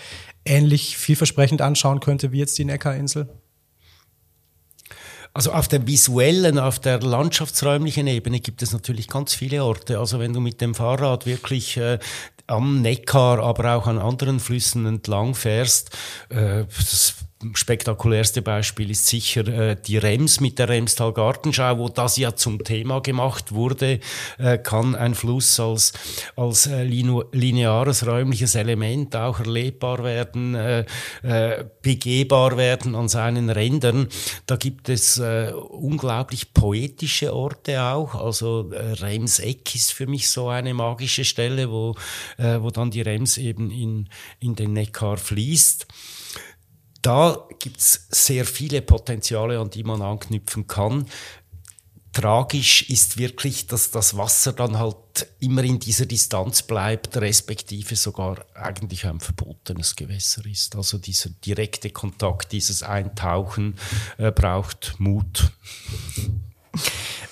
ähnlich 0.45 0.97
vielversprechend 0.97 1.61
anschauen 1.61 1.99
könnte 1.99 2.31
wie 2.31 2.39
jetzt 2.39 2.57
die 2.57 2.65
Neckarinsel? 2.65 3.29
Also 5.33 5.51
auf 5.51 5.67
der 5.67 5.85
visuellen, 5.85 6.57
auf 6.57 6.79
der 6.79 6.99
landschaftsräumlichen 7.01 8.07
Ebene 8.07 8.39
gibt 8.39 8.61
es 8.61 8.73
natürlich 8.73 9.07
ganz 9.07 9.33
viele 9.33 9.63
Orte. 9.63 9.99
Also 9.99 10.19
wenn 10.19 10.33
du 10.33 10.39
mit 10.39 10.59
dem 10.59 10.75
Fahrrad 10.75 11.25
wirklich 11.25 11.77
äh, 11.77 11.99
am 12.47 12.81
Neckar, 12.81 13.39
aber 13.39 13.75
auch 13.75 13.87
an 13.87 13.99
anderen 13.99 14.39
Flüssen 14.39 14.85
entlang 14.85 15.35
fährst, 15.35 15.95
äh, 16.29 16.65
das 16.65 17.15
spektakulärste 17.53 18.41
Beispiel 18.41 18.91
ist 18.91 19.07
sicher 19.07 19.47
äh, 19.47 19.77
die 19.81 19.97
Rems 19.97 20.41
mit 20.41 20.59
der 20.59 20.67
Remstal 20.67 21.13
Gartenschau, 21.13 21.77
wo 21.77 21.87
das 21.87 22.17
ja 22.17 22.35
zum 22.35 22.63
Thema 22.63 22.99
gemacht 22.99 23.53
wurde, 23.53 24.01
äh, 24.37 24.57
kann 24.57 24.93
ein 24.93 25.15
Fluss 25.15 25.57
als, 25.59 25.93
als 26.35 26.67
äh, 26.67 26.83
lineares 26.83 28.05
räumliches 28.05 28.55
Element 28.55 29.15
auch 29.15 29.39
erlebbar 29.39 30.03
werden, 30.03 30.53
äh, 30.55 30.85
äh, 31.23 31.65
begehbar 31.81 32.57
werden 32.57 32.93
an 32.95 33.07
seinen 33.07 33.49
Rändern. 33.49 34.09
Da 34.45 34.57
gibt 34.57 34.89
es 34.89 35.17
äh, 35.17 35.53
unglaublich 35.53 36.53
poetische 36.53 37.33
Orte 37.33 37.81
auch. 37.81 38.15
Also 38.15 38.69
äh, 38.71 38.93
Remseck 38.93 39.75
ist 39.75 39.93
für 39.93 40.07
mich 40.07 40.29
so 40.29 40.49
eine 40.49 40.73
magische 40.73 41.23
Stelle, 41.23 41.71
wo, 41.71 41.95
äh, 42.37 42.59
wo 42.59 42.69
dann 42.69 42.91
die 42.91 43.01
Rems 43.01 43.37
eben 43.37 43.71
in, 43.71 44.09
in 44.41 44.55
den 44.55 44.73
Neckar 44.73 45.15
fließt 45.15 45.87
da 47.01 47.47
gibt 47.59 47.77
es 47.77 48.07
sehr 48.09 48.45
viele 48.45 48.81
Potenziale, 48.81 49.59
an 49.59 49.69
die 49.69 49.83
man 49.83 50.01
anknüpfen 50.01 50.67
kann. 50.67 51.05
Tragisch 52.11 52.89
ist 52.89 53.17
wirklich, 53.17 53.67
dass 53.67 53.91
das 53.91 54.17
Wasser 54.17 54.51
dann 54.51 54.79
halt 54.79 55.27
immer 55.39 55.63
in 55.63 55.79
dieser 55.79 56.07
Distanz 56.07 56.63
bleibt, 56.63 57.15
respektive 57.17 57.95
sogar 57.95 58.43
eigentlich 58.55 59.05
ein 59.05 59.19
verbotenes 59.19 59.95
Gewässer 59.95 60.43
ist. 60.45 60.75
Also 60.75 60.97
dieser 60.97 61.29
direkte 61.29 61.91
Kontakt, 61.91 62.51
dieses 62.51 62.81
Eintauchen 62.81 63.75
äh, 64.17 64.31
braucht 64.31 64.95
Mut. 64.97 65.51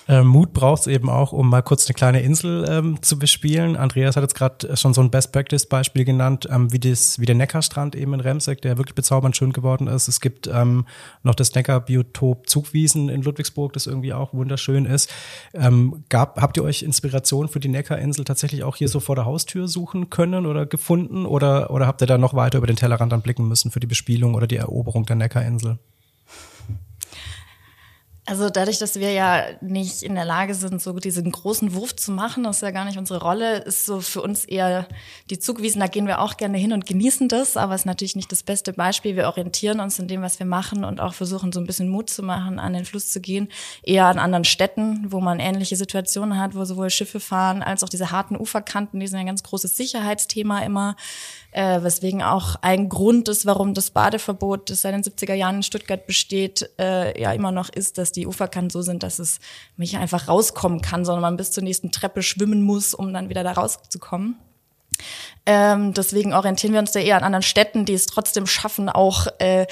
Äh, 0.08 0.24
Mut 0.24 0.54
braucht 0.54 0.82
es 0.82 0.88
eben 0.88 1.10
auch, 1.10 1.34
um 1.34 1.50
mal 1.50 1.62
kurz 1.62 1.86
eine 1.88 1.94
kleine 1.94 2.22
Insel 2.22 2.66
ähm, 2.70 3.02
zu 3.02 3.20
bespielen. 3.20 3.76
Andreas 3.76 4.16
hat 4.16 4.24
jetzt 4.24 4.36
gerade 4.36 4.78
schon 4.78 4.94
so 4.94 5.02
ein 5.02 5.12
Best-Practice-Beispiel 5.12 6.06
genannt, 6.06 6.48
ähm, 6.50 6.72
wie, 6.72 6.80
das, 6.80 7.20
wie 7.20 7.26
der 7.26 7.36
Neckarstrand 7.36 7.96
eben 7.96 8.14
in 8.14 8.22
Remseck, 8.22 8.62
der 8.62 8.78
wirklich 8.78 8.96
bezaubernd 8.96 9.36
schön 9.36 9.52
geworden 9.52 9.88
ist. 9.88 10.08
Es 10.08 10.22
gibt 10.22 10.48
ähm, 10.48 10.86
noch 11.24 11.36
das 11.36 11.54
Neckarbiotop 11.54 12.48
Zugwiesen 12.48 13.10
in 13.10 13.22
Ludwigsburg, 13.22 13.74
das 13.74 13.86
irgendwie 13.86 14.14
auch 14.14 14.34
wunderschön 14.34 14.86
ist. 14.86 15.12
Ähm, 15.54 16.06
gab, 16.10 16.40
habt 16.42 16.56
ihr 16.56 16.64
euch 16.64 16.84
Inspiration 16.84 17.50
für 17.50 17.60
die 17.60 17.68
Neckarinsel 17.68 18.24
tatsächlich 18.24 18.64
auch 18.64 18.78
hier 18.78 18.88
so 18.88 19.02
vor 19.02 19.16
der 19.16 19.26
Haustür 19.26 19.68
suchen 19.68 20.10
können 20.10 20.46
oder 20.46 20.66
gefunden? 20.66 21.26
Oder, 21.26 21.70
oder 21.70 21.86
habt 21.86 22.02
ihr 22.02 22.08
da 22.08 22.18
noch 22.18 22.34
weiter 22.34 22.60
über 22.60 22.68
den 22.68 22.78
Tellerrand 22.78 23.12
dann 23.12 23.22
blicken 23.22 23.48
müssen 23.48 23.72
für 23.72 23.82
die 23.82 23.88
Bespielung 23.88 24.36
oder 24.36 24.48
die 24.48 24.58
Eroberung 24.58 25.06
der 25.06 25.18
Neckarinsel? 25.18 25.80
Also 28.30 28.50
dadurch, 28.50 28.78
dass 28.78 29.00
wir 29.00 29.14
ja 29.14 29.46
nicht 29.62 30.04
in 30.04 30.14
der 30.14 30.26
Lage 30.26 30.54
sind, 30.54 30.82
so 30.82 30.92
diesen 30.92 31.32
großen 31.32 31.74
Wurf 31.74 31.96
zu 31.96 32.12
machen, 32.12 32.44
das 32.44 32.58
ist 32.58 32.62
ja 32.62 32.72
gar 32.72 32.84
nicht 32.84 32.98
unsere 32.98 33.22
Rolle, 33.22 33.60
ist 33.60 33.86
so 33.86 34.02
für 34.02 34.22
uns 34.22 34.44
eher 34.44 34.86
die 35.30 35.40
Zugwiesen, 35.40 35.80
da 35.80 35.88
gehen 35.88 36.08
wir 36.08 36.20
auch 36.20 36.36
gerne 36.36 36.58
hin 36.58 36.74
und 36.74 36.86
genießen 36.86 37.30
das, 37.30 37.56
aber 37.56 37.74
es 37.74 37.82
ist 37.82 37.86
natürlich 37.86 38.18
nicht 38.18 38.30
das 38.30 38.44
beste 38.44 38.74
Beispiel. 38.74 39.16
Wir 39.16 39.28
orientieren 39.28 39.80
uns 39.80 39.98
in 39.98 40.10
dem, 40.10 40.22
was 40.24 40.40
wir 40.40 40.46
machen 40.46 40.84
und 40.84 41.00
auch 41.00 41.14
versuchen 41.14 41.54
so 41.54 41.62
ein 41.62 41.66
bisschen 41.66 41.88
Mut 41.88 42.10
zu 42.10 42.22
machen, 42.22 42.60
an 42.60 42.74
den 42.74 42.84
Fluss 42.84 43.12
zu 43.12 43.22
gehen, 43.22 43.48
eher 43.82 44.08
an 44.08 44.20
anderen 44.20 44.44
Städten, 44.44 45.06
wo 45.10 45.22
man 45.22 45.40
ähnliche 45.40 45.78
Situationen 45.78 46.38
hat, 46.38 46.54
wo 46.54 46.66
sowohl 46.66 46.90
Schiffe 46.90 47.22
fahren 47.22 47.64
als 47.64 47.82
auch 47.82 47.90
diese 47.90 48.12
harten 48.12 48.36
Uferkanten, 48.36 49.00
die 49.00 49.08
sind 49.08 49.20
ein 49.20 49.26
ganz 49.26 49.42
großes 49.44 49.78
Sicherheitsthema 49.78 50.60
immer 50.64 50.98
äh, 51.52 51.82
weswegen 51.82 52.22
auch 52.22 52.56
ein 52.62 52.90
Grund 52.90 53.30
ist, 53.30 53.46
warum 53.46 53.74
das 53.74 53.92
Badeverbot, 53.92 54.70
das 54.70 54.82
seit 54.82 54.94
den 54.94 55.04
70er 55.04 55.34
Jahren 55.34 55.58
in 55.58 55.64
Stuttgart 55.64 56.06
besteht, 56.06 56.70
äh, 56.80 57.20
ja 57.20 57.32
immer 57.32 57.52
noch 57.52 57.70
ist, 57.70 57.98
dass 57.98 58.12
die 58.12 58.28
Uferkanten 58.28 58.70
so 58.70 58.82
sind, 58.82 59.04
dass 59.04 59.20
es 59.20 59.40
nicht 59.76 59.98
einfach 59.98 60.28
rauskommen 60.28 60.82
kann, 60.82 61.06
sondern 61.06 61.22
man 61.22 61.38
bis 61.38 61.52
zur 61.52 61.64
nächsten 61.64 61.92
Treppe 61.92 62.22
schwimmen 62.22 62.62
muss, 62.62 62.94
um 62.94 63.14
dann 63.14 63.30
wieder 63.30 63.44
da 63.44 63.54
rauszukommen. 63.54 64.38
Ähm, 65.46 65.94
deswegen 65.94 66.34
orientieren 66.34 66.74
wir 66.74 66.80
uns 66.80 66.92
da 66.92 67.00
eher 67.00 67.18
an 67.18 67.24
anderen 67.24 67.44
Städten, 67.44 67.86
die 67.86 67.94
es 67.94 68.06
trotzdem 68.06 68.48
schaffen, 68.48 68.90
auch 68.90 69.28
äh, 69.40 69.66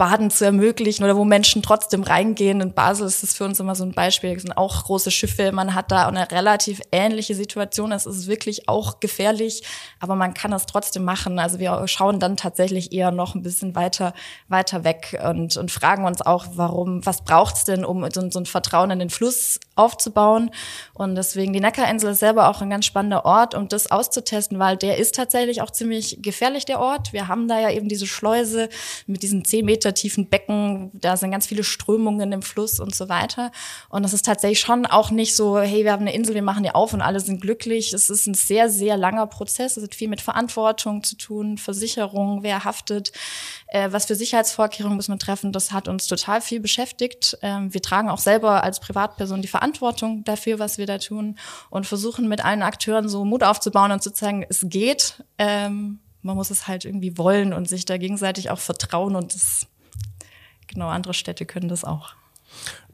Baden 0.00 0.30
zu 0.30 0.46
ermöglichen 0.46 1.04
oder 1.04 1.14
wo 1.14 1.26
Menschen 1.26 1.60
trotzdem 1.60 2.02
reingehen. 2.02 2.62
In 2.62 2.72
Basel 2.72 3.06
ist 3.06 3.22
das 3.22 3.34
für 3.34 3.44
uns 3.44 3.60
immer 3.60 3.74
so 3.74 3.84
ein 3.84 3.92
Beispiel. 3.92 4.34
Es 4.34 4.40
sind 4.40 4.56
auch 4.56 4.84
große 4.84 5.10
Schiffe. 5.10 5.52
Man 5.52 5.74
hat 5.74 5.92
da 5.92 6.08
eine 6.08 6.30
relativ 6.30 6.80
ähnliche 6.90 7.34
Situation. 7.34 7.92
Es 7.92 8.06
ist 8.06 8.26
wirklich 8.26 8.66
auch 8.66 9.00
gefährlich, 9.00 9.62
aber 9.98 10.16
man 10.16 10.32
kann 10.32 10.52
das 10.52 10.64
trotzdem 10.64 11.04
machen. 11.04 11.38
Also 11.38 11.58
wir 11.58 11.86
schauen 11.86 12.18
dann 12.18 12.38
tatsächlich 12.38 12.94
eher 12.94 13.10
noch 13.10 13.34
ein 13.34 13.42
bisschen 13.42 13.74
weiter, 13.74 14.14
weiter 14.48 14.84
weg 14.84 15.20
und, 15.22 15.58
und 15.58 15.70
fragen 15.70 16.06
uns 16.06 16.22
auch, 16.22 16.46
warum, 16.54 17.04
was 17.04 17.22
braucht's 17.22 17.66
denn, 17.66 17.84
um 17.84 18.02
so, 18.10 18.30
so 18.30 18.40
ein 18.40 18.46
Vertrauen 18.46 18.90
in 18.92 19.00
den 19.00 19.10
Fluss 19.10 19.60
aufzubauen? 19.74 20.50
Und 20.94 21.14
deswegen 21.14 21.52
die 21.52 21.60
Neckarinsel 21.60 22.12
ist 22.12 22.20
selber 22.20 22.48
auch 22.48 22.62
ein 22.62 22.70
ganz 22.70 22.86
spannender 22.86 23.26
Ort, 23.26 23.54
um 23.54 23.68
das 23.68 23.90
auszutesten, 23.90 24.58
weil 24.58 24.78
der 24.78 24.96
ist 24.96 25.14
tatsächlich 25.14 25.60
auch 25.60 25.70
ziemlich 25.70 26.20
gefährlich, 26.22 26.64
der 26.64 26.80
Ort. 26.80 27.12
Wir 27.12 27.28
haben 27.28 27.48
da 27.48 27.60
ja 27.60 27.70
eben 27.70 27.90
diese 27.90 28.06
Schleuse 28.06 28.70
mit 29.06 29.22
diesen 29.22 29.44
zehn 29.44 29.66
Meter 29.66 29.89
Tiefen 29.94 30.28
Becken, 30.28 30.90
da 30.94 31.16
sind 31.16 31.30
ganz 31.30 31.46
viele 31.46 31.64
Strömungen 31.64 32.32
im 32.32 32.42
Fluss 32.42 32.80
und 32.80 32.94
so 32.94 33.08
weiter. 33.08 33.50
Und 33.88 34.02
das 34.02 34.12
ist 34.12 34.24
tatsächlich 34.24 34.60
schon 34.60 34.86
auch 34.86 35.10
nicht 35.10 35.34
so, 35.34 35.58
hey, 35.58 35.84
wir 35.84 35.92
haben 35.92 36.02
eine 36.02 36.14
Insel, 36.14 36.34
wir 36.34 36.42
machen 36.42 36.62
die 36.62 36.70
auf 36.70 36.92
und 36.92 37.00
alle 37.00 37.20
sind 37.20 37.40
glücklich. 37.40 37.92
Es 37.92 38.10
ist 38.10 38.26
ein 38.26 38.34
sehr, 38.34 38.68
sehr 38.70 38.96
langer 38.96 39.26
Prozess. 39.26 39.76
Es 39.76 39.84
hat 39.84 39.94
viel 39.94 40.08
mit 40.08 40.20
Verantwortung 40.20 41.02
zu 41.02 41.16
tun, 41.16 41.58
Versicherung, 41.58 42.42
wer 42.42 42.64
haftet, 42.64 43.12
äh, 43.68 43.88
was 43.90 44.06
für 44.06 44.14
Sicherheitsvorkehrungen 44.14 44.96
muss 44.96 45.08
man 45.08 45.18
treffen. 45.18 45.52
Das 45.52 45.72
hat 45.72 45.88
uns 45.88 46.06
total 46.06 46.40
viel 46.40 46.60
beschäftigt. 46.60 47.38
Ähm, 47.42 47.72
wir 47.72 47.82
tragen 47.82 48.10
auch 48.10 48.18
selber 48.18 48.62
als 48.62 48.80
Privatperson 48.80 49.42
die 49.42 49.48
Verantwortung 49.48 50.24
dafür, 50.24 50.58
was 50.58 50.78
wir 50.78 50.86
da 50.86 50.98
tun 50.98 51.36
und 51.70 51.86
versuchen 51.86 52.28
mit 52.28 52.44
allen 52.44 52.62
Akteuren 52.62 53.08
so 53.08 53.24
Mut 53.24 53.42
aufzubauen 53.42 53.92
und 53.92 54.02
zu 54.02 54.12
zeigen, 54.12 54.44
es 54.48 54.64
geht. 54.68 55.24
Ähm, 55.38 56.00
man 56.22 56.36
muss 56.36 56.50
es 56.50 56.68
halt 56.68 56.84
irgendwie 56.84 57.16
wollen 57.16 57.52
und 57.52 57.68
sich 57.68 57.84
da 57.84 57.96
gegenseitig 57.96 58.50
auch 58.50 58.58
vertrauen 58.58 59.16
und 59.16 59.34
das 59.34 59.66
genau, 60.72 60.88
andere 60.88 61.14
Städte 61.14 61.46
können 61.46 61.68
das 61.68 61.84
auch. 61.84 62.14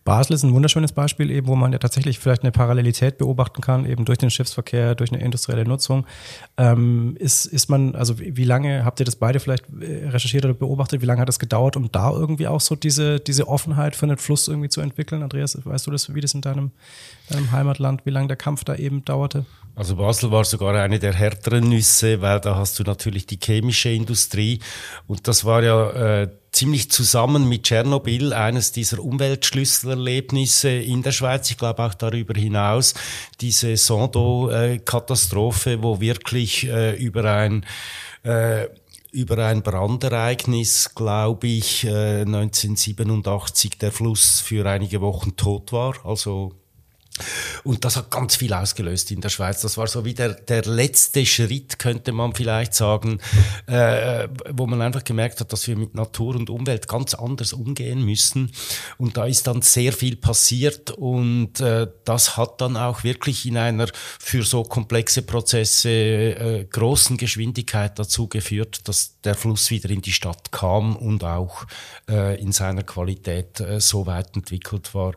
Basel 0.06 0.34
ist 0.34 0.44
ein 0.44 0.54
wunderschönes 0.54 0.92
Beispiel 0.92 1.30
eben, 1.30 1.48
wo 1.48 1.56
man 1.56 1.72
ja 1.72 1.78
tatsächlich 1.78 2.20
vielleicht 2.20 2.42
eine 2.42 2.52
Parallelität 2.52 3.18
beobachten 3.18 3.60
kann, 3.60 3.84
eben 3.84 4.04
durch 4.04 4.18
den 4.18 4.30
Schiffsverkehr, 4.30 4.94
durch 4.94 5.12
eine 5.12 5.20
industrielle 5.20 5.64
Nutzung. 5.64 6.06
Ähm, 6.56 7.16
ist, 7.18 7.44
ist 7.44 7.68
man, 7.68 7.96
also 7.96 8.20
wie, 8.20 8.36
wie, 8.36 8.44
lange 8.44 8.84
habt 8.84 9.00
ihr 9.00 9.04
das 9.04 9.16
beide 9.16 9.40
vielleicht 9.40 9.64
äh, 9.80 10.08
recherchiert 10.08 10.44
oder 10.44 10.54
beobachtet? 10.54 11.02
Wie 11.02 11.06
lange 11.06 11.20
hat 11.20 11.28
es 11.28 11.40
gedauert, 11.40 11.76
um 11.76 11.90
da 11.90 12.12
irgendwie 12.12 12.46
auch 12.46 12.60
so 12.60 12.76
diese, 12.76 13.18
diese 13.18 13.48
Offenheit 13.48 13.96
für 13.96 14.06
den 14.06 14.16
Fluss 14.16 14.46
irgendwie 14.46 14.68
zu 14.68 14.80
entwickeln? 14.80 15.24
Andreas, 15.24 15.58
weißt 15.62 15.88
du 15.88 15.90
das, 15.90 16.14
wie 16.14 16.20
das 16.20 16.34
in 16.34 16.40
deinem, 16.40 16.70
deinem 17.28 17.50
Heimatland, 17.50 18.06
wie 18.06 18.10
lange 18.10 18.28
der 18.28 18.36
Kampf 18.36 18.62
da 18.62 18.76
eben 18.76 19.04
dauerte? 19.04 19.44
Also 19.74 19.96
Basel 19.96 20.30
war 20.30 20.44
sogar 20.44 20.74
eine 20.76 21.00
der 21.00 21.14
härteren 21.14 21.68
Nüsse, 21.68 22.22
weil 22.22 22.40
da 22.40 22.56
hast 22.56 22.78
du 22.78 22.84
natürlich 22.84 23.26
die 23.26 23.38
chemische 23.42 23.90
Industrie 23.90 24.60
und 25.06 25.26
das 25.26 25.44
war 25.44 25.62
ja 25.62 26.22
äh, 26.22 26.28
ziemlich 26.57 26.90
zusammen 26.90 27.51
mit 27.51 27.64
Tschernobyl 27.64 28.33
eines 28.33 28.73
dieser 28.73 29.01
Umweltschlüsselerlebnisse 29.01 30.71
in 30.71 31.03
der 31.03 31.12
Schweiz. 31.12 31.51
Ich 31.51 31.59
glaube 31.59 31.85
auch 31.85 31.92
darüber 31.92 32.33
hinaus 32.33 32.95
diese 33.42 33.77
Sondo-Katastrophe, 33.77 35.83
wo 35.83 36.01
wirklich 36.01 36.66
äh, 36.66 36.97
über 36.97 37.31
ein 37.31 37.66
äh, 38.23 38.69
über 39.12 39.47
ein 39.47 39.62
Brandereignis, 39.62 40.95
glaube 40.95 41.47
ich, 41.47 41.85
äh, 41.85 42.23
1987 42.23 43.79
der 43.79 43.92
Fluss 43.92 44.40
für 44.40 44.66
einige 44.66 45.03
Wochen 45.03 45.37
tot 45.37 45.73
war. 45.73 45.95
Also 46.05 46.53
Und 47.64 47.85
das 47.85 47.96
hat 47.96 48.11
ganz 48.11 48.37
viel 48.37 48.52
ausgelöst 48.52 49.11
in 49.11 49.20
der 49.20 49.29
Schweiz. 49.29 49.61
Das 49.62 49.76
war 49.76 49.87
so 49.87 50.05
wie 50.05 50.14
der, 50.14 50.35
der 50.35 50.62
letzte 50.64 51.24
Schritt, 51.26 51.79
könnte 51.79 52.12
man 52.12 52.35
vielleicht 52.35 52.74
sagen, 52.74 53.20
äh, 53.66 54.29
wo 54.50 54.66
man 54.66 54.83
einfach 54.83 55.05
gemerkt 55.05 55.40
hat, 55.40 55.52
dass 55.52 55.66
wir 55.66 55.76
mit 55.76 55.94
Natur 55.94 56.37
und 56.37 56.50
Umwelt 56.50 56.88
ganz 56.88 57.14
anders 57.14 57.52
umgehen 57.52 58.05
müssen. 58.05 58.52
Und 58.98 59.16
da 59.16 59.26
ist 59.26 59.46
dann 59.46 59.62
sehr 59.62 59.92
viel 59.92 60.16
passiert 60.16 60.90
und 60.90 61.61
äh, 61.61 61.87
das 62.05 62.37
hat 62.37 62.61
dann 62.61 62.76
auch 62.76 63.05
wirklich 63.05 63.46
in 63.46 63.57
einer 63.57 63.88
für 64.18 64.42
so 64.42 64.62
komplexe 64.62 65.22
Prozesse 65.22 65.90
äh, 65.90 66.64
großen 66.64 67.16
Geschwindigkeit 67.16 67.98
dazu 67.98 68.29
geführt, 68.29 68.88
dass 68.88 69.20
der 69.22 69.35
Fluss 69.35 69.70
wieder 69.70 69.90
in 69.90 70.02
die 70.02 70.12
Stadt 70.12 70.52
kam 70.52 70.96
und 70.96 71.24
auch 71.24 71.66
äh, 72.09 72.40
in 72.40 72.52
seiner 72.52 72.83
Qualität 72.83 73.61
äh, 73.61 73.81
so 73.81 74.07
weit 74.07 74.37
entwickelt 74.37 74.94
war, 74.94 75.14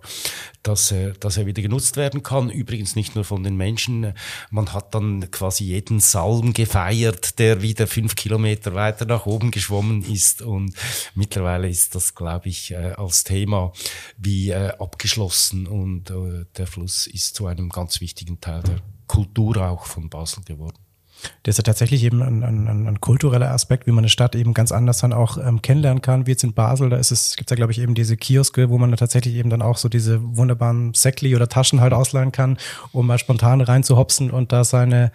dass, 0.64 0.92
er, 0.92 1.12
dass 1.12 1.38
er 1.38 1.46
wieder 1.46 1.62
genutzt 1.62 1.89
werden 1.96 2.24
kann. 2.24 2.50
Übrigens 2.50 2.96
nicht 2.96 3.16
nur 3.16 3.24
von 3.24 3.44
den 3.44 3.56
Menschen. 3.56 4.14
Man 4.50 4.74
hat 4.74 4.94
dann 4.96 5.30
quasi 5.32 5.66
jeden 5.66 6.00
Salm 6.00 6.54
gefeiert, 6.54 7.40
der 7.40 7.62
wieder 7.62 7.88
fünf 7.88 8.16
Kilometer 8.16 8.74
weiter 8.74 9.06
nach 9.06 9.26
oben 9.26 9.52
geschwommen 9.52 10.04
ist. 10.04 10.42
Und 10.42 10.74
mittlerweile 11.16 11.70
ist 11.70 11.96
das, 11.96 12.16
glaube 12.16 12.50
ich, 12.50 12.72
äh, 12.72 12.94
als 12.98 13.24
Thema 13.24 13.74
wie 14.18 14.50
äh, 14.50 14.72
abgeschlossen. 14.80 15.68
Und 15.68 16.10
äh, 16.10 16.46
der 16.58 16.68
Fluss 16.68 17.08
ist 17.08 17.36
zu 17.36 17.48
einem 17.48 17.70
ganz 17.70 18.02
wichtigen 18.02 18.40
Teil 18.42 18.64
der 18.64 18.82
Kultur 19.08 19.58
auch 19.58 19.86
von 19.86 20.10
Basel 20.10 20.44
geworden. 20.44 20.89
Das 21.44 21.54
ist 21.54 21.58
ja 21.58 21.64
tatsächlich 21.64 22.04
eben 22.04 22.22
ein, 22.22 22.44
ein, 22.44 22.88
ein, 22.88 23.02
kultureller 23.02 23.52
Aspekt, 23.52 23.88
wie 23.88 23.92
man 23.92 24.00
eine 24.00 24.10
Stadt 24.10 24.36
eben 24.36 24.54
ganz 24.54 24.72
anders 24.72 25.00
dann 25.00 25.14
auch 25.14 25.38
ähm, 25.38 25.62
kennenlernen 25.62 26.02
kann, 26.02 26.26
wie 26.28 26.32
jetzt 26.32 26.44
in 26.44 26.54
Basel. 26.54 26.90
Da 26.90 26.98
ist 26.98 27.12
es, 27.12 27.36
gibt 27.36 27.50
ja, 27.50 27.56
glaube 27.56 27.72
ich, 27.72 27.80
eben 27.80 27.96
diese 27.96 28.18
Kioske, 28.18 28.70
wo 28.70 28.78
man 28.78 28.92
da 28.92 28.98
tatsächlich 28.98 29.36
eben 29.36 29.50
dann 29.50 29.62
auch 29.62 29.78
so 29.78 29.90
diese 29.90 30.22
wunderbaren 30.22 30.94
Säckli 30.94 31.36
oder 31.36 31.48
Taschen 31.48 31.82
halt 31.82 31.94
ausleihen 31.94 32.32
kann, 32.32 32.58
um 32.92 33.08
mal 33.08 33.20
spontan 33.20 33.62
reinzuhopsen 33.62 34.32
und 34.32 34.52
da 34.52 34.64
seine 34.64 35.12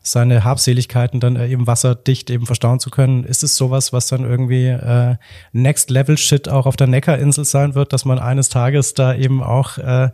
seine 0.00 0.44
Habseligkeiten 0.44 1.20
dann 1.20 1.36
äh, 1.36 1.48
eben 1.48 1.66
wasserdicht 1.66 2.30
eben 2.30 2.46
verstauen 2.46 2.80
zu 2.80 2.90
können. 2.90 3.24
Ist 3.24 3.42
es 3.42 3.56
sowas, 3.56 3.92
was 3.92 4.06
dann 4.08 4.24
irgendwie 4.24 4.66
äh, 4.66 5.16
Next 5.52 5.90
Level 5.90 6.16
Shit 6.16 6.48
auch 6.48 6.66
auf 6.66 6.76
der 6.76 6.86
Neckarinsel 6.86 7.44
sein 7.44 7.74
wird, 7.74 7.92
dass 7.92 8.04
man 8.04 8.18
eines 8.18 8.48
Tages 8.48 8.94
da 8.94 9.14
eben 9.14 9.42
auch 9.42 9.78
äh, 9.78 10.10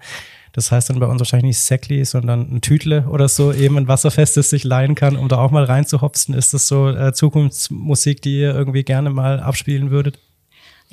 das 0.54 0.70
heißt 0.70 0.88
dann 0.88 1.00
bei 1.00 1.06
uns 1.06 1.20
wahrscheinlich 1.20 1.48
nicht 1.48 1.58
Säckli, 1.58 2.04
sondern 2.04 2.48
ein 2.50 2.60
Tütle 2.60 3.06
oder 3.08 3.28
so, 3.28 3.52
eben 3.52 3.76
ein 3.76 3.88
wasserfestes 3.88 4.50
sich 4.50 4.62
leihen 4.62 4.94
kann, 4.94 5.16
um 5.16 5.28
da 5.28 5.38
auch 5.38 5.50
mal 5.50 5.64
reinzuhopsen. 5.64 6.32
Ist 6.34 6.54
das 6.54 6.68
so 6.68 6.88
äh, 6.88 7.12
Zukunftsmusik, 7.12 8.22
die 8.22 8.40
ihr 8.40 8.54
irgendwie 8.54 8.84
gerne 8.84 9.10
mal 9.10 9.40
abspielen 9.40 9.90
würdet? 9.90 10.20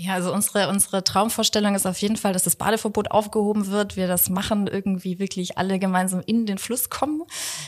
Ja, 0.03 0.15
also 0.15 0.33
unsere, 0.33 0.67
unsere 0.67 1.03
Traumvorstellung 1.03 1.75
ist 1.75 1.85
auf 1.85 1.99
jeden 1.99 2.17
Fall, 2.17 2.33
dass 2.33 2.41
das 2.41 2.55
Badeverbot 2.55 3.11
aufgehoben 3.11 3.67
wird, 3.67 3.97
wir 3.97 4.07
das 4.07 4.31
machen, 4.31 4.65
irgendwie 4.65 5.19
wirklich 5.19 5.59
alle 5.59 5.77
gemeinsam 5.77 6.23
in 6.25 6.47
den 6.47 6.57
Fluss 6.57 6.89
kommen. 6.89 7.21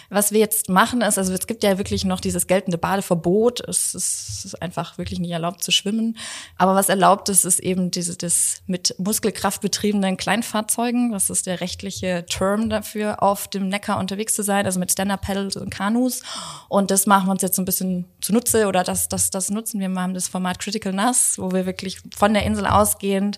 Was 0.09 0.31
wir 0.31 0.39
jetzt 0.39 0.67
machen 0.67 1.01
ist, 1.01 1.19
also 1.19 1.31
es 1.31 1.45
gibt 1.45 1.63
ja 1.63 1.77
wirklich 1.77 2.05
noch 2.05 2.19
dieses 2.19 2.47
geltende 2.47 2.79
Badeverbot, 2.79 3.59
es 3.59 3.93
ist 3.93 4.59
einfach 4.63 4.97
wirklich 4.97 5.19
nicht 5.19 5.29
erlaubt 5.29 5.63
zu 5.63 5.69
schwimmen. 5.71 6.17
Aber 6.57 6.73
was 6.73 6.89
erlaubt 6.89 7.29
ist, 7.29 7.45
ist 7.45 7.59
eben 7.59 7.91
diese, 7.91 8.17
das 8.17 8.63
mit 8.65 8.95
Muskelkraft 8.97 9.61
betriebenen 9.61 10.17
Kleinfahrzeugen, 10.17 11.11
das 11.11 11.29
ist 11.29 11.45
der 11.45 11.61
rechtliche 11.61 12.25
Term 12.27 12.67
dafür, 12.67 13.21
auf 13.21 13.47
dem 13.47 13.67
Neckar 13.67 13.99
unterwegs 13.99 14.33
zu 14.33 14.41
sein, 14.41 14.65
also 14.65 14.79
mit 14.79 14.91
Stand-Up-Paddles 14.91 15.55
und 15.57 15.69
Kanus. 15.69 16.23
Und 16.67 16.89
das 16.89 17.05
machen 17.05 17.27
wir 17.27 17.33
uns 17.33 17.43
jetzt 17.43 17.57
so 17.57 17.61
ein 17.61 17.65
bisschen 17.65 18.05
zunutze 18.21 18.65
oder 18.67 18.83
das, 18.83 19.07
das, 19.07 19.29
das 19.29 19.51
nutzen 19.51 19.79
wir. 19.79 19.87
Wir 19.87 20.01
haben 20.01 20.15
das 20.15 20.27
Format 20.27 20.57
Critical 20.57 20.93
Nass, 20.93 21.35
wo 21.37 21.51
wir 21.51 21.67
wirklich 21.67 21.99
von 22.23 22.33
der 22.33 22.45
Insel 22.45 22.67
ausgehend, 22.67 23.37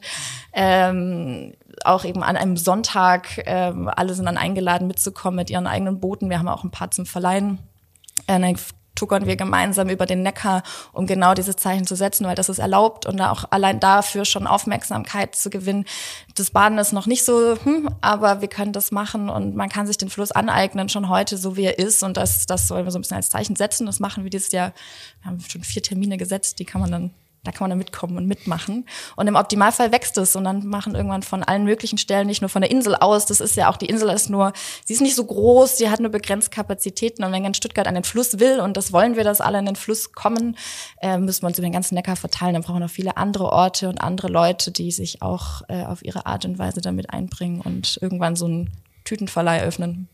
ähm, 0.54 1.54
auch 1.84 2.06
eben 2.06 2.22
an 2.22 2.38
einem 2.38 2.56
Sonntag, 2.56 3.42
ähm, 3.48 3.90
alle 3.90 4.14
sind 4.14 4.26
dann 4.26 4.38
eingeladen 4.38 4.86
mitzukommen 4.86 5.38
mit 5.38 5.50
ihren 5.50 5.66
eigenen 5.66 6.00
Booten. 6.00 6.30
Wir 6.30 6.38
haben 6.38 6.48
auch 6.48 6.64
ein 6.64 6.70
paar 6.70 6.92
zum 6.92 7.08
Verleihen. 7.08 7.58
Äh, 8.28 8.40
dann 8.40 8.56
tuckern 8.94 9.26
wir 9.26 9.38
gemeinsam 9.38 9.90
über 9.90 10.06
den 10.06 10.22
Neckar, 10.22 10.62
um 10.94 11.08
genau 11.08 11.34
dieses 11.34 11.56
Zeichen 11.56 11.88
zu 11.88 11.96
setzen, 11.96 12.28
weil 12.28 12.36
das 12.36 12.48
ist 12.48 12.60
erlaubt 12.60 13.08
und 13.08 13.20
auch 13.22 13.46
allein 13.50 13.80
dafür 13.80 14.24
schon 14.24 14.46
Aufmerksamkeit 14.46 15.36
zu 15.36 15.50
gewinnen. 15.50 15.86
Das 16.36 16.52
Baden 16.52 16.78
ist 16.78 16.94
noch 16.94 17.08
nicht 17.08 17.26
so, 17.26 17.58
hm, 17.64 17.90
aber 18.02 18.42
wir 18.42 18.50
können 18.50 18.72
das 18.72 18.92
machen 18.92 19.30
und 19.30 19.56
man 19.56 19.70
kann 19.70 19.88
sich 19.88 19.98
den 19.98 20.12
Fluss 20.12 20.32
aneignen, 20.32 20.90
schon 20.90 21.10
heute, 21.10 21.38
so 21.38 21.58
wie 21.58 21.66
er 21.66 21.80
ist. 21.80 22.04
Und 22.04 22.18
das, 22.18 22.46
das 22.46 22.68
sollen 22.68 22.86
wir 22.86 22.92
so 22.92 23.00
ein 23.00 23.02
bisschen 23.02 23.18
als 23.18 23.32
Zeichen 23.32 23.56
setzen. 23.56 23.88
Das 23.88 24.00
machen 24.00 24.24
wir 24.24 24.30
dieses 24.30 24.52
Jahr. 24.52 24.74
Wir 25.24 25.32
haben 25.32 25.40
schon 25.40 25.64
vier 25.64 25.82
Termine 25.82 26.18
gesetzt, 26.18 26.60
die 26.60 26.66
kann 26.66 26.82
man 26.82 26.92
dann 26.92 27.12
da 27.46 27.52
kann 27.52 27.66
man 27.66 27.70
dann 27.70 27.78
mitkommen 27.78 28.18
und 28.18 28.28
mitmachen. 28.28 28.86
Und 29.16 29.28
im 29.28 29.36
Optimalfall 29.36 29.92
wächst 29.92 30.18
es 30.18 30.36
und 30.36 30.44
dann 30.44 30.68
machen 30.68 30.96
irgendwann 30.96 31.24
von 31.24 31.44
allen 31.44 31.64
möglichen 31.64 31.98
Stellen, 31.98 32.28
nicht 32.28 32.42
nur 32.42 32.50
von 32.50 32.62
der 32.62 32.72
Insel 32.72 32.96
aus, 32.96 33.26
das 33.26 33.40
ist 33.40 33.56
ja 33.56 33.70
auch, 33.70 33.78
die 33.78 33.86
Insel 33.86 34.10
ist 34.10 34.30
nur, 34.30 34.54
sie 34.84 34.94
ist 34.94 35.02
nicht 35.02 35.16
so 35.16 35.24
groß, 35.24 35.78
sie 35.78 35.90
hat 35.90 36.00
nur 36.00 36.12
begrenzt 36.12 36.52
Kapazitäten 36.52 37.24
und 37.24 37.32
wenn 37.32 37.44
ganz 37.44 37.58
Stuttgart 37.58 37.88
an 37.88 37.96
den 37.96 38.04
Fluss 38.04 38.40
will 38.40 38.60
und 38.60 38.78
das 38.78 38.92
wollen 38.92 39.16
wir, 39.16 39.24
dass 39.24 39.42
alle 39.42 39.58
an 39.58 39.66
den 39.66 39.76
Fluss 39.76 40.12
kommen, 40.12 40.58
äh, 41.02 41.18
müssen 41.18 41.44
wir 41.44 41.48
uns 41.48 41.58
über 41.58 41.68
den 41.68 41.74
ganzen 41.74 41.96
Neckar 41.96 42.16
verteilen. 42.16 42.54
Dann 42.54 42.64
brauchen 42.64 42.76
wir 42.76 42.86
noch 42.86 42.90
viele 42.90 43.18
andere 43.18 43.52
Orte 43.52 43.90
und 43.90 44.02
andere 44.02 44.28
Leute, 44.28 44.72
die 44.72 44.92
sich 44.92 45.22
auch 45.22 45.62
äh, 45.68 45.84
auf 45.84 46.04
ihre 46.04 46.26
Art 46.26 46.46
und 46.46 46.60
Weise 46.60 46.82
damit 46.82 47.10
einbringen 47.12 47.62
und 47.62 48.00
irgendwann 48.02 48.36
so 48.36 48.46
einen 48.46 48.72
Tütenverleih 49.04 49.62
öffnen. 49.64 50.10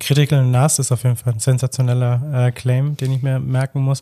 Critical 0.00 0.44
Nas 0.44 0.78
ist 0.78 0.92
auf 0.92 1.04
jeden 1.04 1.16
Fall 1.16 1.34
ein 1.34 1.40
sensationeller 1.40 2.46
äh, 2.46 2.52
Claim, 2.52 2.96
den 2.96 3.12
ich 3.12 3.22
mir 3.22 3.38
merken 3.38 3.80
muss. 3.80 4.00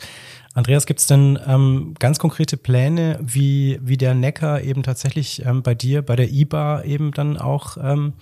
Andreas, 0.54 0.86
gibt 0.86 1.00
es 1.00 1.06
denn 1.06 1.38
ähm, 1.46 1.94
ganz 1.98 2.18
konkrete 2.18 2.56
Pläne, 2.56 3.18
wie, 3.20 3.78
wie 3.82 3.96
der 3.96 4.14
Neckar 4.14 4.62
eben 4.62 4.82
tatsächlich 4.82 5.44
ähm, 5.44 5.62
bei 5.62 5.74
dir, 5.74 6.02
bei 6.02 6.16
der 6.16 6.30
IBA 6.30 6.82
eben 6.84 7.12
dann 7.12 7.36
auch 7.36 7.76
ähm, 7.76 8.14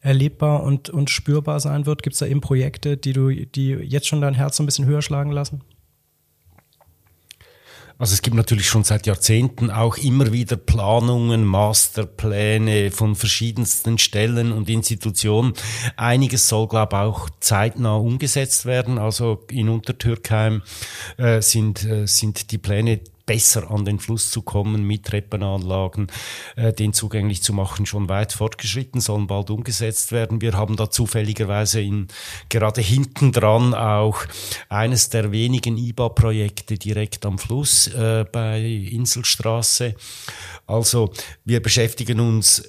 erlebbar 0.00 0.62
und, 0.62 0.90
und 0.90 1.10
spürbar 1.10 1.58
sein 1.60 1.86
wird? 1.86 2.02
Gibt 2.02 2.14
es 2.14 2.20
da 2.20 2.26
eben 2.26 2.40
Projekte, 2.40 2.96
die 2.96 3.12
du, 3.12 3.30
die 3.30 3.70
jetzt 3.70 4.06
schon 4.06 4.20
dein 4.20 4.34
Herz 4.34 4.56
so 4.56 4.62
ein 4.62 4.66
bisschen 4.66 4.86
höher 4.86 5.02
schlagen 5.02 5.32
lassen? 5.32 5.62
Also 8.02 8.14
es 8.14 8.22
gibt 8.22 8.34
natürlich 8.34 8.66
schon 8.66 8.82
seit 8.82 9.06
Jahrzehnten 9.06 9.70
auch 9.70 9.96
immer 9.96 10.32
wieder 10.32 10.56
Planungen, 10.56 11.44
Masterpläne 11.44 12.90
von 12.90 13.14
verschiedensten 13.14 13.96
Stellen 13.96 14.50
und 14.50 14.68
Institutionen. 14.68 15.52
Einiges 15.96 16.48
soll, 16.48 16.66
glaube 16.66 16.96
ich, 16.96 17.00
auch 17.00 17.30
zeitnah 17.38 17.94
umgesetzt 17.94 18.66
werden. 18.66 18.98
Also 18.98 19.44
in 19.52 19.68
Untertürkheim 19.68 20.62
äh, 21.16 21.40
sind, 21.42 21.84
äh, 21.84 22.08
sind 22.08 22.50
die 22.50 22.58
Pläne 22.58 23.02
besser 23.32 23.70
an 23.70 23.86
den 23.86 23.98
Fluss 23.98 24.30
zu 24.30 24.42
kommen 24.42 24.86
mit 24.86 25.06
Treppenanlagen, 25.06 26.08
äh, 26.56 26.70
den 26.74 26.92
zugänglich 26.92 27.42
zu 27.42 27.54
machen, 27.54 27.86
schon 27.86 28.10
weit 28.10 28.34
fortgeschritten, 28.34 29.00
sollen 29.00 29.26
bald 29.26 29.48
umgesetzt 29.48 30.12
werden. 30.12 30.42
Wir 30.42 30.52
haben 30.52 30.76
da 30.76 30.90
zufälligerweise 30.90 31.80
in, 31.80 32.08
gerade 32.50 32.82
hinten 32.82 33.32
dran 33.32 33.72
auch 33.72 34.26
eines 34.68 35.08
der 35.08 35.32
wenigen 35.32 35.78
IBA-Projekte 35.78 36.76
direkt 36.76 37.24
am 37.24 37.38
Fluss 37.38 37.86
äh, 37.86 38.26
bei 38.30 38.60
Inselstraße. 38.60 39.94
Also 40.66 41.10
wir 41.46 41.62
beschäftigen 41.62 42.20
uns 42.20 42.62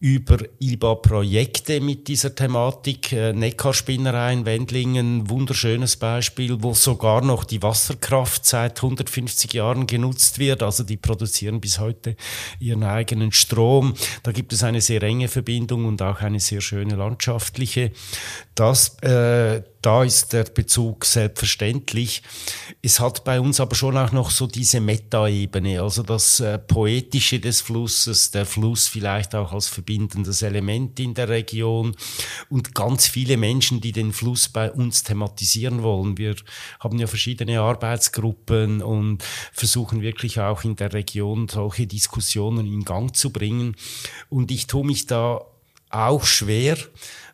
über 0.00 0.38
IBA-Projekte 0.60 1.80
mit 1.80 2.06
dieser 2.06 2.34
Thematik. 2.34 3.12
Äh, 3.12 3.32
Neckarspinnerei 3.32 4.32
in 4.32 4.46
Wendlingen, 4.46 5.28
wunderschönes 5.28 5.96
Beispiel, 5.96 6.62
wo 6.62 6.72
sogar 6.72 7.20
noch 7.22 7.42
die 7.44 7.62
Wasserkraft 7.62 8.46
seit 8.46 8.78
150 8.78 9.52
Jahren 9.54 9.88
genutzt 9.88 10.38
wird. 10.38 10.62
Also 10.62 10.84
die 10.84 10.96
produzieren 10.96 11.60
bis 11.60 11.80
heute 11.80 12.14
ihren 12.60 12.84
eigenen 12.84 13.32
Strom. 13.32 13.94
Da 14.22 14.30
gibt 14.30 14.52
es 14.52 14.62
eine 14.62 14.80
sehr 14.80 15.02
enge 15.02 15.26
Verbindung 15.26 15.84
und 15.86 16.00
auch 16.00 16.20
eine 16.20 16.38
sehr 16.38 16.60
schöne 16.60 16.94
landschaftliche. 16.94 17.90
Das 18.54 18.98
äh, 19.02 19.62
da 19.82 20.02
ist 20.02 20.32
der 20.32 20.44
Bezug 20.44 21.04
selbstverständlich. 21.04 22.22
Es 22.82 23.00
hat 23.00 23.24
bei 23.24 23.40
uns 23.40 23.60
aber 23.60 23.76
schon 23.76 23.96
auch 23.96 24.12
noch 24.12 24.30
so 24.30 24.46
diese 24.46 24.80
Meta-Ebene, 24.80 25.80
also 25.80 26.02
das 26.02 26.40
äh, 26.40 26.58
Poetische 26.58 27.38
des 27.38 27.60
Flusses, 27.60 28.30
der 28.30 28.44
Fluss 28.44 28.88
vielleicht 28.88 29.34
auch 29.34 29.52
als 29.52 29.68
verbindendes 29.68 30.42
Element 30.42 30.98
in 30.98 31.14
der 31.14 31.28
Region 31.28 31.94
und 32.48 32.74
ganz 32.74 33.06
viele 33.06 33.36
Menschen, 33.36 33.80
die 33.80 33.92
den 33.92 34.12
Fluss 34.12 34.48
bei 34.48 34.72
uns 34.72 35.04
thematisieren 35.04 35.82
wollen. 35.82 36.18
Wir 36.18 36.34
haben 36.80 36.98
ja 36.98 37.06
verschiedene 37.06 37.60
Arbeitsgruppen 37.60 38.82
und 38.82 39.22
versuchen 39.52 40.02
wirklich 40.02 40.40
auch 40.40 40.64
in 40.64 40.76
der 40.76 40.92
Region 40.92 41.48
solche 41.48 41.86
Diskussionen 41.86 42.66
in 42.66 42.84
Gang 42.84 43.14
zu 43.14 43.30
bringen. 43.30 43.76
Und 44.28 44.50
ich 44.50 44.66
tue 44.66 44.84
mich 44.84 45.06
da 45.06 45.40
auch 45.90 46.24
schwer, 46.24 46.76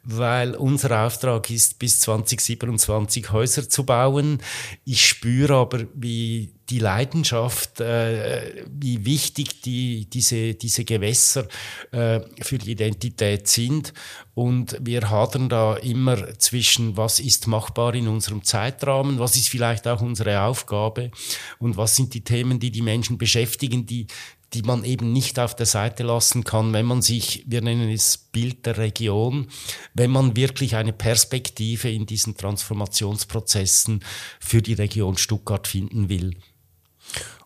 weil 0.04 0.54
unser 0.54 1.06
Auftrag 1.06 1.50
ist, 1.50 1.78
bis 1.78 2.00
2027 2.00 3.32
Häuser 3.32 3.68
zu 3.68 3.84
bauen. 3.84 4.38
Ich 4.84 5.06
spüre 5.06 5.56
aber, 5.56 5.86
wie 5.94 6.52
die 6.68 6.78
Leidenschaft, 6.78 7.80
äh, 7.80 8.64
wie 8.68 9.04
wichtig 9.04 9.62
die, 9.62 10.06
diese, 10.06 10.54
diese 10.54 10.84
Gewässer 10.84 11.46
äh, 11.90 12.20
für 12.40 12.58
die 12.58 12.72
Identität 12.72 13.48
sind. 13.48 13.92
Und 14.34 14.76
wir 14.80 15.10
hadern 15.10 15.48
da 15.48 15.76
immer 15.76 16.38
zwischen, 16.38 16.96
was 16.96 17.20
ist 17.20 17.46
machbar 17.46 17.94
in 17.94 18.08
unserem 18.08 18.44
Zeitrahmen, 18.44 19.18
was 19.18 19.36
ist 19.36 19.48
vielleicht 19.48 19.86
auch 19.86 20.00
unsere 20.00 20.42
Aufgabe 20.42 21.10
und 21.58 21.76
was 21.76 21.96
sind 21.96 22.14
die 22.14 22.24
Themen, 22.24 22.58
die 22.58 22.70
die 22.70 22.82
Menschen 22.82 23.18
beschäftigen, 23.18 23.86
die 23.86 24.06
die 24.54 24.62
man 24.62 24.84
eben 24.84 25.12
nicht 25.12 25.38
auf 25.38 25.56
der 25.56 25.66
Seite 25.66 26.04
lassen 26.04 26.44
kann, 26.44 26.72
wenn 26.72 26.86
man 26.86 27.02
sich, 27.02 27.44
wir 27.46 27.60
nennen 27.60 27.90
es 27.90 28.16
Bild 28.16 28.64
der 28.66 28.78
Region, 28.78 29.48
wenn 29.92 30.10
man 30.10 30.36
wirklich 30.36 30.76
eine 30.76 30.92
Perspektive 30.92 31.90
in 31.90 32.06
diesen 32.06 32.36
Transformationsprozessen 32.36 34.04
für 34.40 34.62
die 34.62 34.74
Region 34.74 35.16
Stuttgart 35.16 35.66
finden 35.66 36.08
will. 36.08 36.36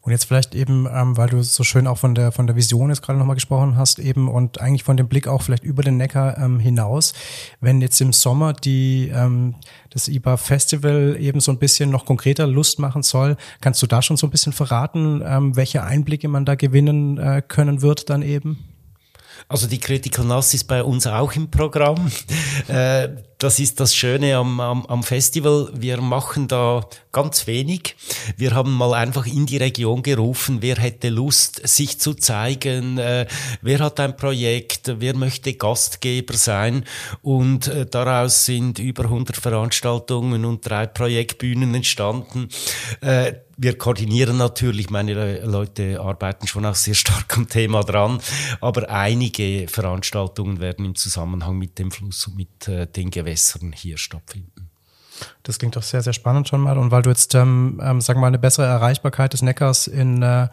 Und 0.09 0.13
jetzt 0.13 0.25
vielleicht 0.25 0.55
eben, 0.55 0.89
ähm, 0.91 1.19
weil 1.19 1.29
du 1.29 1.43
so 1.43 1.65
schön 1.65 1.87
auch 1.87 1.99
von 1.99 2.15
der 2.15 2.33
von 2.33 2.47
der 2.47 2.57
Vision 2.57 2.89
jetzt 2.89 3.03
gerade 3.03 3.19
nochmal 3.19 3.35
gesprochen 3.35 3.77
hast, 3.77 3.99
eben 3.99 4.31
und 4.31 4.59
eigentlich 4.59 4.83
von 4.83 4.97
dem 4.97 5.07
Blick 5.07 5.29
auch 5.29 5.43
vielleicht 5.43 5.65
über 5.65 5.83
den 5.83 5.99
Neckar 5.99 6.39
ähm, 6.39 6.59
hinaus, 6.61 7.13
wenn 7.61 7.83
jetzt 7.83 8.01
im 8.01 8.15
Sommer 8.15 8.55
die 8.55 9.13
ähm, 9.15 9.57
das 9.91 10.09
IBA 10.09 10.39
Festival 10.39 11.19
eben 11.21 11.41
so 11.41 11.53
ein 11.53 11.59
bisschen 11.59 11.91
noch 11.91 12.07
konkreter 12.07 12.47
Lust 12.47 12.79
machen 12.79 13.03
soll, 13.03 13.37
kannst 13.61 13.83
du 13.83 13.87
da 13.87 14.01
schon 14.01 14.17
so 14.17 14.27
ein 14.27 14.31
bisschen 14.31 14.55
verraten, 14.55 15.23
ähm, 15.23 15.57
welche 15.57 15.83
Einblicke 15.83 16.29
man 16.29 16.47
da 16.47 16.55
gewinnen 16.55 17.19
äh, 17.19 17.43
können 17.47 17.83
wird 17.83 18.09
dann 18.09 18.23
eben? 18.23 18.65
Also 19.47 19.67
die 19.67 19.79
Critical 19.79 20.25
Mass 20.25 20.55
ist 20.55 20.65
bei 20.65 20.83
uns 20.83 21.07
auch 21.07 21.33
im 21.35 21.51
Programm. 21.51 22.11
Äh, 22.69 23.09
das 23.39 23.61
ist 23.61 23.79
das 23.79 23.95
Schöne 23.95 24.37
am, 24.37 24.59
am, 24.59 24.85
am 24.87 25.05
Festival. 25.05 25.71
Wir 25.73 26.01
machen 26.01 26.49
da 26.49 26.85
ganz 27.13 27.47
wenig. 27.47 27.95
Wir 28.37 28.53
haben 28.53 28.73
mal 28.73 28.95
einfach 28.95 29.27
in 29.27 29.47
die 29.47 29.59
Region 29.59 30.03
gerufen, 30.03 30.59
wer 30.61 30.77
hätte 30.77 31.09
Lust, 31.09 31.67
sich 31.67 32.01
zu 32.01 32.15
zeigen, 32.15 32.99
äh, 32.99 33.27
wer 33.63 33.79
hat 33.79 34.01
ein 34.01 34.17
Projekt, 34.17 34.93
wer 34.99 35.15
möchte 35.15 35.55
Gastgeber 35.55 36.35
sein. 36.35 36.85
Und 37.23 37.69
äh, 37.69 37.87
daraus 37.87 38.45
sind 38.45 38.81
über 38.81 39.05
100 39.05 39.37
Veranstaltungen 39.37 40.45
und 40.45 40.69
drei 40.69 40.87
Projektbühnen 40.87 41.75
entstanden. 41.77 42.49
Äh, 43.01 43.35
wir 43.61 43.77
koordinieren 43.77 44.37
natürlich, 44.37 44.89
meine 44.89 45.45
Leute 45.45 46.01
arbeiten 46.01 46.47
schon 46.47 46.65
auch 46.65 46.77
sehr 46.77 46.95
stark 46.95 47.37
am 47.37 47.49
Thema 47.49 47.83
dran, 47.83 48.21
aber 48.61 48.89
einige 48.89 49.67
Veranstaltungen 49.67 50.61
werden 50.61 50.85
im 50.85 50.95
Zusammenhang 50.95 51.59
mit 51.59 51.77
dem 51.81 51.91
Fluss 51.91 52.29
und 52.29 52.37
mit 52.37 52.69
äh, 52.69 52.87
den 52.87 53.11
Gewässern 53.11 53.28
hier 53.37 53.99
stattfinden. 53.99 54.71
Das 55.43 55.59
klingt 55.59 55.75
doch 55.75 55.83
sehr, 55.83 56.03
sehr 56.03 56.13
spannend 56.13 56.49
schon 56.49 56.61
mal. 56.61 56.79
Und 56.79 56.91
weil 56.91 57.03
du 57.03 57.11
jetzt, 57.11 57.35
ähm, 57.35 57.81
ähm, 57.83 58.01
sagen 58.01 58.19
wir 58.19 58.23
mal, 58.23 58.27
eine 58.29 58.39
bessere 58.39 58.67
Erreichbarkeit 58.67 59.33
des 59.33 59.43
Neckars 59.43 59.89
in 59.89 60.23
äh, 60.23 60.49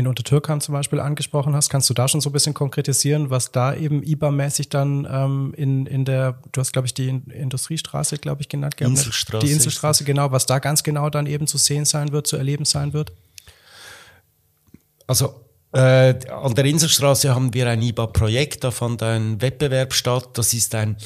in 0.00 0.06
Untertürkheim 0.06 0.60
zum 0.60 0.72
Beispiel 0.72 1.00
angesprochen 1.00 1.54
hast. 1.54 1.70
Kannst 1.70 1.88
du 1.90 1.94
da 1.94 2.08
schon 2.08 2.20
so 2.20 2.30
ein 2.30 2.32
bisschen 2.32 2.54
konkretisieren, 2.54 3.30
was 3.30 3.52
da 3.52 3.74
eben 3.74 4.02
IBA-mäßig 4.02 4.68
dann 4.68 5.06
ähm, 5.10 5.54
in, 5.56 5.86
in 5.86 6.04
der, 6.04 6.40
du 6.52 6.60
hast, 6.60 6.72
glaube 6.72 6.86
ich, 6.86 6.94
die 6.94 7.08
Industriestraße, 7.08 8.18
glaube 8.18 8.42
ich, 8.42 8.48
genannt 8.48 8.76
gehabt. 8.76 8.96
Inselstraße. 8.96 9.46
Die 9.46 9.52
Inselstraße, 9.52 10.04
genau, 10.04 10.32
was 10.32 10.46
da 10.46 10.58
ganz 10.58 10.82
genau 10.82 11.10
dann 11.10 11.26
eben 11.26 11.46
zu 11.46 11.58
sehen 11.58 11.84
sein 11.84 12.12
wird, 12.12 12.26
zu 12.26 12.36
erleben 12.36 12.64
sein 12.64 12.92
wird? 12.92 13.12
Also 15.06 15.44
äh, 15.72 16.14
an 16.28 16.54
der 16.54 16.64
Inselstraße 16.64 17.34
haben 17.34 17.52
wir 17.54 17.68
ein 17.68 17.82
IBA-Projekt, 17.82 18.64
da 18.64 18.70
fand 18.70 19.02
ein 19.02 19.40
Wettbewerb 19.40 19.92
statt. 19.92 20.30
Das 20.34 20.52
ist 20.52 20.74
ein 20.74 20.96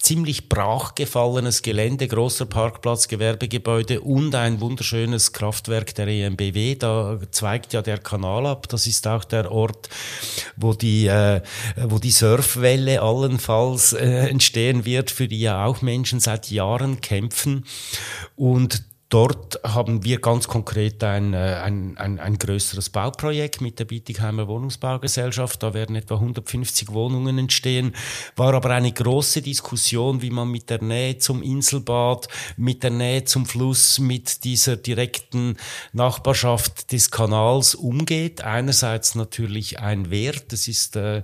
ziemlich 0.00 0.48
brachgefallenes 0.48 1.62
Gelände, 1.62 2.06
großer 2.06 2.46
Parkplatz, 2.46 3.08
Gewerbegebäude 3.08 4.00
und 4.00 4.34
ein 4.34 4.60
wunderschönes 4.60 5.32
Kraftwerk 5.32 5.94
der 5.94 6.06
EMBW. 6.06 6.76
Da 6.76 7.18
zweigt 7.30 7.72
ja 7.72 7.82
der 7.82 7.98
Kanal 7.98 8.46
ab. 8.46 8.68
Das 8.68 8.86
ist 8.86 9.06
auch 9.06 9.24
der 9.24 9.50
Ort, 9.50 9.88
wo 10.56 10.72
die, 10.72 11.06
äh, 11.06 11.42
wo 11.76 11.98
die 11.98 12.12
Surfwelle 12.12 13.02
allenfalls 13.02 13.92
äh, 13.92 14.28
entstehen 14.28 14.84
wird, 14.84 15.10
für 15.10 15.26
die 15.26 15.40
ja 15.40 15.64
auch 15.64 15.82
Menschen 15.82 16.20
seit 16.20 16.50
Jahren 16.50 17.00
kämpfen. 17.00 17.64
Und 18.36 18.84
Dort 19.10 19.58
haben 19.64 20.04
wir 20.04 20.20
ganz 20.20 20.48
konkret 20.48 21.02
ein, 21.02 21.32
äh, 21.32 21.60
ein, 21.64 21.96
ein, 21.96 22.20
ein 22.20 22.36
größeres 22.36 22.90
Bauprojekt 22.90 23.62
mit 23.62 23.78
der 23.78 23.86
Bietigheimer 23.86 24.48
Wohnungsbaugesellschaft. 24.48 25.62
Da 25.62 25.72
werden 25.72 25.96
etwa 25.96 26.16
150 26.16 26.92
Wohnungen 26.92 27.38
entstehen. 27.38 27.94
War 28.36 28.52
aber 28.52 28.68
eine 28.68 28.92
große 28.92 29.40
Diskussion, 29.40 30.20
wie 30.20 30.28
man 30.28 30.50
mit 30.50 30.68
der 30.68 30.82
Nähe 30.82 31.16
zum 31.16 31.42
Inselbad, 31.42 32.28
mit 32.58 32.82
der 32.82 32.90
Nähe 32.90 33.24
zum 33.24 33.46
Fluss, 33.46 33.98
mit 33.98 34.44
dieser 34.44 34.76
direkten 34.76 35.56
Nachbarschaft 35.94 36.92
des 36.92 37.10
Kanals 37.10 37.74
umgeht. 37.74 38.42
Einerseits 38.42 39.14
natürlich 39.14 39.80
ein 39.80 40.10
Wert. 40.10 40.52
Das 40.52 40.68
ist 40.68 40.96
äh, 40.96 41.22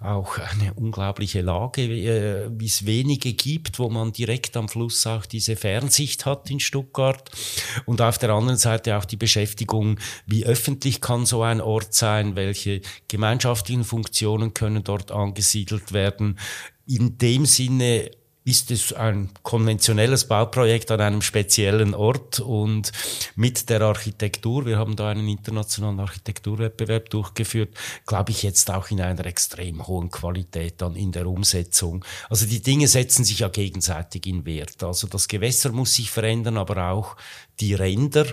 auch 0.00 0.36
eine 0.38 0.74
unglaubliche 0.74 1.42
Lage, 1.42 1.82
äh, 1.82 2.50
wie 2.50 2.66
es 2.66 2.86
wenige 2.86 3.34
gibt, 3.34 3.78
wo 3.78 3.88
man 3.88 4.10
direkt 4.10 4.56
am 4.56 4.68
Fluss 4.68 5.06
auch 5.06 5.26
diese 5.26 5.54
Fernsicht 5.54 6.26
hat 6.26 6.50
in 6.50 6.58
Stuttgart. 6.58 7.19
Ort. 7.20 7.30
Und 7.86 8.00
auf 8.00 8.18
der 8.18 8.30
anderen 8.30 8.58
Seite 8.58 8.96
auch 8.96 9.04
die 9.04 9.16
Beschäftigung, 9.16 9.98
wie 10.26 10.44
öffentlich 10.44 11.00
kann 11.00 11.26
so 11.26 11.42
ein 11.42 11.60
Ort 11.60 11.94
sein, 11.94 12.36
welche 12.36 12.80
gemeinschaftlichen 13.08 13.84
Funktionen 13.84 14.54
können 14.54 14.84
dort 14.84 15.10
angesiedelt 15.10 15.92
werden. 15.92 16.38
In 16.86 17.18
dem 17.18 17.46
Sinne 17.46 18.10
ist 18.44 18.70
es 18.70 18.92
ein 18.94 19.28
konventionelles 19.42 20.26
Bauprojekt 20.26 20.90
an 20.90 21.00
einem 21.00 21.22
speziellen 21.22 21.94
Ort 21.94 22.40
und 22.40 22.90
mit 23.36 23.68
der 23.68 23.82
Architektur, 23.82 24.64
wir 24.64 24.78
haben 24.78 24.96
da 24.96 25.10
einen 25.10 25.28
internationalen 25.28 26.00
Architekturwettbewerb 26.00 27.10
durchgeführt, 27.10 27.74
glaube 28.06 28.30
ich 28.30 28.42
jetzt 28.42 28.70
auch 28.70 28.90
in 28.90 29.00
einer 29.00 29.26
extrem 29.26 29.86
hohen 29.86 30.10
Qualität 30.10 30.80
dann 30.80 30.96
in 30.96 31.12
der 31.12 31.26
Umsetzung. 31.26 32.04
Also 32.30 32.46
die 32.46 32.62
Dinge 32.62 32.88
setzen 32.88 33.24
sich 33.24 33.40
ja 33.40 33.48
gegenseitig 33.48 34.26
in 34.26 34.46
Wert. 34.46 34.82
Also 34.82 35.06
das 35.06 35.28
Gewässer 35.28 35.70
muss 35.72 35.94
sich 35.94 36.10
verändern, 36.10 36.56
aber 36.56 36.90
auch 36.90 37.16
die 37.60 37.74
Ränder 37.74 38.26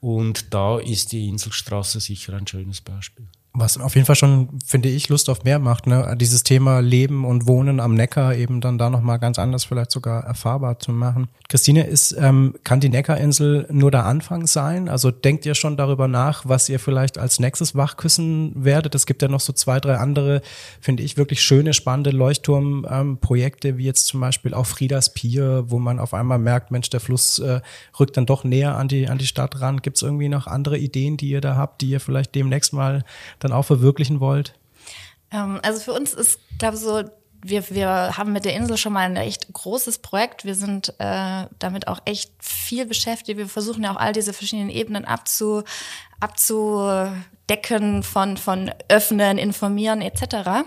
und 0.00 0.52
da 0.52 0.78
ist 0.78 1.12
die 1.12 1.28
Inselstraße 1.28 2.00
sicher 2.00 2.32
ein 2.34 2.46
schönes 2.48 2.80
Beispiel. 2.80 3.28
Was 3.58 3.78
auf 3.78 3.94
jeden 3.94 4.04
Fall 4.04 4.16
schon, 4.16 4.50
finde 4.66 4.90
ich, 4.90 5.08
Lust 5.08 5.30
auf 5.30 5.42
mehr 5.42 5.58
macht, 5.58 5.86
ne? 5.86 6.14
Dieses 6.20 6.42
Thema 6.42 6.80
Leben 6.80 7.24
und 7.24 7.46
Wohnen 7.46 7.80
am 7.80 7.94
Neckar 7.94 8.34
eben 8.36 8.60
dann 8.60 8.76
da 8.76 8.90
nochmal 8.90 9.18
ganz 9.18 9.38
anders 9.38 9.64
vielleicht 9.64 9.92
sogar 9.92 10.24
erfahrbar 10.24 10.78
zu 10.78 10.92
machen. 10.92 11.28
Christine, 11.48 11.86
ist, 11.86 12.14
ähm, 12.20 12.56
kann 12.64 12.80
die 12.80 12.90
Neckarinsel 12.90 13.66
nur 13.70 13.90
der 13.90 14.04
Anfang 14.04 14.46
sein? 14.46 14.90
Also 14.90 15.10
denkt 15.10 15.46
ihr 15.46 15.54
schon 15.54 15.78
darüber 15.78 16.06
nach, 16.06 16.44
was 16.44 16.68
ihr 16.68 16.78
vielleicht 16.78 17.16
als 17.16 17.40
nächstes 17.40 17.74
wachküssen 17.74 18.52
werdet? 18.56 18.94
Es 18.94 19.06
gibt 19.06 19.22
ja 19.22 19.28
noch 19.28 19.40
so 19.40 19.54
zwei, 19.54 19.80
drei 19.80 19.96
andere, 19.96 20.42
finde 20.82 21.02
ich, 21.02 21.16
wirklich 21.16 21.40
schöne, 21.40 21.72
spannende 21.72 22.10
Leuchtturmprojekte, 22.10 23.68
ähm, 23.68 23.78
wie 23.78 23.84
jetzt 23.84 24.06
zum 24.06 24.20
Beispiel 24.20 24.52
auch 24.52 24.66
Friedas 24.66 25.14
Pier, 25.14 25.64
wo 25.68 25.78
man 25.78 25.98
auf 25.98 26.12
einmal 26.12 26.38
merkt, 26.38 26.72
Mensch, 26.72 26.90
der 26.90 27.00
Fluss 27.00 27.38
äh, 27.38 27.62
rückt 27.98 28.18
dann 28.18 28.26
doch 28.26 28.44
näher 28.44 28.76
an 28.76 28.88
die, 28.88 29.08
an 29.08 29.16
die 29.16 29.26
Stadt 29.26 29.62
ran. 29.62 29.80
Gibt 29.80 29.96
es 29.96 30.02
irgendwie 30.02 30.28
noch 30.28 30.46
andere 30.46 30.76
Ideen, 30.76 31.16
die 31.16 31.30
ihr 31.30 31.40
da 31.40 31.56
habt, 31.56 31.80
die 31.80 31.88
ihr 31.88 32.00
vielleicht 32.00 32.34
demnächst 32.34 32.74
mal 32.74 33.02
dann 33.46 33.56
auch 33.56 33.64
verwirklichen 33.64 34.20
wollt? 34.20 34.54
Ähm, 35.30 35.60
also 35.62 35.80
für 35.80 35.92
uns 35.92 36.14
ist, 36.14 36.38
glaube 36.58 36.76
ich, 36.76 36.82
so, 36.82 37.02
wir, 37.42 37.68
wir 37.70 38.16
haben 38.16 38.32
mit 38.32 38.44
der 38.44 38.54
Insel 38.54 38.76
schon 38.76 38.92
mal 38.92 39.00
ein 39.00 39.16
echt 39.16 39.52
großes 39.52 39.98
Projekt. 39.98 40.44
Wir 40.44 40.54
sind 40.54 40.94
äh, 40.98 41.46
damit 41.58 41.86
auch 41.86 42.00
echt 42.04 42.32
viel 42.40 42.86
beschäftigt. 42.86 43.38
Wir 43.38 43.48
versuchen 43.48 43.84
ja 43.84 43.92
auch 43.92 44.00
all 44.00 44.12
diese 44.12 44.32
verschiedenen 44.32 44.70
Ebenen 44.70 45.04
abzu, 45.04 45.62
abzu 46.18 47.08
Decken 47.48 48.02
von, 48.02 48.36
von 48.36 48.70
Öffnen, 48.88 49.38
Informieren 49.38 50.00
etc. 50.00 50.66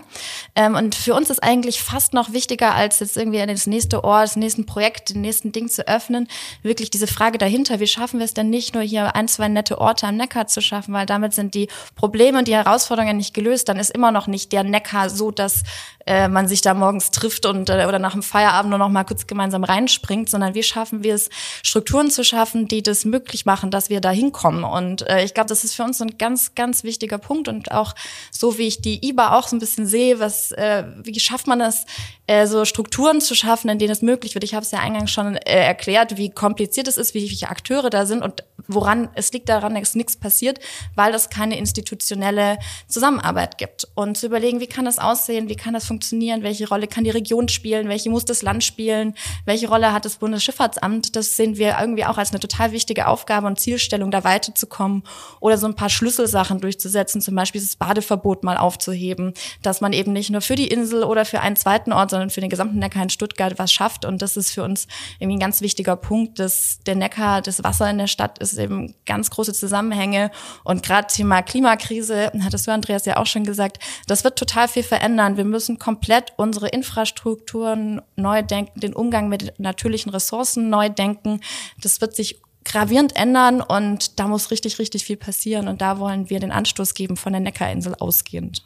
Ähm, 0.54 0.74
und 0.74 0.94
für 0.94 1.14
uns 1.14 1.30
ist 1.30 1.42
eigentlich 1.42 1.82
fast 1.82 2.14
noch 2.14 2.32
wichtiger, 2.32 2.74
als 2.74 3.00
jetzt 3.00 3.16
irgendwie 3.16 3.44
das 3.44 3.66
nächste 3.66 4.04
Ort, 4.04 4.24
das 4.24 4.36
nächste 4.36 4.64
Projekt, 4.64 5.10
den 5.10 5.20
nächsten 5.20 5.52
Ding 5.52 5.68
zu 5.68 5.86
öffnen, 5.86 6.28
wirklich 6.62 6.90
diese 6.90 7.06
Frage 7.06 7.38
dahinter, 7.38 7.80
wie 7.80 7.86
schaffen 7.86 8.18
wir 8.18 8.24
es 8.24 8.34
denn 8.34 8.50
nicht 8.50 8.74
nur 8.74 8.82
hier 8.82 9.14
ein, 9.14 9.28
zwei 9.28 9.48
nette 9.48 9.78
Orte 9.78 10.06
am 10.06 10.16
Neckar 10.16 10.46
zu 10.46 10.60
schaffen, 10.60 10.94
weil 10.94 11.06
damit 11.06 11.34
sind 11.34 11.54
die 11.54 11.68
Probleme 11.94 12.38
und 12.38 12.48
die 12.48 12.54
Herausforderungen 12.54 13.16
nicht 13.16 13.34
gelöst, 13.34 13.68
dann 13.68 13.78
ist 13.78 13.90
immer 13.90 14.12
noch 14.12 14.26
nicht 14.26 14.52
der 14.52 14.64
Neckar 14.64 15.10
so, 15.10 15.30
dass 15.30 15.62
äh, 16.06 16.28
man 16.28 16.48
sich 16.48 16.60
da 16.60 16.74
morgens 16.74 17.10
trifft 17.10 17.46
und 17.46 17.68
äh, 17.70 17.86
oder 17.86 17.98
nach 17.98 18.12
dem 18.12 18.22
Feierabend 18.22 18.70
nur 18.70 18.78
noch 18.78 18.88
mal 18.88 19.04
kurz 19.04 19.26
gemeinsam 19.26 19.64
reinspringt, 19.64 20.28
sondern 20.28 20.54
wie 20.54 20.62
schaffen 20.62 21.02
wir 21.02 21.14
es, 21.14 21.30
Strukturen 21.62 22.10
zu 22.10 22.24
schaffen, 22.24 22.68
die 22.68 22.82
das 22.82 23.04
möglich 23.04 23.46
machen, 23.46 23.70
dass 23.70 23.90
wir 23.90 24.00
da 24.00 24.10
hinkommen. 24.10 24.64
Und 24.64 25.06
äh, 25.08 25.24
ich 25.24 25.34
glaube, 25.34 25.48
das 25.48 25.64
ist 25.64 25.74
für 25.74 25.84
uns 25.84 25.98
so 25.98 26.04
ein 26.04 26.18
ganz, 26.18 26.54
ganz 26.54 26.84
wichtiger 26.84 27.18
Punkt 27.18 27.48
und 27.48 27.72
auch 27.72 27.94
so 28.30 28.58
wie 28.58 28.66
ich 28.66 28.80
die 28.80 29.06
IBA 29.06 29.36
auch 29.36 29.48
so 29.48 29.56
ein 29.56 29.60
bisschen 29.60 29.86
sehe, 29.86 30.20
was 30.20 30.52
äh, 30.52 30.84
wie 31.02 31.18
schafft 31.20 31.46
man 31.46 31.60
es, 31.60 31.86
äh, 32.26 32.46
so 32.46 32.64
Strukturen 32.64 33.20
zu 33.20 33.34
schaffen, 33.34 33.68
in 33.68 33.78
denen 33.78 33.90
es 33.90 34.02
möglich 34.02 34.34
wird. 34.34 34.44
Ich 34.44 34.54
habe 34.54 34.64
es 34.64 34.70
ja 34.70 34.78
eingangs 34.78 35.10
schon 35.10 35.36
äh, 35.36 35.66
erklärt, 35.66 36.16
wie 36.16 36.30
kompliziert 36.30 36.86
es 36.86 36.96
ist, 36.96 37.12
wie 37.12 37.28
viele 37.28 37.50
Akteure 37.50 37.90
da 37.90 38.06
sind 38.06 38.22
und 38.22 38.44
woran 38.68 39.08
es 39.14 39.32
liegt 39.32 39.48
daran, 39.48 39.74
dass 39.74 39.96
nichts 39.96 40.16
passiert, 40.16 40.60
weil 40.94 41.12
es 41.12 41.28
keine 41.28 41.58
institutionelle 41.58 42.58
Zusammenarbeit 42.86 43.58
gibt. 43.58 43.88
Und 43.94 44.16
zu 44.16 44.26
überlegen, 44.26 44.60
wie 44.60 44.68
kann 44.68 44.84
das 44.84 44.98
aussehen, 44.98 45.48
wie 45.48 45.56
kann 45.56 45.74
das 45.74 45.86
funktionieren, 45.90 46.44
welche 46.44 46.68
Rolle 46.68 46.86
kann 46.86 47.02
die 47.02 47.10
Region 47.10 47.48
spielen, 47.48 47.88
welche 47.88 48.10
muss 48.10 48.24
das 48.24 48.42
Land 48.42 48.62
spielen, 48.62 49.14
welche 49.44 49.68
Rolle 49.68 49.92
hat 49.92 50.04
das 50.04 50.16
Bundesschifffahrtsamt, 50.16 51.16
das 51.16 51.34
sehen 51.34 51.56
wir 51.56 51.78
irgendwie 51.80 52.04
auch 52.04 52.16
als 52.16 52.30
eine 52.30 52.38
total 52.38 52.70
wichtige 52.70 53.08
Aufgabe 53.08 53.48
und 53.48 53.58
Zielstellung, 53.58 54.12
da 54.12 54.22
weiterzukommen 54.22 55.02
oder 55.40 55.58
so 55.58 55.66
ein 55.66 55.74
paar 55.74 55.90
Schlüsselsachen 55.90 56.60
durchzusetzen, 56.60 57.20
zum 57.20 57.34
Beispiel 57.34 57.60
das 57.60 57.74
Badeverbot 57.74 58.44
mal 58.44 58.56
aufzuheben, 58.56 59.34
dass 59.62 59.80
man 59.80 59.92
eben 59.92 60.12
nicht 60.12 60.30
nur 60.30 60.42
für 60.42 60.54
die 60.54 60.68
Insel 60.68 61.02
oder 61.02 61.24
für 61.24 61.40
einen 61.40 61.56
zweiten 61.56 61.92
Ort, 61.92 62.10
sondern 62.10 62.30
für 62.30 62.40
den 62.40 62.50
gesamten 62.50 62.78
Neckar 62.78 63.02
in 63.02 63.10
Stuttgart 63.10 63.58
was 63.58 63.72
schafft. 63.72 64.04
Und 64.04 64.22
das 64.22 64.36
ist 64.36 64.52
für 64.52 64.62
uns 64.62 64.86
irgendwie 65.18 65.36
ein 65.36 65.40
ganz 65.40 65.60
wichtiger 65.60 65.96
Punkt, 65.96 66.38
dass 66.38 66.78
der 66.86 66.94
Neckar, 66.94 67.42
das 67.42 67.64
Wasser 67.64 67.90
in 67.90 67.98
der 67.98 68.06
Stadt 68.06 68.38
ist 68.38 68.56
eben 68.58 68.94
ganz 69.06 69.30
große 69.30 69.52
Zusammenhänge. 69.52 70.30
Und 70.62 70.84
gerade 70.84 71.08
Thema 71.08 71.42
Klimakrise, 71.42 72.30
hattest 72.44 72.66
du, 72.68 72.70
Andreas, 72.70 73.06
ja 73.06 73.16
auch 73.16 73.26
schon 73.26 73.44
gesagt, 73.44 73.78
das 74.06 74.22
wird 74.22 74.38
total 74.38 74.68
viel 74.68 74.84
verändern. 74.84 75.36
Wir 75.36 75.44
müssen 75.44 75.79
komplett 75.80 76.32
unsere 76.36 76.68
Infrastrukturen 76.68 78.00
neu 78.14 78.42
denken, 78.42 78.78
den 78.78 78.94
Umgang 78.94 79.28
mit 79.28 79.58
natürlichen 79.58 80.10
Ressourcen 80.10 80.70
neu 80.70 80.88
denken. 80.88 81.40
Das 81.82 82.00
wird 82.00 82.14
sich 82.14 82.40
gravierend 82.64 83.16
ändern 83.16 83.60
und 83.60 84.20
da 84.20 84.28
muss 84.28 84.52
richtig, 84.52 84.78
richtig 84.78 85.04
viel 85.04 85.16
passieren. 85.16 85.66
Und 85.66 85.80
da 85.80 85.98
wollen 85.98 86.30
wir 86.30 86.38
den 86.38 86.52
Anstoß 86.52 86.94
geben 86.94 87.16
von 87.16 87.32
der 87.32 87.40
Neckarinsel 87.40 87.96
ausgehend. 87.98 88.62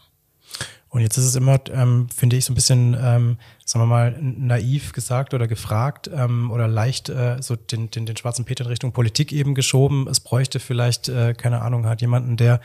Und 0.94 1.00
jetzt 1.00 1.16
ist 1.16 1.24
es 1.24 1.34
immer, 1.34 1.58
ähm, 1.72 2.06
finde 2.08 2.36
ich, 2.36 2.44
so 2.44 2.52
ein 2.52 2.54
bisschen, 2.54 2.94
ähm, 2.94 3.36
sagen 3.64 3.82
wir 3.82 3.86
mal, 3.86 4.16
naiv 4.20 4.92
gesagt 4.92 5.34
oder 5.34 5.48
gefragt 5.48 6.08
ähm, 6.14 6.52
oder 6.52 6.68
leicht 6.68 7.08
äh, 7.08 7.38
so 7.40 7.56
den, 7.56 7.90
den, 7.90 8.06
den 8.06 8.16
schwarzen 8.16 8.44
Peter 8.44 8.62
in 8.62 8.70
Richtung 8.70 8.92
Politik 8.92 9.32
eben 9.32 9.56
geschoben. 9.56 10.06
Es 10.06 10.20
bräuchte 10.20 10.60
vielleicht, 10.60 11.08
äh, 11.08 11.34
keine 11.34 11.62
Ahnung, 11.62 11.86
hat 11.86 12.00
jemanden, 12.00 12.36
der 12.36 12.60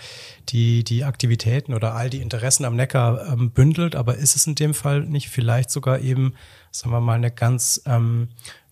die, 0.50 0.84
die 0.84 1.06
Aktivitäten 1.06 1.74
oder 1.74 1.96
all 1.96 2.12
die 2.12 2.22
Interessen 2.22 2.66
am 2.66 2.76
Neckar 2.76 3.34
ähm, 3.34 3.50
bündelt, 3.50 3.96
aber 3.96 4.18
ist 4.18 4.36
es 4.36 4.46
in 4.46 4.54
dem 4.54 4.76
Fall 4.76 5.02
nicht 5.02 5.30
vielleicht 5.30 5.72
sogar 5.72 6.00
eben, 6.00 6.36
sagen 6.70 6.92
wir 6.92 7.02
mal, 7.02 7.16
eine 7.16 7.32
ganz 7.32 7.82
ähm, 7.88 8.28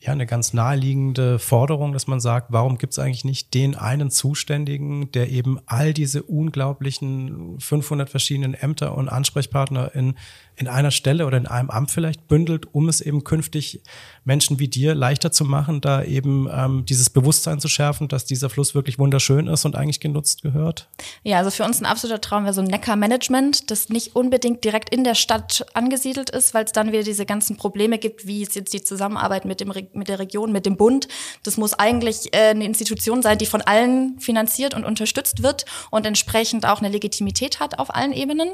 ja 0.07 0.13
eine 0.13 0.25
ganz 0.25 0.53
naheliegende 0.53 1.39
Forderung, 1.39 1.93
dass 1.93 2.07
man 2.07 2.19
sagt, 2.19 2.47
warum 2.51 2.77
gibt 2.77 2.93
es 2.93 2.99
eigentlich 2.99 3.25
nicht 3.25 3.53
den 3.53 3.75
einen 3.75 4.09
Zuständigen, 4.09 5.11
der 5.11 5.29
eben 5.29 5.59
all 5.65 5.93
diese 5.93 6.23
unglaublichen 6.23 7.59
500 7.59 8.09
verschiedenen 8.09 8.53
Ämter 8.53 8.97
und 8.97 9.09
Ansprechpartner 9.09 9.93
in 9.93 10.15
in 10.57 10.67
einer 10.67 10.91
Stelle 10.91 11.25
oder 11.27 11.37
in 11.37 11.45
einem 11.45 11.69
Amt 11.69 11.91
vielleicht 11.91 12.27
bündelt, 12.27 12.73
um 12.73 12.89
es 12.89 12.99
eben 12.99 13.23
künftig 13.23 13.81
Menschen 14.25 14.59
wie 14.59 14.67
dir 14.67 14.95
leichter 14.95 15.31
zu 15.31 15.45
machen, 15.45 15.81
da 15.81 16.03
eben 16.03 16.49
ähm, 16.51 16.83
dieses 16.85 17.11
Bewusstsein 17.11 17.59
zu 17.59 17.67
schärfen, 17.67 18.07
dass 18.07 18.25
dieser 18.25 18.49
Fluss 18.49 18.73
wirklich 18.73 18.97
wunderschön 18.97 19.47
ist 19.47 19.65
und 19.65 19.75
eigentlich 19.75 19.99
genutzt 19.99 20.41
gehört? 20.41 20.89
Ja, 21.23 21.37
also 21.37 21.51
für 21.51 21.63
uns 21.63 21.79
ein 21.79 21.85
absoluter 21.85 22.21
Traum 22.21 22.43
wäre 22.43 22.55
so 22.55 22.61
ein 22.61 22.67
Neckar-Management, 22.67 23.69
das 23.69 23.89
nicht 23.89 24.15
unbedingt 24.15 24.63
direkt 24.63 24.89
in 24.89 25.03
der 25.03 25.13
Stadt 25.13 25.63
angesiedelt 25.75 26.31
ist, 26.31 26.55
weil 26.55 26.65
es 26.65 26.71
dann 26.71 26.91
wieder 26.91 27.03
diese 27.03 27.27
ganzen 27.27 27.55
Probleme 27.55 27.99
gibt, 27.99 28.25
wie 28.25 28.41
ist 28.41 28.55
jetzt 28.55 28.73
die 28.73 28.81
Zusammenarbeit 28.81 29.45
mit, 29.45 29.59
dem, 29.59 29.71
mit 29.97 30.07
der 30.07 30.19
Region, 30.19 30.51
mit 30.51 30.65
dem 30.65 30.77
Bund. 30.77 31.07
Das 31.43 31.57
muss 31.57 31.73
eigentlich 31.73 32.33
äh, 32.33 32.49
eine 32.49 32.65
Institution 32.65 33.21
sein, 33.21 33.37
die 33.37 33.45
von 33.45 33.61
allen 33.61 34.19
finanziert 34.19 34.73
und 34.73 34.85
unterstützt 34.85 35.43
wird 35.43 35.65
und 35.91 36.05
entsprechend 36.05 36.65
auch 36.65 36.79
eine 36.79 36.89
Legitimität 36.89 37.59
hat 37.59 37.79
auf 37.79 37.93
allen 37.93 38.13
Ebenen. 38.13 38.49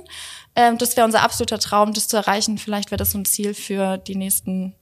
Ähm, 0.55 0.77
das 0.77 0.95
wäre 0.97 1.05
unser 1.05 1.21
absoluter 1.21 1.59
Traum, 1.59 1.93
das 1.93 2.07
zu 2.07 2.17
erreichen. 2.17 2.57
Vielleicht 2.57 2.91
wäre 2.91 2.97
das 2.97 3.11
so 3.11 3.17
ein 3.17 3.25
Ziel 3.25 3.53
für 3.53 3.97
die 3.97 4.15
nächsten, 4.15 4.73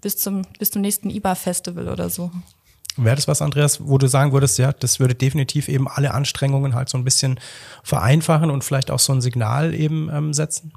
bis 0.00 0.16
zum, 0.16 0.42
bis 0.58 0.70
zum 0.70 0.82
nächsten 0.82 1.10
IBA-Festival 1.10 1.88
oder 1.88 2.10
so. 2.10 2.30
Wäre 2.96 3.16
das 3.16 3.28
was, 3.28 3.40
Andreas, 3.40 3.86
wo 3.86 3.98
du 3.98 4.08
sagen 4.08 4.32
würdest, 4.32 4.58
ja, 4.58 4.72
das 4.72 4.98
würde 4.98 5.14
definitiv 5.14 5.68
eben 5.68 5.88
alle 5.88 6.12
Anstrengungen 6.12 6.74
halt 6.74 6.88
so 6.88 6.98
ein 6.98 7.04
bisschen 7.04 7.38
vereinfachen 7.82 8.50
und 8.50 8.64
vielleicht 8.64 8.90
auch 8.90 8.98
so 8.98 9.12
ein 9.12 9.20
Signal 9.20 9.74
eben 9.74 10.10
ähm, 10.12 10.32
setzen? 10.32 10.72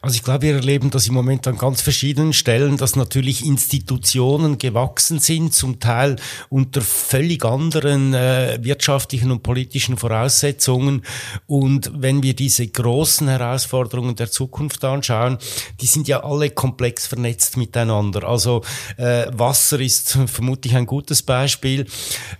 Also 0.00 0.16
ich 0.16 0.22
glaube, 0.22 0.42
wir 0.42 0.54
erleben 0.54 0.90
das 0.90 1.08
im 1.08 1.14
Moment 1.14 1.46
an 1.46 1.58
ganz 1.58 1.80
verschiedenen 1.80 2.32
Stellen, 2.32 2.76
dass 2.76 2.96
natürlich 2.96 3.44
Institutionen 3.44 4.58
gewachsen 4.58 5.18
sind, 5.18 5.54
zum 5.54 5.80
Teil 5.80 6.16
unter 6.48 6.80
völlig 6.80 7.44
anderen 7.44 8.14
äh, 8.14 8.58
wirtschaftlichen 8.62 9.30
und 9.30 9.42
politischen 9.42 9.96
Voraussetzungen. 9.96 11.02
Und 11.46 11.90
wenn 11.94 12.22
wir 12.22 12.34
diese 12.34 12.66
großen 12.66 13.28
Herausforderungen 13.28 14.16
der 14.16 14.30
Zukunft 14.30 14.84
anschauen, 14.84 15.38
die 15.80 15.86
sind 15.86 16.08
ja 16.08 16.22
alle 16.22 16.50
komplex 16.50 17.06
vernetzt 17.06 17.56
miteinander. 17.56 18.24
Also 18.24 18.62
äh, 18.96 19.26
Wasser 19.32 19.80
ist 19.80 20.18
vermutlich 20.26 20.76
ein 20.76 20.86
gutes 20.86 21.22
Beispiel. 21.22 21.86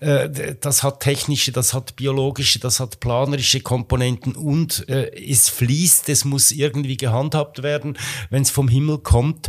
Äh, 0.00 0.54
das 0.60 0.82
hat 0.82 1.00
technische, 1.00 1.52
das 1.52 1.74
hat 1.74 1.96
biologische, 1.96 2.58
das 2.58 2.80
hat 2.80 3.00
planerische 3.00 3.60
Komponenten 3.60 4.34
und 4.34 4.88
äh, 4.88 5.10
es 5.14 5.48
fließt, 5.48 6.08
es 6.08 6.24
muss 6.24 6.50
irgendwie 6.52 6.96
gehandelt 6.96 7.31
gehandhabt 7.32 7.62
werden, 7.62 7.98
wenn 8.30 8.42
es 8.42 8.50
vom 8.50 8.68
Himmel 8.68 8.98
kommt. 8.98 9.48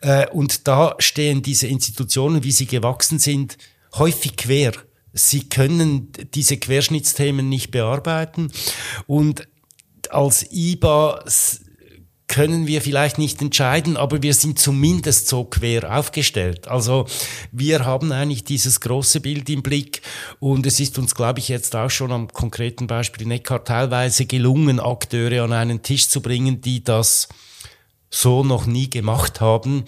Äh, 0.00 0.28
und 0.28 0.68
da 0.68 0.94
stehen 0.98 1.42
diese 1.42 1.66
Institutionen, 1.66 2.44
wie 2.44 2.52
sie 2.52 2.66
gewachsen 2.66 3.18
sind, 3.18 3.56
häufig 3.94 4.36
quer. 4.36 4.72
Sie 5.12 5.48
können 5.48 6.10
diese 6.34 6.56
Querschnittsthemen 6.56 7.48
nicht 7.48 7.70
bearbeiten 7.70 8.50
und 9.06 9.48
als 10.10 10.50
IBA 10.50 11.24
können 12.26 12.66
wir 12.66 12.80
vielleicht 12.80 13.18
nicht 13.18 13.40
entscheiden, 13.42 13.96
aber 13.96 14.22
wir 14.22 14.34
sind 14.34 14.58
zumindest 14.58 15.28
so 15.28 15.44
quer 15.44 15.96
aufgestellt. 15.96 16.68
Also 16.68 17.06
wir 17.52 17.84
haben 17.84 18.12
eigentlich 18.12 18.44
dieses 18.44 18.80
große 18.80 19.20
Bild 19.20 19.48
im 19.50 19.62
Blick 19.62 20.02
und 20.40 20.66
es 20.66 20.80
ist 20.80 20.98
uns, 20.98 21.14
glaube 21.14 21.40
ich, 21.40 21.48
jetzt 21.48 21.76
auch 21.76 21.90
schon 21.90 22.12
am 22.12 22.28
konkreten 22.28 22.86
Beispiel 22.86 23.26
Neckar 23.26 23.64
teilweise 23.64 24.26
gelungen, 24.26 24.80
Akteure 24.80 25.44
an 25.44 25.52
einen 25.52 25.82
Tisch 25.82 26.08
zu 26.08 26.22
bringen, 26.22 26.60
die 26.60 26.82
das 26.82 27.28
so 28.14 28.44
noch 28.44 28.66
nie 28.66 28.88
gemacht 28.88 29.40
haben. 29.40 29.84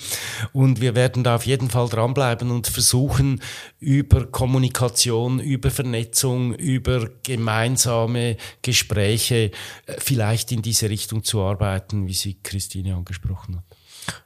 Und 0.52 0.80
wir 0.80 0.94
werden 0.94 1.22
da 1.22 1.36
auf 1.36 1.46
jeden 1.46 1.70
Fall 1.70 1.88
dranbleiben 1.88 2.50
und 2.50 2.66
versuchen, 2.66 3.40
über 3.78 4.26
Kommunikation, 4.26 5.38
über 5.38 5.70
Vernetzung, 5.70 6.54
über 6.54 7.08
gemeinsame 7.22 8.36
Gespräche 8.62 9.52
äh, 9.86 9.94
vielleicht 9.98 10.50
in 10.52 10.62
diese 10.62 10.90
Richtung 10.90 11.22
zu 11.22 11.40
arbeiten, 11.40 12.06
wie 12.06 12.14
sie 12.14 12.38
Christine 12.42 12.96
angesprochen 12.96 13.56
hat. 13.56 13.64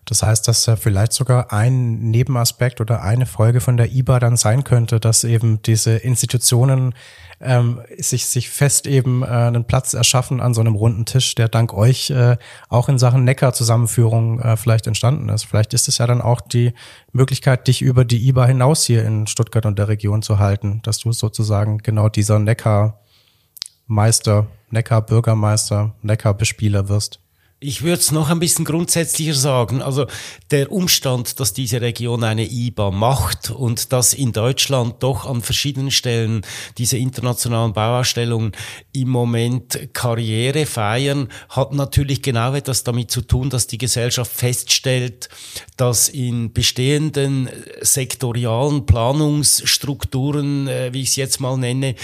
Das 0.04 0.22
heißt, 0.22 0.46
dass 0.48 0.66
ja 0.66 0.76
vielleicht 0.76 1.12
sogar 1.12 1.52
ein 1.52 2.10
Nebenaspekt 2.10 2.80
oder 2.80 3.02
eine 3.02 3.26
Folge 3.26 3.60
von 3.60 3.76
der 3.76 3.92
IBA 3.92 4.18
dann 4.18 4.36
sein 4.36 4.64
könnte, 4.64 5.00
dass 5.00 5.24
eben 5.24 5.62
diese 5.62 5.96
Institutionen 5.96 6.94
ähm, 7.40 7.80
sich, 7.98 8.26
sich 8.26 8.50
fest 8.50 8.86
eben 8.86 9.22
äh, 9.22 9.26
einen 9.26 9.64
Platz 9.64 9.94
erschaffen 9.94 10.40
an 10.40 10.54
so 10.54 10.60
einem 10.60 10.74
runden 10.74 11.06
Tisch, 11.06 11.34
der 11.34 11.48
dank 11.48 11.72
euch 11.72 12.10
äh, 12.10 12.36
auch 12.68 12.88
in 12.88 12.98
Sachen 12.98 13.24
Neckar-Zusammenführung 13.24 14.40
äh, 14.40 14.56
vielleicht 14.56 14.86
entstanden 14.86 15.28
ist. 15.30 15.44
Vielleicht 15.44 15.72
ist 15.72 15.88
es 15.88 15.98
ja 15.98 16.06
dann 16.06 16.20
auch 16.20 16.40
die 16.40 16.72
Möglichkeit, 17.12 17.66
dich 17.66 17.82
über 17.82 18.04
die 18.04 18.28
IBA 18.28 18.46
hinaus 18.46 18.84
hier 18.84 19.04
in 19.04 19.26
Stuttgart 19.26 19.66
und 19.66 19.78
der 19.78 19.88
Region 19.88 20.22
zu 20.22 20.38
halten, 20.38 20.80
dass 20.82 20.98
du 20.98 21.12
sozusagen 21.12 21.78
genau 21.78 22.08
dieser 22.08 22.38
Neckar-Meister, 22.38 24.46
Neckar-Bürgermeister, 24.70 25.94
Neckar-Bespieler 26.02 26.88
wirst. 26.88 27.19
Ich 27.62 27.82
würde 27.82 28.00
es 28.00 28.10
noch 28.10 28.30
ein 28.30 28.38
bisschen 28.38 28.64
grundsätzlicher 28.64 29.34
sagen. 29.34 29.82
Also 29.82 30.06
der 30.50 30.72
Umstand, 30.72 31.40
dass 31.40 31.52
diese 31.52 31.82
Region 31.82 32.24
eine 32.24 32.50
IBA 32.50 32.90
macht 32.90 33.50
und 33.50 33.92
dass 33.92 34.14
in 34.14 34.32
Deutschland 34.32 35.02
doch 35.02 35.26
an 35.26 35.42
verschiedenen 35.42 35.90
Stellen 35.90 36.40
diese 36.78 36.96
internationalen 36.96 37.74
Bauausstellungen 37.74 38.52
im 38.94 39.10
Moment 39.10 39.90
Karriere 39.92 40.64
feiern, 40.64 41.28
hat 41.50 41.74
natürlich 41.74 42.22
genau 42.22 42.54
etwas 42.54 42.82
damit 42.82 43.10
zu 43.10 43.20
tun, 43.20 43.50
dass 43.50 43.66
die 43.66 43.76
Gesellschaft 43.76 44.32
feststellt, 44.32 45.28
dass 45.76 46.08
in 46.08 46.54
bestehenden 46.54 47.50
sektorialen 47.82 48.86
Planungsstrukturen, 48.86 50.66
äh, 50.66 50.94
wie 50.94 51.02
ich 51.02 51.10
es 51.10 51.16
jetzt 51.16 51.40
mal 51.40 51.58
nenne, 51.58 51.94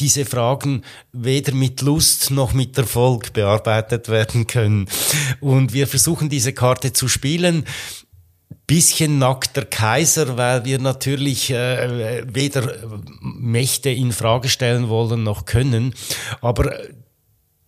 diese 0.00 0.24
Fragen 0.24 0.82
weder 1.12 1.54
mit 1.54 1.80
Lust 1.80 2.30
noch 2.30 2.52
mit 2.52 2.76
Erfolg 2.76 3.32
bearbeitet 3.32 4.08
werden 4.08 4.46
können. 4.46 4.88
Und 5.40 5.72
wir 5.72 5.86
versuchen 5.86 6.28
diese 6.28 6.52
Karte 6.52 6.92
zu 6.92 7.08
spielen 7.08 7.64
bisschen 8.66 9.18
nackter 9.18 9.64
Kaiser, 9.64 10.36
weil 10.36 10.64
wir 10.64 10.78
natürlich 10.78 11.50
äh, 11.50 12.22
weder 12.26 12.76
Mächte 13.20 13.90
in 13.90 14.12
Frage 14.12 14.48
stellen 14.48 14.88
wollen 14.88 15.22
noch 15.22 15.44
können, 15.44 15.94
aber 16.40 16.74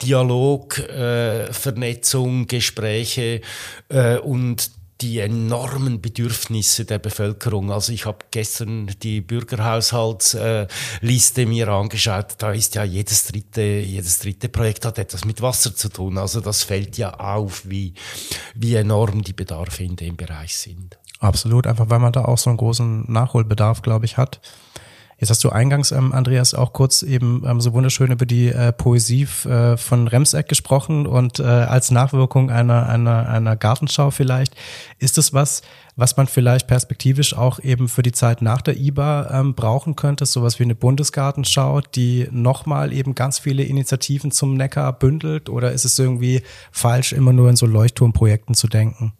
Dialog, 0.03 0.79
äh, 0.79 1.53
Vernetzung, 1.53 2.47
Gespräche 2.47 3.41
äh, 3.89 4.17
und 4.19 4.71
die 5.01 5.21
enormen 5.21 6.01
Bedürfnisse 6.01 6.85
der 6.85 6.99
Bevölkerung. 6.99 7.71
Also 7.71 7.93
ich 7.93 8.07
habe 8.07 8.19
gestern 8.31 8.91
die 9.03 9.21
Bürgerhaushaltsliste 9.21 11.43
äh, 11.43 11.47
mir 11.47 11.69
angeschaut. 11.69 12.37
Da 12.39 12.53
ist 12.53 12.75
ja 12.75 12.85
jedes 12.85 13.25
dritte, 13.25 13.61
jedes 13.61 14.21
dritte 14.21 14.49
Projekt 14.49 14.87
hat 14.87 14.99
etwas 14.99 15.25
mit 15.25 15.43
Wasser 15.43 15.75
zu 15.75 15.91
tun. 15.91 16.19
Also 16.19 16.41
das 16.41 16.63
fällt 16.63 16.97
ja 16.97 17.13
auf, 17.15 17.69
wie, 17.69 17.95
wie 18.55 18.75
enorm 18.75 19.23
die 19.23 19.35
Bedarfe 19.35 19.85
in 19.85 19.97
dem 19.97 20.17
Bereich 20.17 20.57
sind. 20.57 20.99
Absolut, 21.19 21.67
einfach 21.67 21.91
weil 21.91 21.99
man 21.99 22.13
da 22.13 22.25
auch 22.25 22.39
so 22.39 22.51
einen 22.51 22.59
großen 22.59 23.11
Nachholbedarf, 23.11 23.83
glaube 23.83 24.07
ich, 24.07 24.17
hat. 24.17 24.41
Jetzt 25.19 25.31
hast 25.31 25.43
du 25.45 25.49
eingangs, 25.49 25.93
ähm, 25.93 26.13
Andreas, 26.13 26.53
auch 26.53 26.75
kurz 26.75 27.03
eben 27.03 27.43
ähm, 27.47 27.63
so 27.63 27.73
wunderschön 27.73 28.13
über 28.13 28.27
die 28.27 28.49
äh, 28.49 28.71
Poesie 28.71 29.27
äh, 29.47 29.79
von 29.79 30.09
Remseck 30.09 30.47
gesprochen 30.47 31.07
und 31.07 31.39
äh, 31.39 31.45
als 31.45 31.91
Nachwirkung 31.91 32.51
einer, 32.51 32.87
einer, 32.87 33.27
einer 33.27 33.57
Gartenschau 33.57 34.11
vielleicht. 34.11 34.55
Ist 34.99 35.17
es 35.17 35.33
was, 35.33 35.63
was 35.97 36.19
man 36.19 36.27
vielleicht 36.27 36.67
perspektivisch 36.67 37.35
auch 37.35 37.61
eben 37.61 37.89
für 37.89 38.03
die 38.03 38.13
Zeit 38.13 38.43
nach 38.43 38.61
der 38.61 38.77
IBA 38.77 39.31
ähm, 39.41 39.55
brauchen 39.55 39.97
könnte, 39.97 40.27
sowas 40.27 40.59
wie 40.59 40.65
eine 40.65 40.75
Bundesgartenschau, 40.75 41.81
die 41.81 42.29
nochmal 42.31 42.93
eben 42.93 43.15
ganz 43.15 43.39
viele 43.39 43.63
Initiativen 43.63 44.31
zum 44.31 44.55
Neckar 44.55 44.93
bündelt? 44.93 45.49
Oder 45.49 45.73
ist 45.73 45.87
es 45.87 45.99
irgendwie 45.99 46.43
falsch, 46.71 47.15
immer 47.15 47.33
nur 47.33 47.49
in 47.49 47.57
so 47.57 47.65
Leuchtturmprojekten 47.65 48.55
zu 48.55 48.69
denken? 48.69 49.15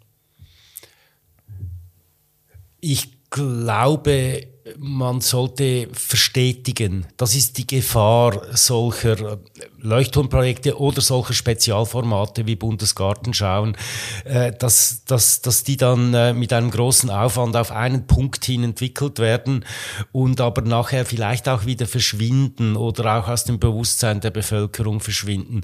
Ich 2.81 3.31
glaube, 3.31 4.47
man 4.79 5.21
sollte 5.21 5.89
verstetigen. 5.93 7.07
Das 7.17 7.35
ist 7.35 7.59
die 7.59 7.67
Gefahr 7.67 8.43
solcher 8.57 9.39
Leuchtturmprojekte 9.87 10.79
oder 10.79 11.01
solcher 11.01 11.33
Spezialformate 11.33 12.47
wie 12.47 12.57
Bundesgartenschauen, 12.57 13.77
äh, 14.25 14.53
dass, 14.53 15.05
dass, 15.05 15.41
dass 15.43 15.63
die 15.63 15.77
dann 15.77 16.13
äh, 16.13 16.33
mit 16.33 16.53
einem 16.53 16.71
großen 16.71 17.09
Aufwand 17.09 17.57
auf 17.57 17.71
einen 17.71 18.07
Punkt 18.07 18.45
hin 18.45 18.65
entwickelt 18.65 19.21
werden 19.21 19.65
und 20.11 20.41
aber 20.41 20.63
nachher 20.63 21.07
vielleicht 21.07 21.49
auch 21.49 21.67
wieder 21.67 21.87
verschwinden 21.87 22.77
oder 22.77 23.19
auch 23.19 23.29
aus 23.29 23.45
dem 23.45 23.61
Bewusstsein 23.61 24.21
der 24.21 24.31
Bevölkerung 24.31 25.01
verschwinden. 25.01 25.63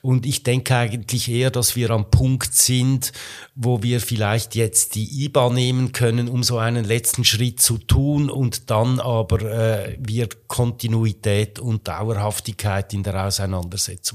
Und 0.00 0.24
ich 0.24 0.42
denke 0.42 0.74
eigentlich 0.74 1.30
eher, 1.30 1.50
dass 1.50 1.76
wir 1.76 1.90
am 1.90 2.10
Punkt 2.10 2.54
sind, 2.54 3.12
wo 3.54 3.82
wir 3.82 4.00
vielleicht 4.00 4.54
jetzt 4.54 4.94
die 4.94 5.24
IBA 5.24 5.50
nehmen 5.50 5.92
können, 5.92 6.28
um 6.28 6.42
so 6.42 6.58
einen 6.58 6.84
letzten 6.84 7.24
Schritt 7.24 7.60
zu 7.60 7.76
tun 7.76 8.30
und 8.30 8.70
dann 8.70 8.98
aber 8.98 9.42
äh, 9.42 9.98
wir 10.00 10.28
Kontinuität 10.46 11.58
und 11.58 11.86
Dauerhaftigkeit 11.86 12.94
in 12.94 13.02
der 13.02 13.26
Auseinandersetzung 13.26 13.57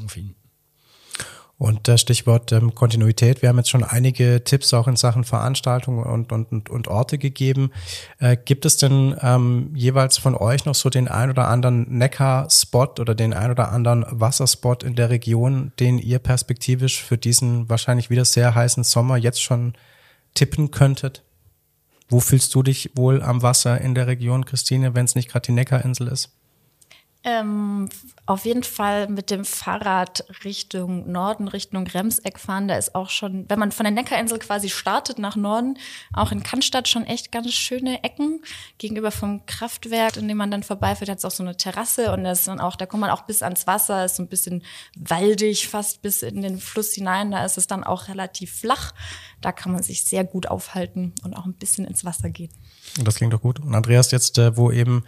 finden. 0.08 0.36
Und 1.58 1.88
das 1.88 2.02
Stichwort 2.02 2.52
ähm, 2.52 2.74
Kontinuität, 2.74 3.42
wir 3.42 3.50
haben 3.50 3.58
jetzt 3.58 3.70
schon 3.70 3.84
einige 3.84 4.44
Tipps 4.44 4.74
auch 4.74 4.88
in 4.88 4.96
Sachen 4.96 5.24
Veranstaltungen 5.24 6.04
und, 6.04 6.32
und, 6.32 6.52
und, 6.52 6.70
und 6.70 6.88
Orte 6.88 7.18
gegeben. 7.18 7.72
Äh, 8.20 8.36
gibt 8.36 8.66
es 8.66 8.78
denn 8.78 9.16
ähm, 9.22 9.72
jeweils 9.76 10.18
von 10.18 10.36
euch 10.36 10.66
noch 10.66 10.76
so 10.76 10.90
den 10.90 11.08
ein 11.08 11.30
oder 11.30 11.48
anderen 11.48 11.98
Neckar-Spot 11.98 12.96
oder 13.00 13.14
den 13.16 13.34
ein 13.34 13.52
oder 13.52 13.72
anderen 13.72 14.06
Wasserspot 14.10 14.84
in 14.84 14.96
der 14.96 15.10
Region, 15.10 15.72
den 15.80 16.00
ihr 16.00 16.20
perspektivisch 16.20 17.02
für 17.02 17.18
diesen 17.18 17.70
wahrscheinlich 17.70 18.10
wieder 18.10 18.26
sehr 18.26 18.56
heißen 18.56 18.84
Sommer 18.84 19.18
jetzt 19.18 19.42
schon 19.42 19.74
tippen 20.34 20.72
könntet? 20.72 21.24
Wo 22.10 22.20
fühlst 22.20 22.54
du 22.56 22.64
dich 22.64 22.92
wohl 22.96 23.22
am 23.22 23.42
Wasser 23.42 23.80
in 23.80 23.96
der 23.96 24.08
Region, 24.08 24.44
Christine, 24.44 24.96
wenn 24.96 25.06
es 25.06 25.16
nicht 25.16 25.30
gerade 25.30 25.46
die 25.46 25.54
Neckarinsel 25.54 26.08
ist? 26.08 26.32
Ähm, 27.26 27.88
auf 28.26 28.44
jeden 28.44 28.64
Fall 28.64 29.08
mit 29.08 29.32
dem 29.32 29.46
Fahrrad 29.46 30.26
Richtung 30.44 31.10
Norden, 31.10 31.48
Richtung 31.48 31.88
Remseck 31.88 32.38
fahren. 32.38 32.68
Da 32.68 32.76
ist 32.76 32.96
auch 32.96 33.10
schon, 33.10 33.46
wenn 33.48 33.60
man 33.60 33.72
von 33.72 33.86
der 33.86 33.92
Neckarinsel 33.92 34.40
quasi 34.40 34.70
startet 34.70 35.20
nach 35.20 35.38
Norden, 35.38 35.78
auch 36.12 36.34
in 36.34 36.44
Cannstatt 36.44 36.90
schon 36.90 37.06
echt 37.06 37.32
ganz 37.32 37.54
schöne 37.54 38.04
Ecken. 38.04 38.42
Gegenüber 38.78 39.10
vom 39.10 39.46
Kraftwerk, 39.46 40.18
in 40.18 40.28
dem 40.28 40.36
man 40.36 40.52
dann 40.52 40.64
vorbeifährt, 40.64 41.10
hat 41.10 41.20
es 41.20 41.26
auch 41.26 41.32
so 41.32 41.44
eine 41.44 41.56
Terrasse 41.56 42.12
und 42.12 42.26
das 42.26 42.40
ist 42.40 42.48
dann 42.50 42.60
auch, 42.60 42.76
da 42.76 42.86
kommt 42.86 43.02
man 43.02 43.10
auch 43.10 43.22
bis 43.22 43.42
ans 43.42 43.68
Wasser, 43.68 44.04
ist 44.04 44.18
so 44.18 44.24
ein 44.24 44.28
bisschen 44.28 44.62
waldig, 44.98 45.70
fast 45.70 46.02
bis 46.02 46.24
in 46.24 46.42
den 46.42 46.60
Fluss 46.60 46.92
hinein. 46.92 47.32
Da 47.32 47.46
ist 47.46 47.58
es 47.58 47.68
dann 47.68 47.86
auch 47.86 48.10
relativ 48.10 48.54
flach. 48.60 48.94
Da 49.40 49.54
kann 49.54 49.72
man 49.72 49.84
sich 49.84 50.04
sehr 50.04 50.26
gut 50.26 50.48
aufhalten 50.48 51.14
und 51.24 51.36
auch 51.36 51.46
ein 51.46 51.54
bisschen 51.54 51.86
ins 51.86 52.04
Wasser 52.04 52.30
gehen. 52.30 52.52
Das 53.02 53.16
klingt 53.16 53.34
doch 53.34 53.42
gut. 53.42 53.60
Und 53.60 53.74
Andreas, 53.74 54.12
jetzt, 54.12 54.38
äh, 54.38 54.58
wo 54.58 54.72
eben 54.72 55.04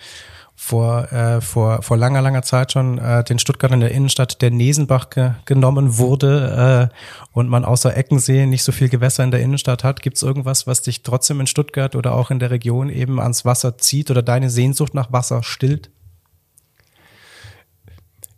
vor, 0.56 1.12
äh, 1.12 1.41
vor, 1.41 1.82
vor 1.82 1.97
langer, 1.97 2.22
langer 2.22 2.41
Zeit 2.41 2.72
schon 2.72 2.97
äh, 2.97 3.24
den 3.24 3.39
Stuttgart 3.39 3.72
in 3.72 3.82
der 3.82 3.91
Innenstadt 3.91 4.41
der 4.41 4.51
Nesenbach 4.51 5.10
ge 5.10 5.32
genommen 5.45 5.97
wurde 5.97 6.89
äh, 6.91 6.95
und 7.34 7.49
man 7.49 7.66
außer 7.66 7.95
Eckensee 7.95 8.45
nicht 8.45 8.64
so 8.64 8.72
viel 8.72 8.89
Gewässer 8.89 9.24
in 9.24 9.32
der 9.32 9.41
Innenstadt 9.41 9.84
hat. 9.84 10.01
Gibt 10.01 10.18
es 10.18 10.24
irgendwas, 10.24 10.66
was 10.66 10.82
dich 10.82 11.03
trotzdem 11.03 11.41
in 11.41 11.47
Stuttgart 11.47 11.95
oder 11.95 12.14
auch 12.16 12.32
in 12.32 12.39
der 12.39 12.51
Region 12.51 12.89
eben 12.89 13.20
ans 13.20 13.43
Wasser 13.43 13.78
zieht 13.78 14.10
oder 14.10 14.24
deine 14.24 14.49
Sehnsucht 14.49 14.93
nach 14.93 15.12
Wasser 15.12 15.43
stillt? 15.43 15.91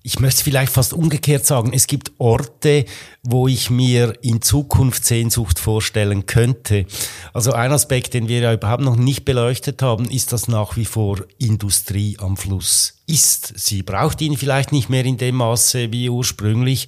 Ich 0.07 0.21
möchte 0.21 0.41
vielleicht 0.41 0.71
fast 0.71 0.93
umgekehrt 0.93 1.45
sagen, 1.45 1.73
es 1.73 1.85
gibt 1.85 2.13
Orte, 2.17 2.85
wo 3.23 3.49
ich 3.49 3.69
mir 3.69 4.13
in 4.21 4.41
Zukunft 4.41 5.03
Sehnsucht 5.03 5.59
vorstellen 5.59 6.25
könnte. 6.25 6.85
Also 7.33 7.51
ein 7.51 7.73
Aspekt, 7.73 8.13
den 8.13 8.29
wir 8.29 8.39
ja 8.39 8.53
überhaupt 8.53 8.83
noch 8.83 8.95
nicht 8.95 9.25
beleuchtet 9.25 9.81
haben, 9.81 10.09
ist, 10.09 10.31
dass 10.31 10.47
nach 10.47 10.77
wie 10.77 10.85
vor 10.85 11.25
Industrie 11.39 12.15
am 12.21 12.37
Fluss 12.37 12.96
ist. 13.07 13.53
Sie 13.57 13.83
braucht 13.83 14.21
ihn 14.21 14.37
vielleicht 14.37 14.73
nicht 14.73 14.89
mehr 14.89 15.05
in 15.05 15.17
dem 15.17 15.35
Maße 15.35 15.91
wie 15.93 16.09
ursprünglich, 16.09 16.87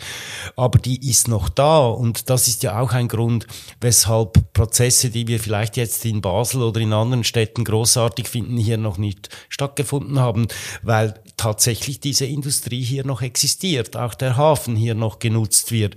aber 0.57 0.77
die 0.77 1.09
ist 1.09 1.29
noch 1.29 1.47
da 1.47 1.87
und 1.87 2.29
das 2.29 2.49
ist 2.49 2.61
ja 2.63 2.79
auch 2.79 2.91
ein 2.91 3.07
Grund, 3.07 3.47
weshalb 3.79 4.53
Prozesse, 4.53 5.09
die 5.09 5.27
wir 5.27 5.39
vielleicht 5.39 5.77
jetzt 5.77 6.05
in 6.05 6.21
Basel 6.21 6.61
oder 6.61 6.81
in 6.81 6.91
anderen 6.91 7.23
Städten 7.23 7.63
großartig 7.63 8.27
finden, 8.27 8.57
hier 8.57 8.77
noch 8.77 8.97
nicht 8.97 9.29
stattgefunden 9.47 10.19
haben, 10.19 10.47
weil 10.83 11.13
tatsächlich 11.37 12.01
diese 12.01 12.25
Industrie 12.25 12.83
hier 12.83 13.05
noch 13.05 13.21
existiert, 13.21 13.95
auch 13.95 14.13
der 14.13 14.35
Hafen 14.35 14.75
hier 14.75 14.95
noch 14.95 15.19
genutzt 15.19 15.71
wird. 15.71 15.95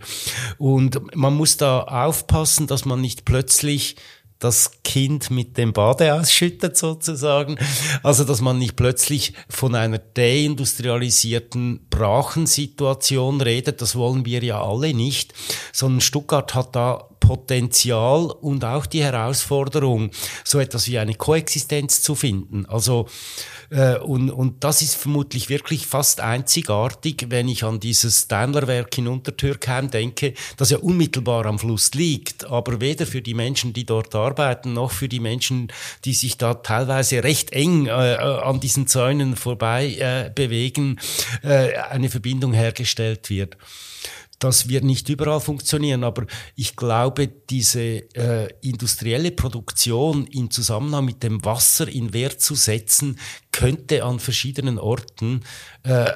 Und 0.57 1.17
man 1.17 1.35
muss 1.35 1.57
da 1.57 1.83
aufpassen, 1.83 2.69
dass 2.69 2.85
man 2.85 3.01
nicht 3.01 3.25
plötzlich 3.25 3.97
das 4.43 4.83
Kind 4.83 5.31
mit 5.31 5.57
dem 5.57 5.73
Bade 5.73 6.15
ausschüttet 6.15 6.77
sozusagen. 6.77 7.57
Also, 8.03 8.25
dass 8.25 8.41
man 8.41 8.59
nicht 8.59 8.77
plötzlich 8.77 9.35
von 9.49 9.75
einer 9.75 9.99
deindustrialisierten 9.99 11.87
Brachensituation 11.89 13.41
redet, 13.41 13.81
das 13.81 13.95
wollen 13.95 14.25
wir 14.25 14.43
ja 14.43 14.63
alle 14.63 14.95
nicht, 14.95 15.33
sondern 15.73 16.01
Stuttgart 16.01 16.55
hat 16.55 16.75
da 16.75 17.09
Potenzial 17.21 18.33
und 18.33 18.65
auch 18.65 18.85
die 18.85 19.05
Herausforderung, 19.05 20.11
so 20.45 20.59
etwas 20.59 20.89
wie 20.89 20.99
eine 20.99 21.15
Koexistenz 21.15 22.03
zu 22.03 22.17
finden. 22.17 22.67
Also 22.67 23.07
und, 24.03 24.31
und 24.31 24.65
das 24.65 24.83
ist 24.83 24.97
vermutlich 24.97 25.49
wirklich 25.49 25.87
fast 25.87 26.21
einzigartig, 26.21 27.27
wenn 27.29 27.49
ich 27.49 27.65
an 27.65 27.81
dieses 27.81 28.29
Daimlerwerk 28.29 28.99
in 28.99 29.09
Untertürkheim 29.09 29.91
denke, 29.91 30.35
das 30.57 30.71
ja 30.71 30.79
unmittelbar 30.79 31.47
am 31.47 31.59
Fluss 31.59 31.93
liegt, 31.95 32.45
aber 32.45 32.81
weder 32.81 33.07
für 33.07 33.23
die 33.23 33.35
Menschen, 33.35 33.73
die 33.73 33.87
dort 33.87 34.15
arbeiten, 34.15 34.75
noch 34.75 34.91
für 34.91 35.09
die 35.09 35.21
Menschen, 35.21 35.69
die 36.05 36.13
sich 36.13 36.37
da 36.37 36.55
teilweise 36.55 37.25
recht 37.25 37.53
eng 37.53 37.87
äh, 37.87 37.91
an 37.91 38.61
diesen 38.61 38.87
Zäunen 38.87 39.37
vorbei 39.37 39.97
äh, 39.99 40.31
bewegen, 40.35 40.99
äh, 41.43 41.77
eine 41.77 42.11
Verbindung 42.11 42.53
hergestellt 42.53 43.31
wird. 43.31 43.57
Das 44.43 44.69
wird 44.69 44.83
nicht 44.83 45.09
überall 45.09 45.41
funktionieren, 45.41 46.03
aber 46.03 46.27
ich 46.57 46.75
glaube, 46.75 47.29
diese 47.29 47.81
äh, 47.81 48.49
industrielle 48.61 49.31
Produktion 49.31 50.27
in 50.27 50.51
Zusammenhang 50.51 51.05
mit 51.05 51.23
dem 51.23 51.45
Wasser 51.45 51.87
in 51.87 52.13
Wert 52.13 52.41
zu 52.41 52.57
setzen, 52.57 53.21
könnte 53.53 54.03
an 54.03 54.19
verschiedenen 54.19 54.81
Orten 54.81 55.43
äh, 55.85 56.11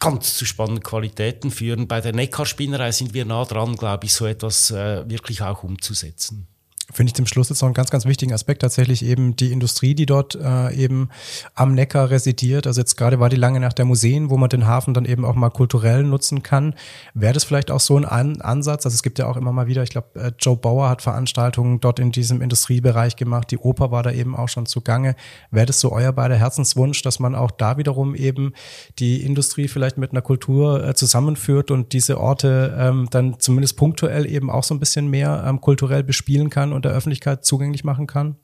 ganz 0.00 0.38
zu 0.38 0.46
spannenden 0.46 0.82
Qualitäten 0.82 1.50
führen. 1.50 1.86
Bei 1.86 2.00
der 2.00 2.14
Neckarspinnerei 2.14 2.90
sind 2.90 3.12
wir 3.12 3.26
nah 3.26 3.44
dran, 3.44 3.76
glaube 3.76 4.06
ich, 4.06 4.14
so 4.14 4.24
etwas 4.24 4.70
äh, 4.70 5.06
wirklich 5.06 5.42
auch 5.42 5.62
umzusetzen 5.62 6.48
finde 6.96 7.10
ich 7.10 7.14
zum 7.14 7.26
Schluss 7.26 7.50
jetzt 7.50 7.60
noch 7.60 7.66
einen 7.66 7.74
ganz, 7.74 7.90
ganz 7.90 8.06
wichtigen 8.06 8.32
Aspekt 8.32 8.62
tatsächlich 8.62 9.04
eben 9.04 9.36
die 9.36 9.52
Industrie, 9.52 9.94
die 9.94 10.06
dort 10.06 10.34
äh, 10.34 10.74
eben 10.74 11.10
am 11.54 11.74
Neckar 11.74 12.08
residiert. 12.08 12.66
Also 12.66 12.80
jetzt 12.80 12.96
gerade 12.96 13.20
war 13.20 13.28
die 13.28 13.36
lange 13.36 13.60
nach 13.60 13.74
der 13.74 13.84
Museen, 13.84 14.30
wo 14.30 14.38
man 14.38 14.48
den 14.48 14.66
Hafen 14.66 14.94
dann 14.94 15.04
eben 15.04 15.26
auch 15.26 15.34
mal 15.34 15.50
kulturell 15.50 16.04
nutzen 16.04 16.42
kann. 16.42 16.74
Wäre 17.12 17.34
das 17.34 17.44
vielleicht 17.44 17.70
auch 17.70 17.80
so 17.80 17.98
ein 17.98 18.06
An 18.06 18.40
Ansatz? 18.40 18.86
Also 18.86 18.94
es 18.94 19.02
gibt 19.02 19.18
ja 19.18 19.26
auch 19.26 19.36
immer 19.36 19.52
mal 19.52 19.66
wieder, 19.66 19.82
ich 19.82 19.90
glaube, 19.90 20.08
äh, 20.18 20.32
Joe 20.38 20.56
Bauer 20.56 20.88
hat 20.88 21.02
Veranstaltungen 21.02 21.80
dort 21.80 21.98
in 21.98 22.12
diesem 22.12 22.40
Industriebereich 22.40 23.16
gemacht. 23.16 23.50
Die 23.50 23.58
Oper 23.58 23.90
war 23.90 24.02
da 24.02 24.10
eben 24.10 24.34
auch 24.34 24.48
schon 24.48 24.64
zugange. 24.64 25.16
Wäre 25.50 25.66
das 25.66 25.80
so 25.80 25.92
euer 25.92 26.12
beider 26.12 26.36
Herzenswunsch, 26.36 27.02
dass 27.02 27.20
man 27.20 27.34
auch 27.34 27.50
da 27.50 27.76
wiederum 27.76 28.14
eben 28.14 28.54
die 28.98 29.22
Industrie 29.22 29.68
vielleicht 29.68 29.98
mit 29.98 30.12
einer 30.12 30.22
Kultur 30.22 30.82
äh, 30.82 30.94
zusammenführt 30.94 31.70
und 31.70 31.92
diese 31.92 32.18
Orte 32.18 32.74
ähm, 32.78 33.08
dann 33.10 33.38
zumindest 33.38 33.76
punktuell 33.76 34.24
eben 34.24 34.50
auch 34.50 34.64
so 34.64 34.74
ein 34.74 34.80
bisschen 34.80 35.08
mehr 35.08 35.44
ähm, 35.46 35.60
kulturell 35.60 36.02
bespielen 36.02 36.48
kann 36.48 36.72
und 36.72 36.85
der 36.86 36.94
Öffentlichkeit 36.94 37.44
zugänglich 37.44 37.84
machen 37.84 38.06
kann? 38.06 38.36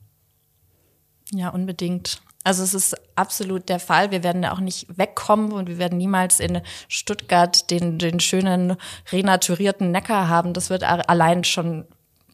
Ja, 1.31 1.49
unbedingt. 1.49 2.21
Also 2.43 2.63
es 2.63 2.73
ist 2.73 2.95
absolut 3.15 3.69
der 3.69 3.79
Fall. 3.79 4.11
Wir 4.11 4.23
werden 4.23 4.45
auch 4.45 4.59
nicht 4.59 4.97
wegkommen 4.97 5.53
und 5.53 5.69
wir 5.69 5.77
werden 5.77 5.97
niemals 5.97 6.39
in 6.39 6.61
Stuttgart 6.89 7.71
den, 7.71 7.97
den 7.97 8.19
schönen 8.19 8.75
renaturierten 9.11 9.91
Neckar 9.91 10.27
haben. 10.27 10.53
Das 10.53 10.69
wird 10.69 10.83
allein 10.83 11.45
schon 11.45 11.85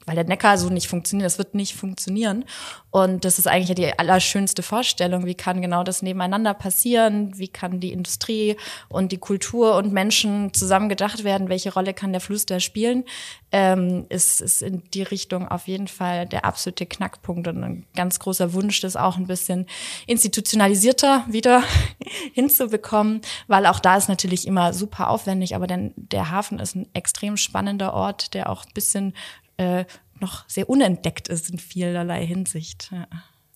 weil 0.09 0.15
der 0.15 0.25
Neckar 0.25 0.57
so 0.57 0.69
nicht 0.69 0.87
funktioniert, 0.87 1.27
das 1.27 1.37
wird 1.37 1.53
nicht 1.53 1.75
funktionieren. 1.75 2.43
Und 2.89 3.25
das 3.25 3.37
ist 3.37 3.47
eigentlich 3.47 3.75
die 3.75 3.99
allerschönste 3.99 4.63
Vorstellung. 4.63 5.27
Wie 5.27 5.35
kann 5.35 5.61
genau 5.61 5.83
das 5.83 6.01
nebeneinander 6.01 6.55
passieren? 6.55 7.37
Wie 7.37 7.47
kann 7.47 7.79
die 7.79 7.91
Industrie 7.91 8.57
und 8.87 9.11
die 9.11 9.19
Kultur 9.19 9.75
und 9.75 9.93
Menschen 9.93 10.51
zusammen 10.51 10.89
gedacht 10.89 11.23
werden? 11.23 11.49
Welche 11.49 11.71
Rolle 11.71 11.93
kann 11.93 12.11
der 12.11 12.21
Fluss 12.21 12.47
da 12.47 12.59
spielen? 12.59 13.03
Ähm, 13.51 14.07
ist, 14.09 14.41
ist 14.41 14.63
in 14.63 14.81
die 14.95 15.03
Richtung 15.03 15.47
auf 15.47 15.67
jeden 15.67 15.87
Fall 15.87 16.25
der 16.25 16.43
absolute 16.43 16.87
Knackpunkt 16.87 17.47
und 17.47 17.63
ein 17.63 17.85
ganz 17.95 18.17
großer 18.17 18.53
Wunsch, 18.53 18.81
das 18.81 18.95
auch 18.95 19.17
ein 19.17 19.27
bisschen 19.27 19.67
institutionalisierter 20.07 21.23
wieder 21.27 21.61
hinzubekommen, 22.33 23.21
weil 23.47 23.67
auch 23.67 23.79
da 23.79 23.97
ist 23.97 24.09
natürlich 24.09 24.47
immer 24.47 24.73
super 24.73 25.09
aufwendig, 25.09 25.55
aber 25.55 25.67
denn 25.67 25.93
der 25.95 26.31
Hafen 26.31 26.57
ist 26.57 26.75
ein 26.75 26.87
extrem 26.93 27.37
spannender 27.37 27.93
Ort, 27.93 28.33
der 28.33 28.49
auch 28.49 28.65
ein 28.65 28.73
bisschen 28.73 29.13
äh, 29.59 29.85
noch 30.19 30.47
sehr 30.47 30.69
unentdeckt 30.69 31.27
ist 31.27 31.49
in 31.49 31.59
vielerlei 31.59 32.25
Hinsicht. 32.25 32.89
Ja. 32.91 33.07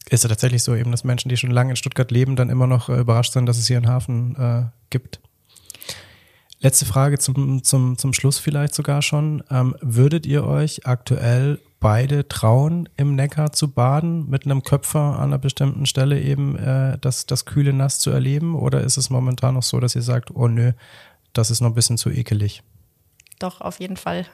Ist 0.09 0.23
ja 0.23 0.29
tatsächlich 0.29 0.61
so 0.61 0.75
eben, 0.75 0.91
dass 0.91 1.05
Menschen, 1.05 1.29
die 1.29 1.37
schon 1.37 1.51
lange 1.51 1.71
in 1.71 1.75
Stuttgart 1.77 2.11
leben, 2.11 2.35
dann 2.35 2.49
immer 2.49 2.67
noch 2.67 2.89
äh, 2.89 2.99
überrascht 2.99 3.33
sind, 3.33 3.45
dass 3.45 3.57
es 3.57 3.67
hier 3.67 3.77
einen 3.77 3.87
Hafen 3.87 4.35
äh, 4.35 4.65
gibt. 4.89 5.21
Letzte 6.59 6.85
Frage 6.85 7.19
zum, 7.19 7.63
zum, 7.63 7.97
zum 7.97 8.13
Schluss 8.13 8.39
vielleicht 8.39 8.75
sogar 8.75 9.01
schon. 9.01 9.43
Ähm, 9.49 9.75
würdet 9.81 10.25
ihr 10.25 10.45
euch 10.45 10.85
aktuell 10.85 11.59
beide 11.79 12.27
trauen, 12.27 12.87
im 12.95 13.15
Neckar 13.15 13.51
zu 13.51 13.71
baden, 13.71 14.29
mit 14.29 14.45
einem 14.45 14.63
Köpfer 14.63 15.19
an 15.19 15.25
einer 15.25 15.37
bestimmten 15.37 15.85
Stelle 15.85 16.21
eben 16.21 16.57
äh, 16.57 16.97
das, 16.99 17.25
das 17.25 17.45
kühle 17.45 17.73
Nass 17.73 17.99
zu 17.99 18.11
erleben? 18.11 18.55
Oder 18.55 18.81
ist 18.81 18.97
es 18.97 19.09
momentan 19.09 19.55
noch 19.55 19.63
so, 19.63 19.79
dass 19.79 19.95
ihr 19.95 20.01
sagt, 20.01 20.31
oh 20.35 20.47
nö, 20.47 20.73
das 21.33 21.51
ist 21.51 21.61
noch 21.61 21.69
ein 21.69 21.75
bisschen 21.75 21.97
zu 21.97 22.09
ekelig? 22.09 22.63
Doch, 23.39 23.59
auf 23.59 23.79
jeden 23.79 23.97
Fall. 23.97 24.25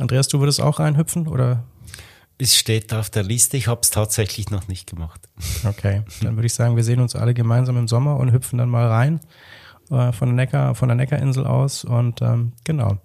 Andreas, 0.00 0.28
du 0.28 0.40
würdest 0.40 0.60
auch 0.60 0.80
reinhüpfen 0.80 1.28
oder? 1.28 1.64
Es 2.38 2.56
steht 2.56 2.94
auf 2.94 3.10
der 3.10 3.22
Liste, 3.22 3.58
ich 3.58 3.68
habe 3.68 3.82
es 3.82 3.90
tatsächlich 3.90 4.50
noch 4.50 4.66
nicht 4.66 4.88
gemacht. 4.88 5.20
Okay, 5.64 6.02
dann 6.22 6.36
würde 6.36 6.46
ich 6.46 6.54
sagen, 6.54 6.74
wir 6.74 6.84
sehen 6.84 7.00
uns 7.00 7.14
alle 7.14 7.34
gemeinsam 7.34 7.76
im 7.76 7.86
Sommer 7.86 8.16
und 8.16 8.32
hüpfen 8.32 8.58
dann 8.58 8.70
mal 8.70 8.86
rein 8.86 9.20
äh, 9.90 10.12
von 10.12 10.28
der 10.28 10.34
Neckar, 10.36 10.74
von 10.74 10.88
der 10.88 10.96
Neckarinsel 10.96 11.46
aus 11.46 11.84
und 11.84 12.22
ähm, 12.22 12.52
genau. 12.64 12.98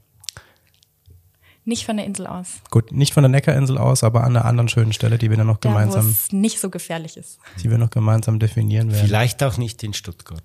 Nicht 1.66 1.86
von 1.86 1.98
der 1.98 2.06
Insel 2.06 2.28
aus. 2.28 2.62
Gut, 2.70 2.92
nicht 2.92 3.14
von 3.14 3.24
der 3.24 3.30
Neckarinsel 3.30 3.78
aus, 3.78 4.04
aber 4.04 4.24
an 4.24 4.38
einer 4.38 4.46
anderen 4.46 4.70
schönen 4.70 4.94
Stelle, 4.94 5.18
die 5.18 5.32
wir 5.32 5.38
dann 5.38 5.48
noch 5.48 5.58
Da, 5.58 5.70
wo 5.70 5.74
gemeinsam, 5.74 6.08
es 6.08 6.32
nicht 6.32 6.60
so 6.60 6.70
gefährlich 6.70 7.18
ist. 7.18 7.40
die 7.62 7.72
wir 7.72 7.80
noch 7.80 7.90
gemeinsam 7.90 8.40
definieren 8.40 8.92
werden. 8.92 9.06
Vielleicht 9.06 9.42
auch 9.44 9.58
nicht 9.58 9.84
in 9.84 9.94
Stuttgart. 9.94 10.44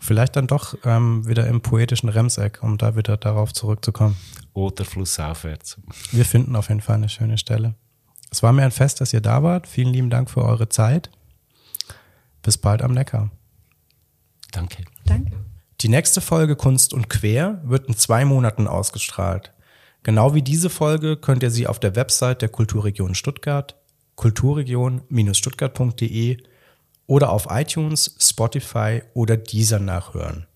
Vielleicht 0.00 0.34
dann 0.36 0.46
doch 0.46 0.74
ähm, 0.84 1.28
wieder 1.28 1.46
im 1.46 1.60
poetischen 1.60 2.08
Remseck, 2.08 2.60
um 2.62 2.78
da 2.78 2.96
wieder 2.96 3.18
darauf 3.18 3.52
zurückzukommen. 3.52 4.16
Oder 4.52 4.84
flussaufwärts. 4.84 5.78
Wir 6.10 6.24
finden 6.24 6.56
auf 6.56 6.68
jeden 6.68 6.80
Fall 6.80 6.96
eine 6.96 7.08
schöne 7.08 7.38
Stelle. 7.38 7.74
Es 8.30 8.42
war 8.42 8.52
mir 8.52 8.64
ein 8.64 8.70
Fest, 8.70 9.00
dass 9.00 9.12
ihr 9.12 9.20
da 9.20 9.42
wart. 9.42 9.66
Vielen 9.66 9.92
lieben 9.92 10.10
Dank 10.10 10.30
für 10.30 10.44
eure 10.44 10.68
Zeit. 10.68 11.10
Bis 12.42 12.58
bald 12.58 12.82
am 12.82 12.92
Neckar. 12.92 13.30
Danke. 14.52 14.84
Danke. 15.04 15.32
Die 15.80 15.88
nächste 15.88 16.20
Folge 16.20 16.56
Kunst 16.56 16.92
und 16.92 17.08
Quer 17.08 17.60
wird 17.64 17.88
in 17.88 17.96
zwei 17.96 18.24
Monaten 18.24 18.66
ausgestrahlt. 18.66 19.52
Genau 20.02 20.34
wie 20.34 20.42
diese 20.42 20.70
Folge 20.70 21.16
könnt 21.16 21.42
ihr 21.42 21.50
sie 21.50 21.66
auf 21.66 21.80
der 21.80 21.96
Website 21.96 22.42
der 22.42 22.48
Kulturregion 22.48 23.14
Stuttgart, 23.14 23.76
kulturregion-stuttgart.de 24.16 26.38
oder 27.06 27.30
auf 27.30 27.46
iTunes, 27.50 28.16
Spotify 28.18 29.02
oder 29.14 29.36
Deezer 29.36 29.78
nachhören. 29.78 30.46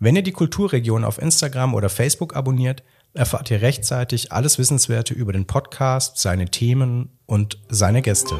Wenn 0.00 0.16
ihr 0.16 0.22
die 0.22 0.32
Kulturregion 0.32 1.04
auf 1.04 1.20
Instagram 1.20 1.74
oder 1.74 1.88
Facebook 1.88 2.34
abonniert, 2.34 2.82
erfahrt 3.14 3.50
ihr 3.50 3.62
rechtzeitig 3.62 4.32
alles 4.32 4.58
Wissenswerte 4.58 5.14
über 5.14 5.32
den 5.32 5.46
Podcast, 5.46 6.18
seine 6.18 6.46
Themen 6.46 7.10
und 7.26 7.58
seine 7.68 8.02
Gäste. 8.02 8.34